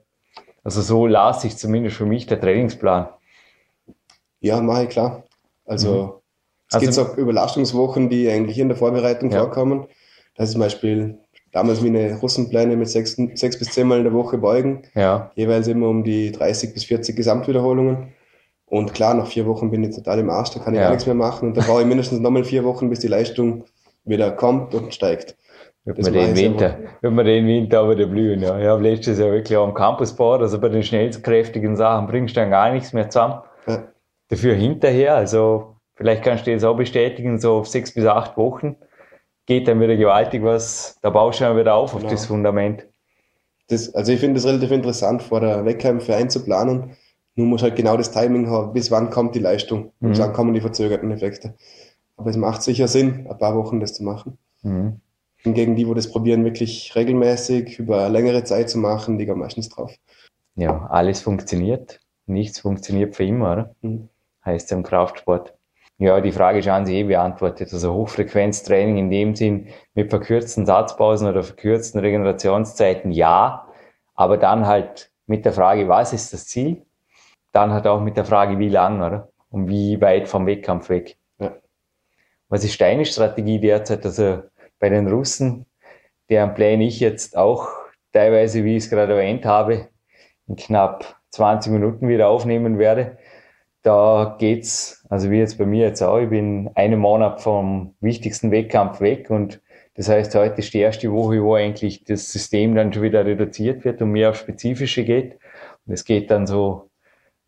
also 0.71 0.83
so 0.83 1.07
las 1.09 1.43
sich 1.43 1.57
zumindest 1.57 1.97
für 1.97 2.07
mich 2.07 2.27
der 2.27 2.41
Trainingsplan. 2.41 3.09
Ja, 4.41 4.61
mache 4.61 4.85
ich 4.85 4.89
klar. 4.91 5.25
Also, 5.67 6.23
es 6.69 6.75
Also- 6.77 6.87
gibt 7.05 7.13
auch 7.13 7.17
Überlastungswochen, 7.19 8.09
die 8.09 8.29
eigentlich 8.31 8.59
in 8.59 8.69
der 8.69 8.77
Vorbereitung 8.77 9.31
Ja. 9.33 9.41
vorkommen. 9.41 9.87
Das 10.37 10.47
ist 10.49 10.53
zum 10.53 10.61
Beispiel 10.61 11.19
damals 11.51 11.81
meine 11.81 12.17
Russenpläne 12.21 12.77
mit 12.77 12.89
sechs, 12.89 13.17
sechs 13.35 13.59
bis 13.59 13.71
zehnmal 13.73 13.99
in 13.99 14.05
der 14.05 14.13
Woche 14.13 14.39
beugen, 14.39 14.83
Ja, 14.95 15.33
jeweils 15.35 15.67
immer 15.67 15.89
um 15.89 16.05
die 16.05 16.31
30 16.31 16.73
bis 16.73 16.85
40 16.85 17.17
Gesamtwiederholungen. 17.17 18.13
Und 18.67 18.95
klar, 18.95 19.15
nach 19.15 19.27
vier 19.27 19.47
Wochen 19.47 19.73
bin 19.73 19.83
ich 19.83 19.97
total 19.97 20.21
im 20.21 20.31
Arsch, 20.31 20.51
da 20.51 20.61
kann 20.61 20.75
ich 20.75 20.79
Ja. 20.79 20.85
gar 20.85 20.91
nichts 20.91 21.07
mehr 21.07 21.17
machen. 21.17 21.49
Und 21.49 21.57
da 21.57 21.63
brauche 21.63 21.81
ich 21.81 21.87
mindestens 21.89 22.21
nochmal 22.21 22.45
vier 22.45 22.63
Wochen, 22.63 22.89
bis 22.89 23.01
die 23.01 23.09
Leistung 23.09 23.65
wieder 24.05 24.31
kommt 24.31 24.73
und 24.77 24.95
steigt. 24.95 25.37
Wird 25.85 25.99
Das 25.99 26.07
man 26.07 26.15
den 26.15 26.37
Winter, 26.37 26.79
wird 27.01 27.13
man 27.13 27.25
den 27.27 27.47
Winter 27.47 27.81
aber 27.81 27.97
wieder 27.97 28.07
blühen. 28.07 28.41
Ja. 28.43 28.59
Ich 28.59 28.67
habe 28.67 28.83
letztes 28.83 29.19
Jahr 29.19 29.31
wirklich 29.33 29.57
auch 29.57 29.67
am 29.67 29.75
Campusboard, 29.75 30.43
also 30.43 30.61
bei 30.61 30.69
den 30.69 30.83
schnellkräftigen 30.83 31.77
Sachen 31.77 32.07
bringst 32.07 32.37
du 32.37 32.41
dann 32.41 32.51
gar 32.51 32.73
nichts 32.73 32.93
mehr 32.93 33.09
zusammen. 33.11 33.41
Ja. 33.67 33.89
Dafür 34.29 34.55
hinterher, 34.55 35.17
also 35.17 35.77
vielleicht 35.95 36.23
kannst 36.23 36.47
du 36.47 36.53
das 36.53 36.65
auch 36.65 36.77
bestätigen, 36.77 37.39
so 37.39 37.55
auf 37.55 37.69
sechs 37.69 37.93
bis 37.93 38.07
acht 38.07 38.37
Wochen 38.37 38.77
geht 39.47 39.67
dann 39.67 39.81
wieder 39.81 39.97
gewaltig 39.97 40.45
was, 40.45 40.99
da 41.03 41.11
baust 41.11 41.41
du 41.41 41.45
dann 41.45 41.57
wieder 41.57 41.75
auf 41.75 41.95
auf 41.95 42.01
Genau. 42.01 42.13
das 42.13 42.27
Fundament. 42.27 42.87
Das, 43.69 43.93
also 43.95 44.13
ich 44.13 44.21
finde 44.21 44.39
es 44.39 44.47
relativ 44.47 44.71
interessant, 44.71 45.23
vor 45.23 45.41
der 45.41 45.65
Wettkämpfe 45.65 46.15
einzuplanen. 46.15 46.97
Nur 47.37 47.47
muss 47.47 47.63
halt 47.63 47.77
genau 47.77 47.97
das 47.97 48.11
Timing 48.11 48.49
haben, 48.51 48.73
bis 48.73 48.91
wann 48.91 49.11
kommt 49.11 49.35
die 49.35 49.39
Leistung, 49.41 49.93
bis 50.01 50.19
Mhm. 50.19 50.23
wann 50.23 50.33
kommen 50.33 50.55
die 50.55 50.61
verzögerten 50.61 51.11
Effekte. 51.13 51.55
Aber 52.17 52.31
es 52.31 52.37
macht 52.37 52.63
sicher 52.63 52.87
Sinn, 52.89 53.27
ein 53.31 53.39
paar 53.39 53.57
Wochen 53.57 53.81
das 53.81 53.95
zu 53.95 54.05
machen. 54.05 54.39
Mhm. 54.63 55.01
Hingegen 55.43 55.75
die, 55.77 55.87
wo 55.87 55.95
das 55.95 56.11
probieren, 56.11 56.45
wirklich 56.45 56.95
regelmäßig 56.95 57.79
über 57.79 58.09
längere 58.09 58.45
Zeit 58.45 58.69
zu 58.69 58.79
machen, 58.79 59.19
die 59.19 59.27
gehen 59.27 59.39
meistens 59.39 59.69
drauf. 59.71 59.95
Ja, 60.55 60.87
alles 60.91 61.23
funktioniert. 61.23 62.01
Nichts 62.27 62.61
funktioniert 62.61 63.17
für 63.17 63.25
immer, 63.25 63.53
oder? 63.53 63.75
Mhm. 63.81 64.09
Heißt 64.45 64.71
ja 64.71 64.77
im 64.77 64.83
Kraftsport. 64.83 65.55
Ja, 65.99 66.21
die 66.21 66.33
Frage 66.33 66.61
ist 66.61 66.69
an 66.69 66.87
sich 66.87 66.97
eh 66.97 67.03
beantwortet. 67.05 67.73
Also 67.73 67.93
Hochfrequenztraining 67.93 68.97
in 68.97 69.11
dem 69.11 69.35
Sinn 69.35 69.69
mit 69.95 70.09
verkürzten 70.09 70.65
Satzpausen 70.65 71.29
oder 71.29 71.43
verkürzten 71.43 72.01
Regenerationszeiten 72.01 73.13
ja, 73.13 73.69
aber 74.15 74.39
dann 74.39 74.67
halt 74.67 75.11
mit 75.27 75.45
der 75.45 75.53
Frage, 75.53 75.89
was 75.89 76.13
ist 76.13 76.33
das 76.33 76.47
Ziel? 76.47 76.83
Dann 77.53 77.73
halt 77.73 77.87
auch 77.87 78.01
mit 78.01 78.17
der 78.17 78.25
Frage, 78.25 78.59
wie 78.59 78.69
lang, 78.69 79.03
oder? 79.03 79.29
Und 79.51 79.69
wie 79.69 80.01
weit 80.01 80.29
vom 80.29 80.47
Wettkampf 80.47 80.89
weg. 80.89 81.17
Ja. 81.39 81.57
Was 82.49 82.65
ist 82.65 82.81
deine 82.81 83.05
Strategie 83.05 83.61
derzeit? 83.61 84.05
Also 84.07 84.43
bei 84.81 84.89
den 84.89 85.07
Russen, 85.07 85.67
deren 86.29 86.55
Pläne 86.55 86.85
ich 86.85 86.99
jetzt 86.99 87.37
auch 87.37 87.69
teilweise, 88.13 88.65
wie 88.65 88.77
ich 88.77 88.85
es 88.85 88.91
gerade 88.91 89.13
erwähnt 89.13 89.45
habe, 89.45 89.89
in 90.49 90.57
knapp 90.57 91.17
20 91.31 91.73
Minuten 91.73 92.09
wieder 92.09 92.29
aufnehmen 92.29 92.79
werde. 92.79 93.19
Da 93.83 94.37
geht's, 94.39 95.07
also 95.09 95.31
wie 95.31 95.39
jetzt 95.39 95.59
bei 95.59 95.67
mir 95.67 95.87
jetzt 95.87 96.03
auch, 96.03 96.19
ich 96.19 96.29
bin 96.29 96.71
einen 96.75 96.99
Monat 96.99 97.41
vom 97.41 97.95
wichtigsten 98.01 98.51
Wettkampf 98.51 99.01
weg 99.01 99.31
und 99.31 99.63
das 99.95 100.09
heißt, 100.09 100.35
heute 100.35 100.61
ist 100.61 100.73
die 100.73 100.79
erste 100.79 101.13
Woche, 101.13 101.43
wo 101.43 101.55
eigentlich 101.55 102.05
das 102.05 102.31
System 102.33 102.75
dann 102.75 102.93
schon 102.93 103.03
wieder 103.03 103.25
reduziert 103.25 103.85
wird 103.85 104.01
und 104.01 104.13
mehr 104.13 104.31
auf 104.31 104.37
Spezifische 104.37 105.05
geht. 105.05 105.39
Und 105.85 105.93
es 105.93 106.05
geht 106.05 106.31
dann 106.31 106.47
so 106.47 106.91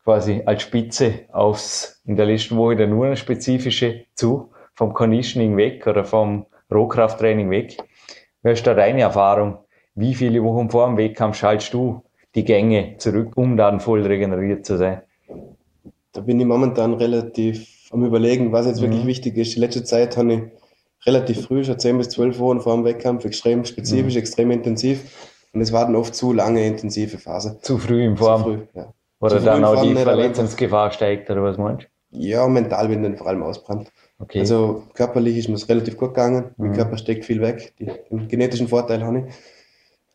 quasi 0.04 0.42
als 0.44 0.62
Spitze 0.62 1.20
aufs, 1.32 2.02
in 2.04 2.16
der 2.16 2.26
letzten 2.26 2.56
Woche 2.56 2.76
dann 2.76 2.90
nur 2.90 3.06
eine 3.06 3.16
spezifische 3.16 4.04
zu, 4.14 4.52
vom 4.74 4.92
Conditioning 4.92 5.56
weg 5.56 5.86
oder 5.86 6.04
vom 6.04 6.46
Rohkrafttraining 6.72 7.50
weg. 7.50 7.76
Was 8.42 8.54
ist 8.54 8.66
da 8.66 8.74
deine 8.74 9.02
Erfahrung? 9.02 9.58
Wie 9.94 10.14
viele 10.14 10.42
Wochen 10.42 10.70
vor 10.70 10.86
dem 10.86 10.96
Wettkampf 10.96 11.36
schaltest 11.36 11.72
du 11.74 12.02
die 12.34 12.44
Gänge 12.44 12.96
zurück, 12.98 13.32
um 13.36 13.56
dann 13.56 13.78
voll 13.80 14.02
regeneriert 14.06 14.64
zu 14.64 14.76
sein? 14.78 15.02
Da 16.12 16.20
bin 16.20 16.40
ich 16.40 16.46
momentan 16.46 16.94
relativ 16.94 17.68
am 17.90 18.04
überlegen, 18.04 18.52
was 18.52 18.66
jetzt 18.66 18.80
wirklich 18.80 19.02
Mhm. 19.02 19.06
wichtig 19.08 19.36
ist. 19.36 19.54
Die 19.54 19.60
letzte 19.60 19.84
Zeit 19.84 20.16
habe 20.16 20.32
ich 20.34 20.40
relativ 21.06 21.42
früh, 21.46 21.62
schon 21.64 21.78
10 21.78 21.98
bis 21.98 22.08
12 22.10 22.38
Wochen 22.38 22.60
vor 22.60 22.74
dem 22.74 22.84
Wettkampf, 22.84 23.24
extrem 23.24 23.64
spezifisch, 23.64 24.16
extrem 24.16 24.50
intensiv. 24.50 25.28
Und 25.52 25.60
es 25.60 25.72
war 25.72 25.84
dann 25.84 25.96
oft 25.96 26.14
zu 26.14 26.32
lange 26.32 26.66
intensive 26.66 27.18
Phase. 27.18 27.58
Zu 27.60 27.76
früh 27.76 28.04
in 28.04 28.16
Zu 28.16 28.24
Form? 28.24 28.42
früh, 28.42 28.58
ja. 28.74 28.92
Oder 29.20 29.36
Zu 29.36 29.40
früh 29.40 29.44
dann 29.44 29.64
auch 29.64 29.82
die 29.82 29.94
Verletzungsgefahr 29.94 30.90
steigt, 30.90 31.28
oder 31.30 31.42
was 31.42 31.58
meinst 31.58 31.86
Ja, 32.10 32.48
mental 32.48 32.88
bin 32.88 33.02
ich 33.02 33.10
dann 33.10 33.18
vor 33.18 33.26
allem 33.26 33.42
ausbrannt. 33.42 33.90
Okay. 34.22 34.38
Also 34.40 34.84
körperlich 34.94 35.36
ist 35.36 35.48
mir 35.48 35.56
es 35.56 35.68
relativ 35.68 35.96
gut 35.96 36.10
gegangen. 36.10 36.54
Mein 36.56 36.70
Mhm. 36.70 36.74
Körper 36.74 36.96
steckt 36.96 37.24
viel 37.24 37.40
weg. 37.40 37.74
Den 38.10 38.28
genetischen 38.28 38.68
Vorteil 38.68 39.04
habe 39.04 39.18
ich. 39.26 39.34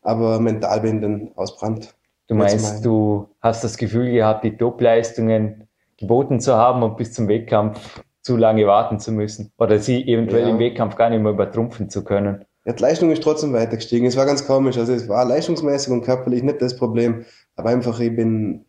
Aber 0.01 0.39
mental 0.39 0.79
bin 0.81 0.95
ich 0.95 1.01
dann 1.01 1.31
ausbrannt. 1.35 1.93
du 2.29 2.35
meinst, 2.35 2.85
du 2.85 3.27
hast 3.41 3.63
das 3.63 3.77
Gefühl 3.77 4.11
gehabt, 4.11 4.43
die 4.43 4.55
Top-Leistungen 4.57 5.67
geboten 5.97 6.39
zu 6.39 6.55
haben 6.55 6.83
und 6.83 6.95
bis 6.97 7.13
zum 7.13 7.27
Wettkampf 7.27 8.01
zu 8.21 8.35
lange 8.37 8.65
warten 8.67 8.99
zu 8.99 9.11
müssen 9.13 9.51
oder 9.57 9.79
sie 9.79 10.03
eventuell 10.05 10.43
ja. 10.43 10.49
im 10.49 10.59
Wettkampf 10.59 10.95
gar 10.95 11.09
nicht 11.09 11.21
mehr 11.21 11.31
übertrumpfen 11.31 11.89
zu 11.89 12.03
können. 12.03 12.43
Ja, 12.65 12.73
die 12.73 12.81
Leistung 12.81 13.11
ist 13.11 13.23
trotzdem 13.23 13.53
weiter 13.53 13.77
gestiegen. 13.77 14.05
Es 14.05 14.17
war 14.17 14.25
ganz 14.25 14.45
komisch. 14.45 14.77
Also 14.77 14.93
es 14.93 15.07
war 15.07 15.23
leistungsmäßig 15.25 15.91
und 15.93 16.03
körperlich 16.03 16.43
nicht 16.43 16.61
das 16.61 16.75
Problem, 16.75 17.25
aber 17.55 17.69
einfach 17.69 17.99
ich 18.01 18.13
bin, 18.15 18.65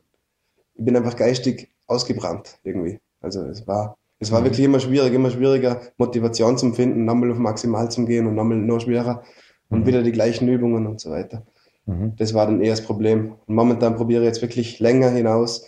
ich 0.74 0.84
bin 0.84 0.97
einfach 0.97 1.16
geistig 1.16 1.70
ausgebrannt 1.89 2.59
irgendwie. 2.62 3.01
Also 3.20 3.43
es 3.43 3.66
war, 3.66 3.97
es 4.21 4.33
war 4.33 4.41
mhm. 4.41 4.45
wirklich 4.47 4.64
immer 4.64 4.81
schwierig, 4.81 5.12
immer 5.14 5.31
schwieriger, 5.31 5.81
Motivation 5.97 6.59
zu 6.59 6.73
finden, 6.73 7.05
nochmal 7.05 7.31
auf 7.31 7.39
maximal 7.39 7.91
zu 7.91 8.05
gehen 8.05 8.27
und 8.27 8.35
nochmal 8.35 8.59
noch 8.59 8.81
schwerer 8.81 9.23
und 9.69 9.81
mhm. 9.81 9.87
wieder 9.87 10.03
die 10.03 10.12
gleichen 10.12 10.49
Übungen 10.49 10.87
und 10.87 11.01
so 11.01 11.11
weiter. 11.11 11.45
Mhm. 11.87 12.14
Das 12.16 12.35
war 12.35 12.47
dann 12.47 12.61
eher 12.61 12.73
das 12.73 12.83
Problem. 12.83 13.35
Und 13.47 13.55
momentan 13.55 13.97
probiere 13.97 14.23
ich 14.23 14.27
jetzt 14.27 14.43
wirklich 14.43 14.81
länger 14.81 15.11
hinaus, 15.11 15.66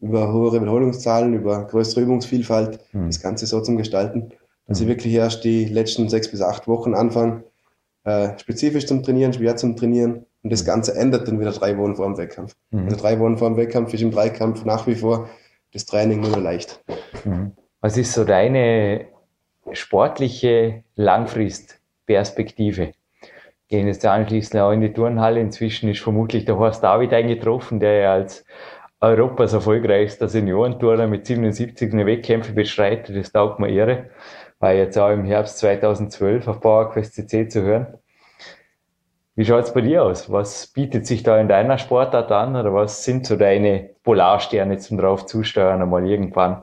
über 0.00 0.32
höhere 0.32 0.60
Wiederholungszahlen, 0.60 1.34
über 1.34 1.66
größere 1.66 2.02
Übungsvielfalt, 2.02 2.80
mhm. 2.92 3.06
das 3.06 3.20
Ganze 3.20 3.46
so 3.46 3.60
zu 3.60 3.76
gestalten, 3.76 4.30
dass 4.66 4.80
ich 4.80 4.86
mhm. 4.86 4.90
wirklich 4.90 5.12
erst 5.12 5.44
die 5.44 5.66
letzten 5.66 6.08
sechs 6.08 6.30
bis 6.30 6.40
acht 6.40 6.68
Wochen 6.68 6.94
anfange, 6.94 7.44
äh, 8.04 8.38
spezifisch 8.38 8.86
zum 8.86 9.02
Trainieren, 9.02 9.32
schwer 9.32 9.56
zum 9.56 9.76
Trainieren. 9.76 10.24
Und 10.42 10.50
das. 10.50 10.64
Ganze 10.64 10.94
ändert 10.94 11.28
dann 11.28 11.38
wieder 11.38 11.52
drei 11.52 11.76
Wochen 11.76 11.96
vor 11.96 12.06
dem 12.06 12.16
Wettkampf. 12.16 12.56
Also 12.72 12.96
drei 12.96 13.20
Wochen 13.20 13.36
vor 13.36 13.50
dem 13.50 13.58
Wettkampf 13.58 13.92
ist 13.92 14.00
im 14.00 14.10
Dreikampf 14.10 14.64
nach 14.64 14.86
wie 14.86 14.94
vor 14.94 15.28
das 15.74 15.84
Training 15.84 16.22
nur 16.22 16.38
leicht. 16.38 16.82
Mhm. 17.26 17.52
Was 17.82 17.96
ist 17.96 18.12
so 18.12 18.24
deine 18.24 19.06
sportliche 19.72 20.84
Langfristperspektive? 20.96 22.92
Gehen 23.68 23.86
jetzt 23.86 24.04
anschließend 24.04 24.60
auch 24.60 24.72
in 24.72 24.82
die 24.82 24.92
Turnhalle. 24.92 25.40
Inzwischen 25.40 25.88
ist 25.88 26.00
vermutlich 26.00 26.44
der 26.44 26.58
Horst 26.58 26.84
David 26.84 27.14
eingetroffen, 27.14 27.80
der 27.80 27.94
ja 27.94 28.12
als 28.12 28.44
Europas 29.00 29.54
erfolgreichster 29.54 30.28
Seniorenturner 30.28 31.06
mit 31.06 31.24
77 31.24 31.90
eine 31.94 32.04
Wettkämpfe 32.04 32.52
bestreitet. 32.52 33.16
Das 33.16 33.32
taugt 33.32 33.58
mir 33.58 33.70
irre. 33.70 34.10
War 34.58 34.74
jetzt 34.74 34.98
auch 34.98 35.10
im 35.10 35.24
Herbst 35.24 35.56
2012 35.58 36.48
auf 36.48 36.60
PowerQuest 36.60 37.14
CC 37.14 37.48
zu 37.48 37.62
hören. 37.62 37.86
Wie 39.36 39.46
schaut's 39.46 39.72
bei 39.72 39.80
dir 39.80 40.02
aus? 40.02 40.30
Was 40.30 40.66
bietet 40.66 41.06
sich 41.06 41.22
da 41.22 41.40
in 41.40 41.48
deiner 41.48 41.78
Sportart 41.78 42.30
an 42.30 42.56
oder 42.56 42.74
was 42.74 43.04
sind 43.04 43.24
so 43.24 43.36
deine 43.36 43.88
Polarsterne 44.02 44.76
zum 44.76 44.98
drauf 44.98 45.24
zusteuern 45.24 45.80
einmal 45.80 46.06
irgendwann? 46.06 46.62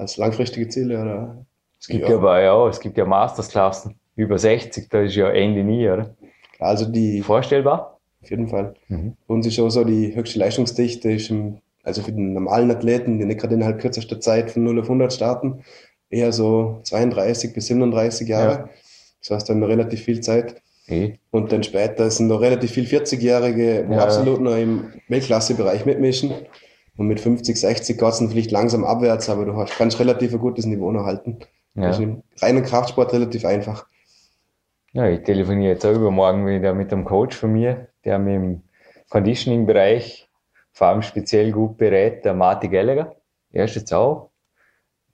Als 0.00 0.16
langfristige 0.16 0.66
Ziele 0.68 1.02
oder? 1.02 1.44
Es 1.78 1.86
gibt 1.86 2.08
ja, 2.08 2.16
aber, 2.16 2.40
ja, 2.40 2.68
es 2.68 2.80
gibt 2.80 2.96
ja 2.96 3.04
Mastersklassen 3.04 3.96
über 4.16 4.38
60, 4.38 4.88
da 4.88 5.02
ist 5.02 5.14
ja 5.14 5.28
Ende 5.30 5.62
nie, 5.62 5.88
oder? 5.88 6.14
Also 6.58 6.86
die. 6.86 7.20
Vorstellbar? 7.20 7.98
Auf 8.22 8.30
jeden 8.30 8.48
Fall. 8.48 8.74
Mhm. 8.88 9.16
Bei 9.26 9.34
uns 9.34 9.46
ist 9.46 9.58
auch 9.58 9.68
so, 9.68 9.84
die 9.84 10.14
höchste 10.14 10.38
Leistungsdichte 10.38 11.12
ist 11.12 11.30
im, 11.30 11.58
also 11.82 12.00
für 12.02 12.12
den 12.12 12.32
normalen 12.32 12.70
Athleten, 12.70 13.18
die 13.18 13.26
nicht 13.26 13.40
gerade 13.40 13.54
innerhalb 13.54 13.78
kürzester 13.78 14.20
Zeit 14.20 14.50
von 14.50 14.64
0 14.64 14.80
auf 14.80 14.86
100 14.86 15.12
starten, 15.12 15.64
eher 16.08 16.32
so 16.32 16.80
32 16.84 17.52
bis 17.52 17.66
37 17.66 18.26
Jahre. 18.26 18.52
Ja. 18.52 18.68
Das 19.20 19.30
heißt, 19.30 19.50
dann 19.50 19.62
relativ 19.62 20.00
viel 20.00 20.20
Zeit. 20.20 20.62
Mhm. 20.86 21.18
Und 21.30 21.52
dann 21.52 21.62
später 21.62 22.10
sind 22.10 22.28
noch 22.28 22.40
relativ 22.40 22.70
viel 22.72 22.86
40-Jährige, 22.86 23.86
die 23.86 23.94
ja. 23.94 24.00
absolut 24.00 24.40
noch 24.40 24.56
im 24.56 24.92
Weltklassebereich 25.08 25.84
mitmischen. 25.84 26.32
Und 27.00 27.08
mit 27.08 27.18
50, 27.18 27.58
60 27.58 27.96
geht 27.96 28.08
es 28.10 28.18
dann 28.18 28.28
vielleicht 28.28 28.50
langsam 28.50 28.84
abwärts, 28.84 29.30
aber 29.30 29.46
du 29.46 29.56
hast, 29.56 29.74
kannst 29.78 29.98
relativ 30.00 30.34
ein 30.34 30.38
gutes 30.38 30.66
Niveau 30.66 30.92
noch 30.92 31.06
halten. 31.06 31.38
Ja. 31.74 31.86
Das 31.86 31.96
ist 31.96 32.02
im 32.02 32.22
reinen 32.42 32.62
Kraftsport 32.62 33.14
relativ 33.14 33.46
einfach. 33.46 33.86
Ja, 34.92 35.08
ich 35.08 35.22
telefoniere 35.22 35.72
jetzt 35.72 35.86
auch 35.86 35.94
übermorgen 35.94 36.46
wieder 36.46 36.74
mit 36.74 36.92
einem 36.92 37.06
Coach 37.06 37.34
von 37.34 37.54
mir, 37.54 37.88
der 38.04 38.18
mich 38.18 38.34
im 38.34 38.62
Conditioning-Bereich 39.08 40.28
vor 40.72 40.88
allem 40.88 41.00
speziell 41.00 41.52
gut 41.52 41.78
berät, 41.78 42.26
der 42.26 42.34
Marty 42.34 42.68
Gallagher. 42.68 43.16
Er 43.50 43.64
ist 43.64 43.76
jetzt 43.76 43.94
auch 43.94 44.28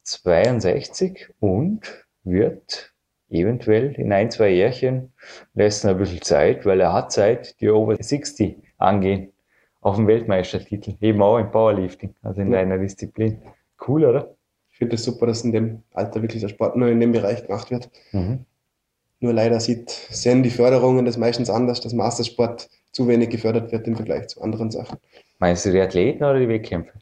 62 0.03 1.29
und 1.39 2.05
wird 2.25 2.95
eventuell 3.31 3.93
in 3.93 4.13
ein, 4.13 4.33
zwei 4.33 4.49
Jährchen 4.49 5.13
lässt 5.55 5.85
er 5.85 5.93
ein 5.93 5.99
bisschen 5.99 6.23
Zeit, 6.23 6.67
weil 6.67 6.81
er 6.81 6.93
hat 6.93 7.13
Zeit, 7.13 7.61
die 7.61 7.71
Over 7.71 7.95
60 7.95 8.57
angehen 8.77 9.33
auf 9.87 9.95
dem 9.95 10.09
Weltmeistertitel, 10.09 10.97
eben 11.01 11.23
auch 11.23 11.39
im 11.39 11.53
Powerlifting, 11.53 12.13
also 12.23 12.41
in 12.41 12.51
ja. 12.51 12.59
deiner 12.59 12.77
Disziplin. 12.77 13.41
Cool, 13.87 14.05
oder? 14.05 14.35
Ich 14.69 14.79
finde 14.79 14.97
es 14.97 15.05
das 15.05 15.15
super, 15.15 15.27
dass 15.27 15.45
in 15.45 15.53
dem 15.53 15.85
Alter 15.95 16.23
wirklich 16.23 16.43
der 16.43 16.49
Sport 16.49 16.75
nur 16.75 16.89
in 16.89 16.99
dem 16.99 17.13
Bereich 17.13 17.47
gemacht 17.47 17.71
wird. 17.71 17.89
Mhm. 18.11 18.45
Nur 19.21 19.33
leider 19.33 19.61
sieht, 19.61 19.89
sehen 19.91 20.43
die 20.43 20.51
Förderungen 20.51 21.05
das 21.05 21.17
meistens 21.17 21.49
anders, 21.49 21.81
dass 21.81 21.93
Mastersport 21.93 22.69
zu 22.91 23.07
wenig 23.07 23.31
gefördert 23.31 23.71
wird 23.71 23.87
im 23.87 23.95
Vergleich 23.95 24.27
zu 24.27 24.41
anderen 24.41 24.73
Sachen. 24.73 24.99
Meinst 25.39 25.65
du 25.65 25.71
die 25.71 25.81
Athleten 25.81 26.25
oder 26.25 26.41
die 26.41 26.49
Wettkämpfer? 26.49 26.99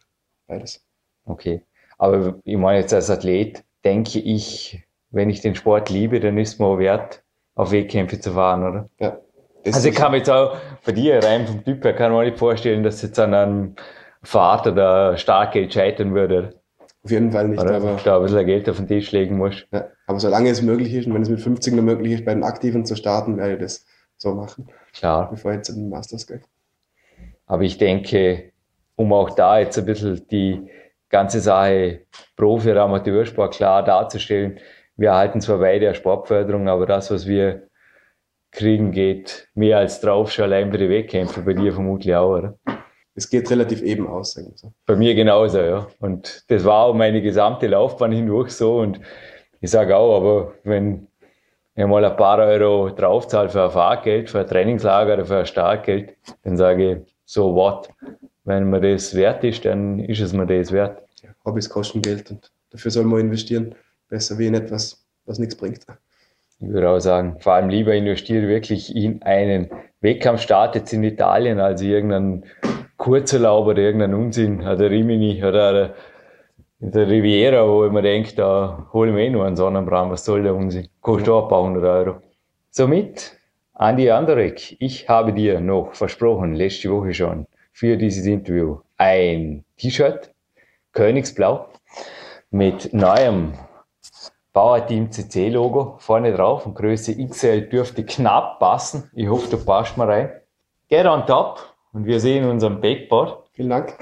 Beides. 0.47 0.85
Okay. 1.25 1.63
Aber 1.97 2.39
ich 2.45 2.59
meine 2.59 2.81
jetzt 2.81 2.93
als 2.93 3.09
Athlet, 3.09 3.65
denke 3.83 4.19
ich, 4.19 4.85
wenn 5.09 5.31
ich 5.31 5.41
den 5.41 5.55
Sport 5.55 5.89
liebe, 5.89 6.21
dann 6.21 6.37
ist 6.37 6.61
mir 6.61 6.67
auch 6.67 6.79
wert, 6.79 7.25
auf 7.55 7.73
Wettkämpfe 7.73 8.21
zu 8.21 8.33
fahren, 8.33 8.63
oder? 8.63 8.91
Ja. 9.01 9.24
Also 9.65 9.89
ich 9.89 9.95
kann 9.95 10.11
mir 10.11 10.19
jetzt 10.19 10.31
auch 10.31 10.57
bei 10.85 10.93
dir 10.93 11.23
rein 11.23 11.47
vom 11.47 11.65
Typ 11.65 11.85
her, 11.85 11.95
kann 11.95 12.13
man 12.13 12.27
nicht 12.27 12.39
vorstellen, 12.39 12.83
dass 12.83 13.03
jetzt 13.03 13.19
an 13.19 13.35
einem 13.35 13.75
Fahrt 14.23 14.67
oder 14.67 15.17
Startgeld 15.17 15.73
scheitern 15.73 16.15
würde. 16.15 16.55
Auf 17.05 17.11
jeden 17.11 17.33
Fall 17.33 17.49
nicht. 17.49 17.61
Oder 17.61 17.77
aber 17.77 17.99
da 18.03 18.17
ein 18.17 18.23
bisschen 18.23 18.47
Geld 18.47 18.69
auf 18.69 18.77
den 18.77 18.89
Tisch 18.89 19.13
legen 19.13 19.37
musst. 19.37 19.67
Ja, 19.73 19.89
aber 20.07 20.21
solange 20.21 20.49
es 20.49 20.63
möglich 20.63 20.95
ist 20.95 21.07
und 21.07 21.15
wenn 21.15 21.23
es 21.23 21.29
mit 21.29 21.41
50 21.41 21.75
noch 21.75 21.83
möglich 21.83 22.13
ist, 22.13 22.25
bei 22.25 22.33
den 22.33 22.45
Aktiven 22.45 22.87
zu 22.87 22.97
starten, 22.97 23.37
werde 23.37 23.55
ich 23.55 23.61
das 23.61 23.87
so 24.17 24.35
machen. 24.35 24.69
Klar. 24.95 25.29
Bevor 25.31 25.53
ich 25.53 25.59
jetzt 25.59 25.69
in 25.69 25.77
den 25.77 25.89
Masters 25.91 26.27
gehe. 26.27 26.41
Aber 27.47 27.63
ich 27.63 27.77
denke, 27.77 28.53
um 28.97 29.13
auch 29.13 29.31
da 29.31 29.59
jetzt 29.59 29.79
ein 29.79 29.85
bisschen 29.85 30.27
die 30.29 30.67
ganze 31.11 31.41
Sache 31.41 32.01
Profi- 32.37 32.71
oder 32.71 32.85
Amateursport 32.85 33.55
klar 33.55 33.85
darzustellen, 33.85 34.59
wir 34.97 35.11
erhalten 35.11 35.41
zwar 35.41 35.59
beide 35.59 35.95
Sportförderung, 35.95 36.69
aber 36.69 36.87
das, 36.87 37.11
was 37.11 37.27
wir 37.27 37.69
kriegen, 38.55 38.93
geht 38.93 39.49
mehr 39.55 39.79
als 39.79 40.01
drauf, 40.01 40.31
schon 40.31 40.45
allein 40.45 40.71
bei 40.71 40.79
den 40.79 40.91
Wettkämpfen, 40.91 41.45
bei 41.45 41.53
dir 41.53 41.73
vermutlich 41.73 42.15
auch, 42.15 42.39
oder? 42.39 42.59
Es 43.17 43.31
geht 43.31 43.49
relativ 43.51 43.83
eben 43.83 44.09
aus, 44.09 44.33
sagen 44.33 44.49
wir 44.51 44.57
so. 44.57 44.73
Bei 44.87 44.97
mir 44.97 45.15
genauso, 45.15 45.61
ja. 45.61 45.87
Und 46.01 46.45
das 46.49 46.65
war 46.65 46.87
auch 46.87 46.95
meine 46.95 47.23
gesamte 47.23 47.69
Laufbahn 47.69 48.11
hindurch 48.11 48.51
so. 48.51 48.79
Und 48.79 49.01
ich 49.61 49.71
sage 49.71 49.97
auch, 49.97 50.17
aber 50.17 50.55
wenn 50.65 51.07
ich 51.77 51.87
mal 51.87 52.05
ein 52.05 52.17
paar 52.17 52.39
Euro 52.39 52.91
draufzahle 52.91 53.49
für 53.49 53.65
ein 53.65 53.71
Fahrgeld, 53.71 54.31
für 54.31 54.41
ein 54.41 54.47
Trainingslager 54.49 55.15
oder 55.15 55.25
für 55.25 55.39
ein 55.39 55.47
Startgeld, 55.47 56.17
dann 56.43 56.57
sage 56.57 56.93
ich, 56.93 57.15
so 57.25 57.55
what? 57.55 57.89
Wenn 58.45 58.69
mir 58.69 58.81
das 58.81 59.15
wert 59.15 59.45
ist, 59.45 59.65
dann 59.65 60.01
ist 60.01 60.21
es 60.21 60.33
mir 60.33 60.47
das 60.47 60.73
wert. 60.73 61.03
Ja, 61.23 61.31
Hobbys 61.45 61.69
kosten 61.69 62.03
Geld 62.03 62.31
und 62.31 62.51
dafür 62.71 62.91
soll 62.91 63.05
man 63.05 63.21
investieren. 63.21 63.75
Besser 64.09 64.39
wie 64.39 64.49
in 64.49 64.55
etwas, 64.55 65.07
was 65.25 65.39
nichts 65.39 65.57
bringt. 65.57 65.87
Ich 66.67 66.73
würde 66.73 66.89
auch 66.89 66.99
sagen, 66.99 67.37
vor 67.41 67.53
allem 67.53 67.69
lieber 67.69 67.95
investiere 67.95 68.49
wirklich 68.49 68.97
in 68.97 69.23
einen 69.23 69.69
Wettkampf 70.01 70.41
startet 70.41 70.93
in 70.93 71.05
Italien 71.05 71.61
als 71.61 71.83
irgendeinen 71.83 72.45
Kurzurlaub 72.97 73.67
oder 73.67 73.83
irgendeinen 73.83 74.15
Unsinn, 74.15 74.61
oder 74.61 74.91
Rimini 74.91 75.45
oder 75.45 75.95
der 76.79 77.09
Riviera, 77.09 77.67
wo 77.69 77.85
ich 77.85 77.93
mir 77.93 78.03
denke, 78.03 78.35
da 78.35 78.87
hole 78.93 79.11
ich 79.11 79.15
mir 79.15 79.25
eh 79.25 79.31
nur 79.31 79.45
einen 79.45 79.57
Sonnenbrand, 79.57 80.11
was 80.11 80.25
soll 80.25 80.43
der 80.43 80.55
Unsinn? 80.55 80.89
Kostet 81.01 81.29
auch 81.29 81.45
ein 81.45 81.49
paar 81.49 81.63
hundert 81.63 81.85
Euro. 81.85 82.23
Somit, 82.71 83.37
Andi 83.75 84.11
Anderek, 84.11 84.77
ich 84.81 85.09
habe 85.09 85.33
dir 85.33 85.61
noch 85.61 85.95
versprochen, 85.95 86.55
letzte 86.55 86.91
Woche 86.91 87.13
schon, 87.13 87.47
für 87.73 87.97
dieses 87.97 88.27
Interview 88.27 88.79
ein 88.97 89.65
T-Shirt, 89.77 90.31
Königsblau, 90.93 91.69
mit 92.51 92.93
neuem 92.95 93.53
Bauerteam 94.55 95.11
CC 95.11 95.49
Logo 95.49 95.97
vorne 95.99 96.33
drauf 96.33 96.65
und 96.65 96.77
Größe 96.77 97.17
XL 97.27 97.63
dürfte 97.63 98.07
knapp 98.07 98.61
passen. 98.61 99.11
Ich 99.13 99.29
hoffe, 99.29 99.51
du 99.51 99.59
passt 99.59 99.97
mal 99.97 100.09
rein. 100.09 100.31
Get 100.89 101.07
on 101.07 101.27
top 101.27 101.59
und 101.93 102.07
wir 102.07 102.21
sehen 102.21 102.49
unseren 102.49 102.81
Backboard. 102.81 103.49
Vielen 103.51 103.71
Dank. 103.71 103.99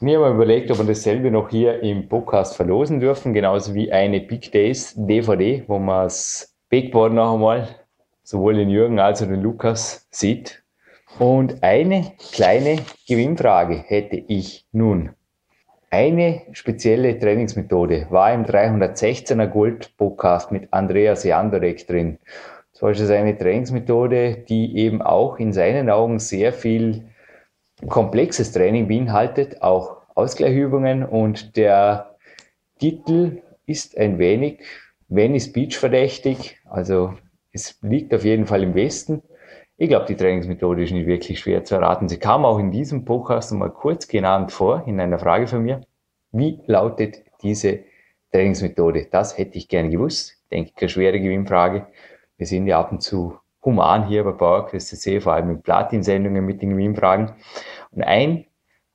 Und 0.00 0.08
ich 0.08 0.16
habe 0.16 0.26
mir 0.30 0.34
überlegt, 0.34 0.72
ob 0.72 0.78
wir 0.78 0.84
dasselbe 0.84 1.30
noch 1.30 1.48
hier 1.48 1.80
im 1.80 2.08
Podcast 2.08 2.56
verlosen 2.56 2.98
dürfen, 2.98 3.34
genauso 3.34 3.72
wie 3.72 3.92
eine 3.92 4.20
Big 4.20 4.50
Days 4.50 4.94
DVD, 4.96 5.62
wo 5.68 5.78
man 5.78 6.06
das 6.06 6.56
Backboard 6.68 7.12
noch 7.12 7.34
einmal 7.34 7.68
sowohl 8.24 8.54
den 8.54 8.68
Jürgen 8.68 8.98
als 8.98 9.22
auch 9.22 9.28
den 9.28 9.42
Lukas 9.42 10.08
sieht. 10.10 10.64
Und 11.20 11.62
eine 11.62 12.14
kleine 12.32 12.80
Gewinnfrage 13.06 13.76
hätte 13.76 14.16
ich 14.16 14.66
nun. 14.72 15.14
Eine 15.94 16.40
spezielle 16.52 17.18
Trainingsmethode 17.18 18.06
war 18.08 18.32
im 18.32 18.46
316er 18.46 19.46
Gold 19.46 19.94
Podcast 19.98 20.50
mit 20.50 20.72
Andreas 20.72 21.22
Jandorek 21.22 21.86
drin. 21.86 22.18
Zwar 22.72 22.92
ist 22.92 23.00
es 23.00 23.10
eine 23.10 23.36
Trainingsmethode, 23.36 24.38
die 24.48 24.74
eben 24.78 25.02
auch 25.02 25.38
in 25.38 25.52
seinen 25.52 25.90
Augen 25.90 26.18
sehr 26.18 26.54
viel 26.54 27.10
komplexes 27.88 28.52
Training 28.52 28.88
beinhaltet, 28.88 29.60
auch 29.60 29.98
Ausgleichübungen 30.14 31.04
und 31.04 31.58
der 31.58 32.16
Titel 32.78 33.42
ist 33.66 33.98
ein 33.98 34.18
wenig 34.18 34.60
Venice 35.10 35.52
Beach 35.52 35.76
verdächtig, 35.76 36.58
also 36.64 37.12
es 37.52 37.78
liegt 37.82 38.14
auf 38.14 38.24
jeden 38.24 38.46
Fall 38.46 38.62
im 38.62 38.74
Westen. 38.74 39.20
Ich 39.82 39.88
glaube, 39.88 40.06
die 40.06 40.14
Trainingsmethode 40.14 40.84
ist 40.84 40.92
nicht 40.92 41.08
wirklich 41.08 41.40
schwer 41.40 41.64
zu 41.64 41.74
erraten. 41.74 42.08
Sie 42.08 42.20
kam 42.20 42.44
auch 42.44 42.60
in 42.60 42.70
diesem 42.70 43.04
Podcast 43.04 43.52
mal 43.52 43.68
kurz 43.68 44.06
genannt 44.06 44.52
vor, 44.52 44.84
in 44.86 45.00
einer 45.00 45.18
Frage 45.18 45.48
von 45.48 45.64
mir. 45.64 45.80
Wie 46.30 46.60
lautet 46.66 47.24
diese 47.42 47.80
Trainingsmethode. 48.30 49.08
Das 49.10 49.36
hätte 49.36 49.58
ich 49.58 49.66
gerne 49.66 49.90
gewusst. 49.90 50.38
Ich 50.44 50.48
denke, 50.50 50.70
keine 50.76 50.88
schwere 50.88 51.18
Gewinnfrage. 51.18 51.88
Wir 52.36 52.46
sind 52.46 52.68
ja 52.68 52.78
ab 52.78 52.92
und 52.92 53.02
zu 53.02 53.36
human 53.64 54.06
hier 54.06 54.22
bei 54.22 54.30
PowerQuest 54.30 54.86
CC, 54.86 55.20
vor 55.20 55.32
allem 55.32 55.50
in 55.50 55.62
Platin-Sendungen 55.62 56.46
mit 56.46 56.62
den 56.62 56.70
Gewinnfragen. 56.70 57.32
Und 57.90 58.04
ein 58.04 58.44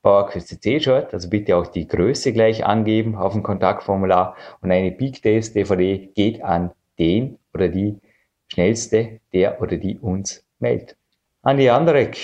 PowerQuest 0.04 0.48
CC-Shirt, 0.48 1.14
also 1.14 1.30
bitte 1.30 1.58
auch 1.58 1.68
die 1.68 1.90
Größe 1.90 2.32
gleich 2.32 2.66
angeben 2.66 3.18
auf 3.18 3.34
dem 3.34 3.44
Kontaktformular 3.44 4.38
und 4.62 4.72
eine 4.72 4.94
Big 4.94 5.22
Days 5.22 5.52
DVD 5.52 5.98
geht 6.16 6.42
an 6.46 6.72
den 6.98 7.40
oder 7.54 7.68
die 7.68 8.00
schnellste, 8.48 9.20
der 9.34 9.62
oder 9.62 9.76
die 9.76 10.00
uns 10.00 10.47
meldet. 10.60 10.98
Andi 11.42 11.70
Anderek, 11.70 12.18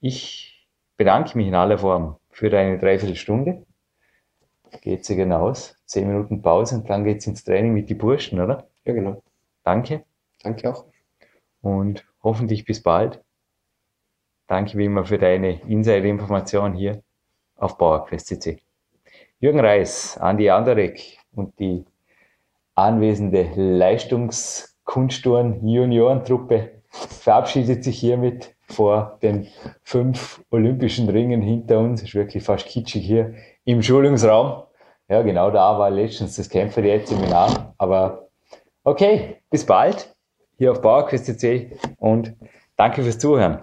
ich 0.00 0.68
bedanke 0.96 1.36
mich 1.36 1.46
in 1.46 1.54
aller 1.54 1.78
Form 1.78 2.16
für 2.30 2.50
deine 2.50 2.78
Dreiviertelstunde. 2.78 3.64
Geht 4.82 5.04
sie 5.04 5.16
genau 5.16 5.48
aus. 5.48 5.76
Zehn 5.86 6.08
Minuten 6.08 6.42
Pause 6.42 6.76
und 6.76 6.90
dann 6.90 7.04
geht's 7.04 7.26
ins 7.26 7.44
Training 7.44 7.72
mit 7.72 7.88
die 7.88 7.94
Burschen, 7.94 8.40
oder? 8.40 8.68
Ja, 8.84 8.92
genau. 8.92 9.22
Danke. 9.64 10.04
Danke 10.42 10.70
auch. 10.70 10.84
Und 11.62 12.04
hoffentlich 12.22 12.64
bis 12.64 12.82
bald. 12.82 13.22
Danke 14.46 14.78
wie 14.78 14.86
immer 14.86 15.04
für 15.04 15.18
deine 15.18 15.60
Insider-Information 15.62 16.74
hier 16.74 17.02
auf 17.56 17.76
PowerQuest 17.76 18.28
CC. 18.28 18.62
Jürgen 19.40 19.60
Reis, 19.60 20.16
Andi 20.18 20.50
Anderek 20.50 21.18
und 21.32 21.58
die 21.58 21.84
anwesende 22.74 23.50
Leistungskunstturn 23.54 25.66
Juniorentruppe 25.66 26.77
verabschiedet 26.90 27.84
sich 27.84 27.98
hiermit 27.98 28.54
vor 28.66 29.18
den 29.22 29.48
fünf 29.82 30.42
olympischen 30.50 31.08
Ringen 31.08 31.42
hinter 31.42 31.78
uns. 31.78 32.02
Ist 32.02 32.14
wirklich 32.14 32.42
fast 32.42 32.66
kitschig 32.66 33.04
hier 33.04 33.34
im 33.64 33.82
Schulungsraum. 33.82 34.64
Ja, 35.08 35.22
genau 35.22 35.50
da 35.50 35.78
war 35.78 35.90
letztens 35.90 36.36
das 36.36 36.48
Kämpfer-Seminar. 36.48 37.74
Aber 37.78 38.28
okay, 38.84 39.36
bis 39.50 39.64
bald 39.64 40.14
hier 40.58 40.72
auf 40.72 40.82
PowerQuest.cc 40.82 41.78
und 41.98 42.34
danke 42.76 43.02
fürs 43.02 43.18
Zuhören. 43.18 43.62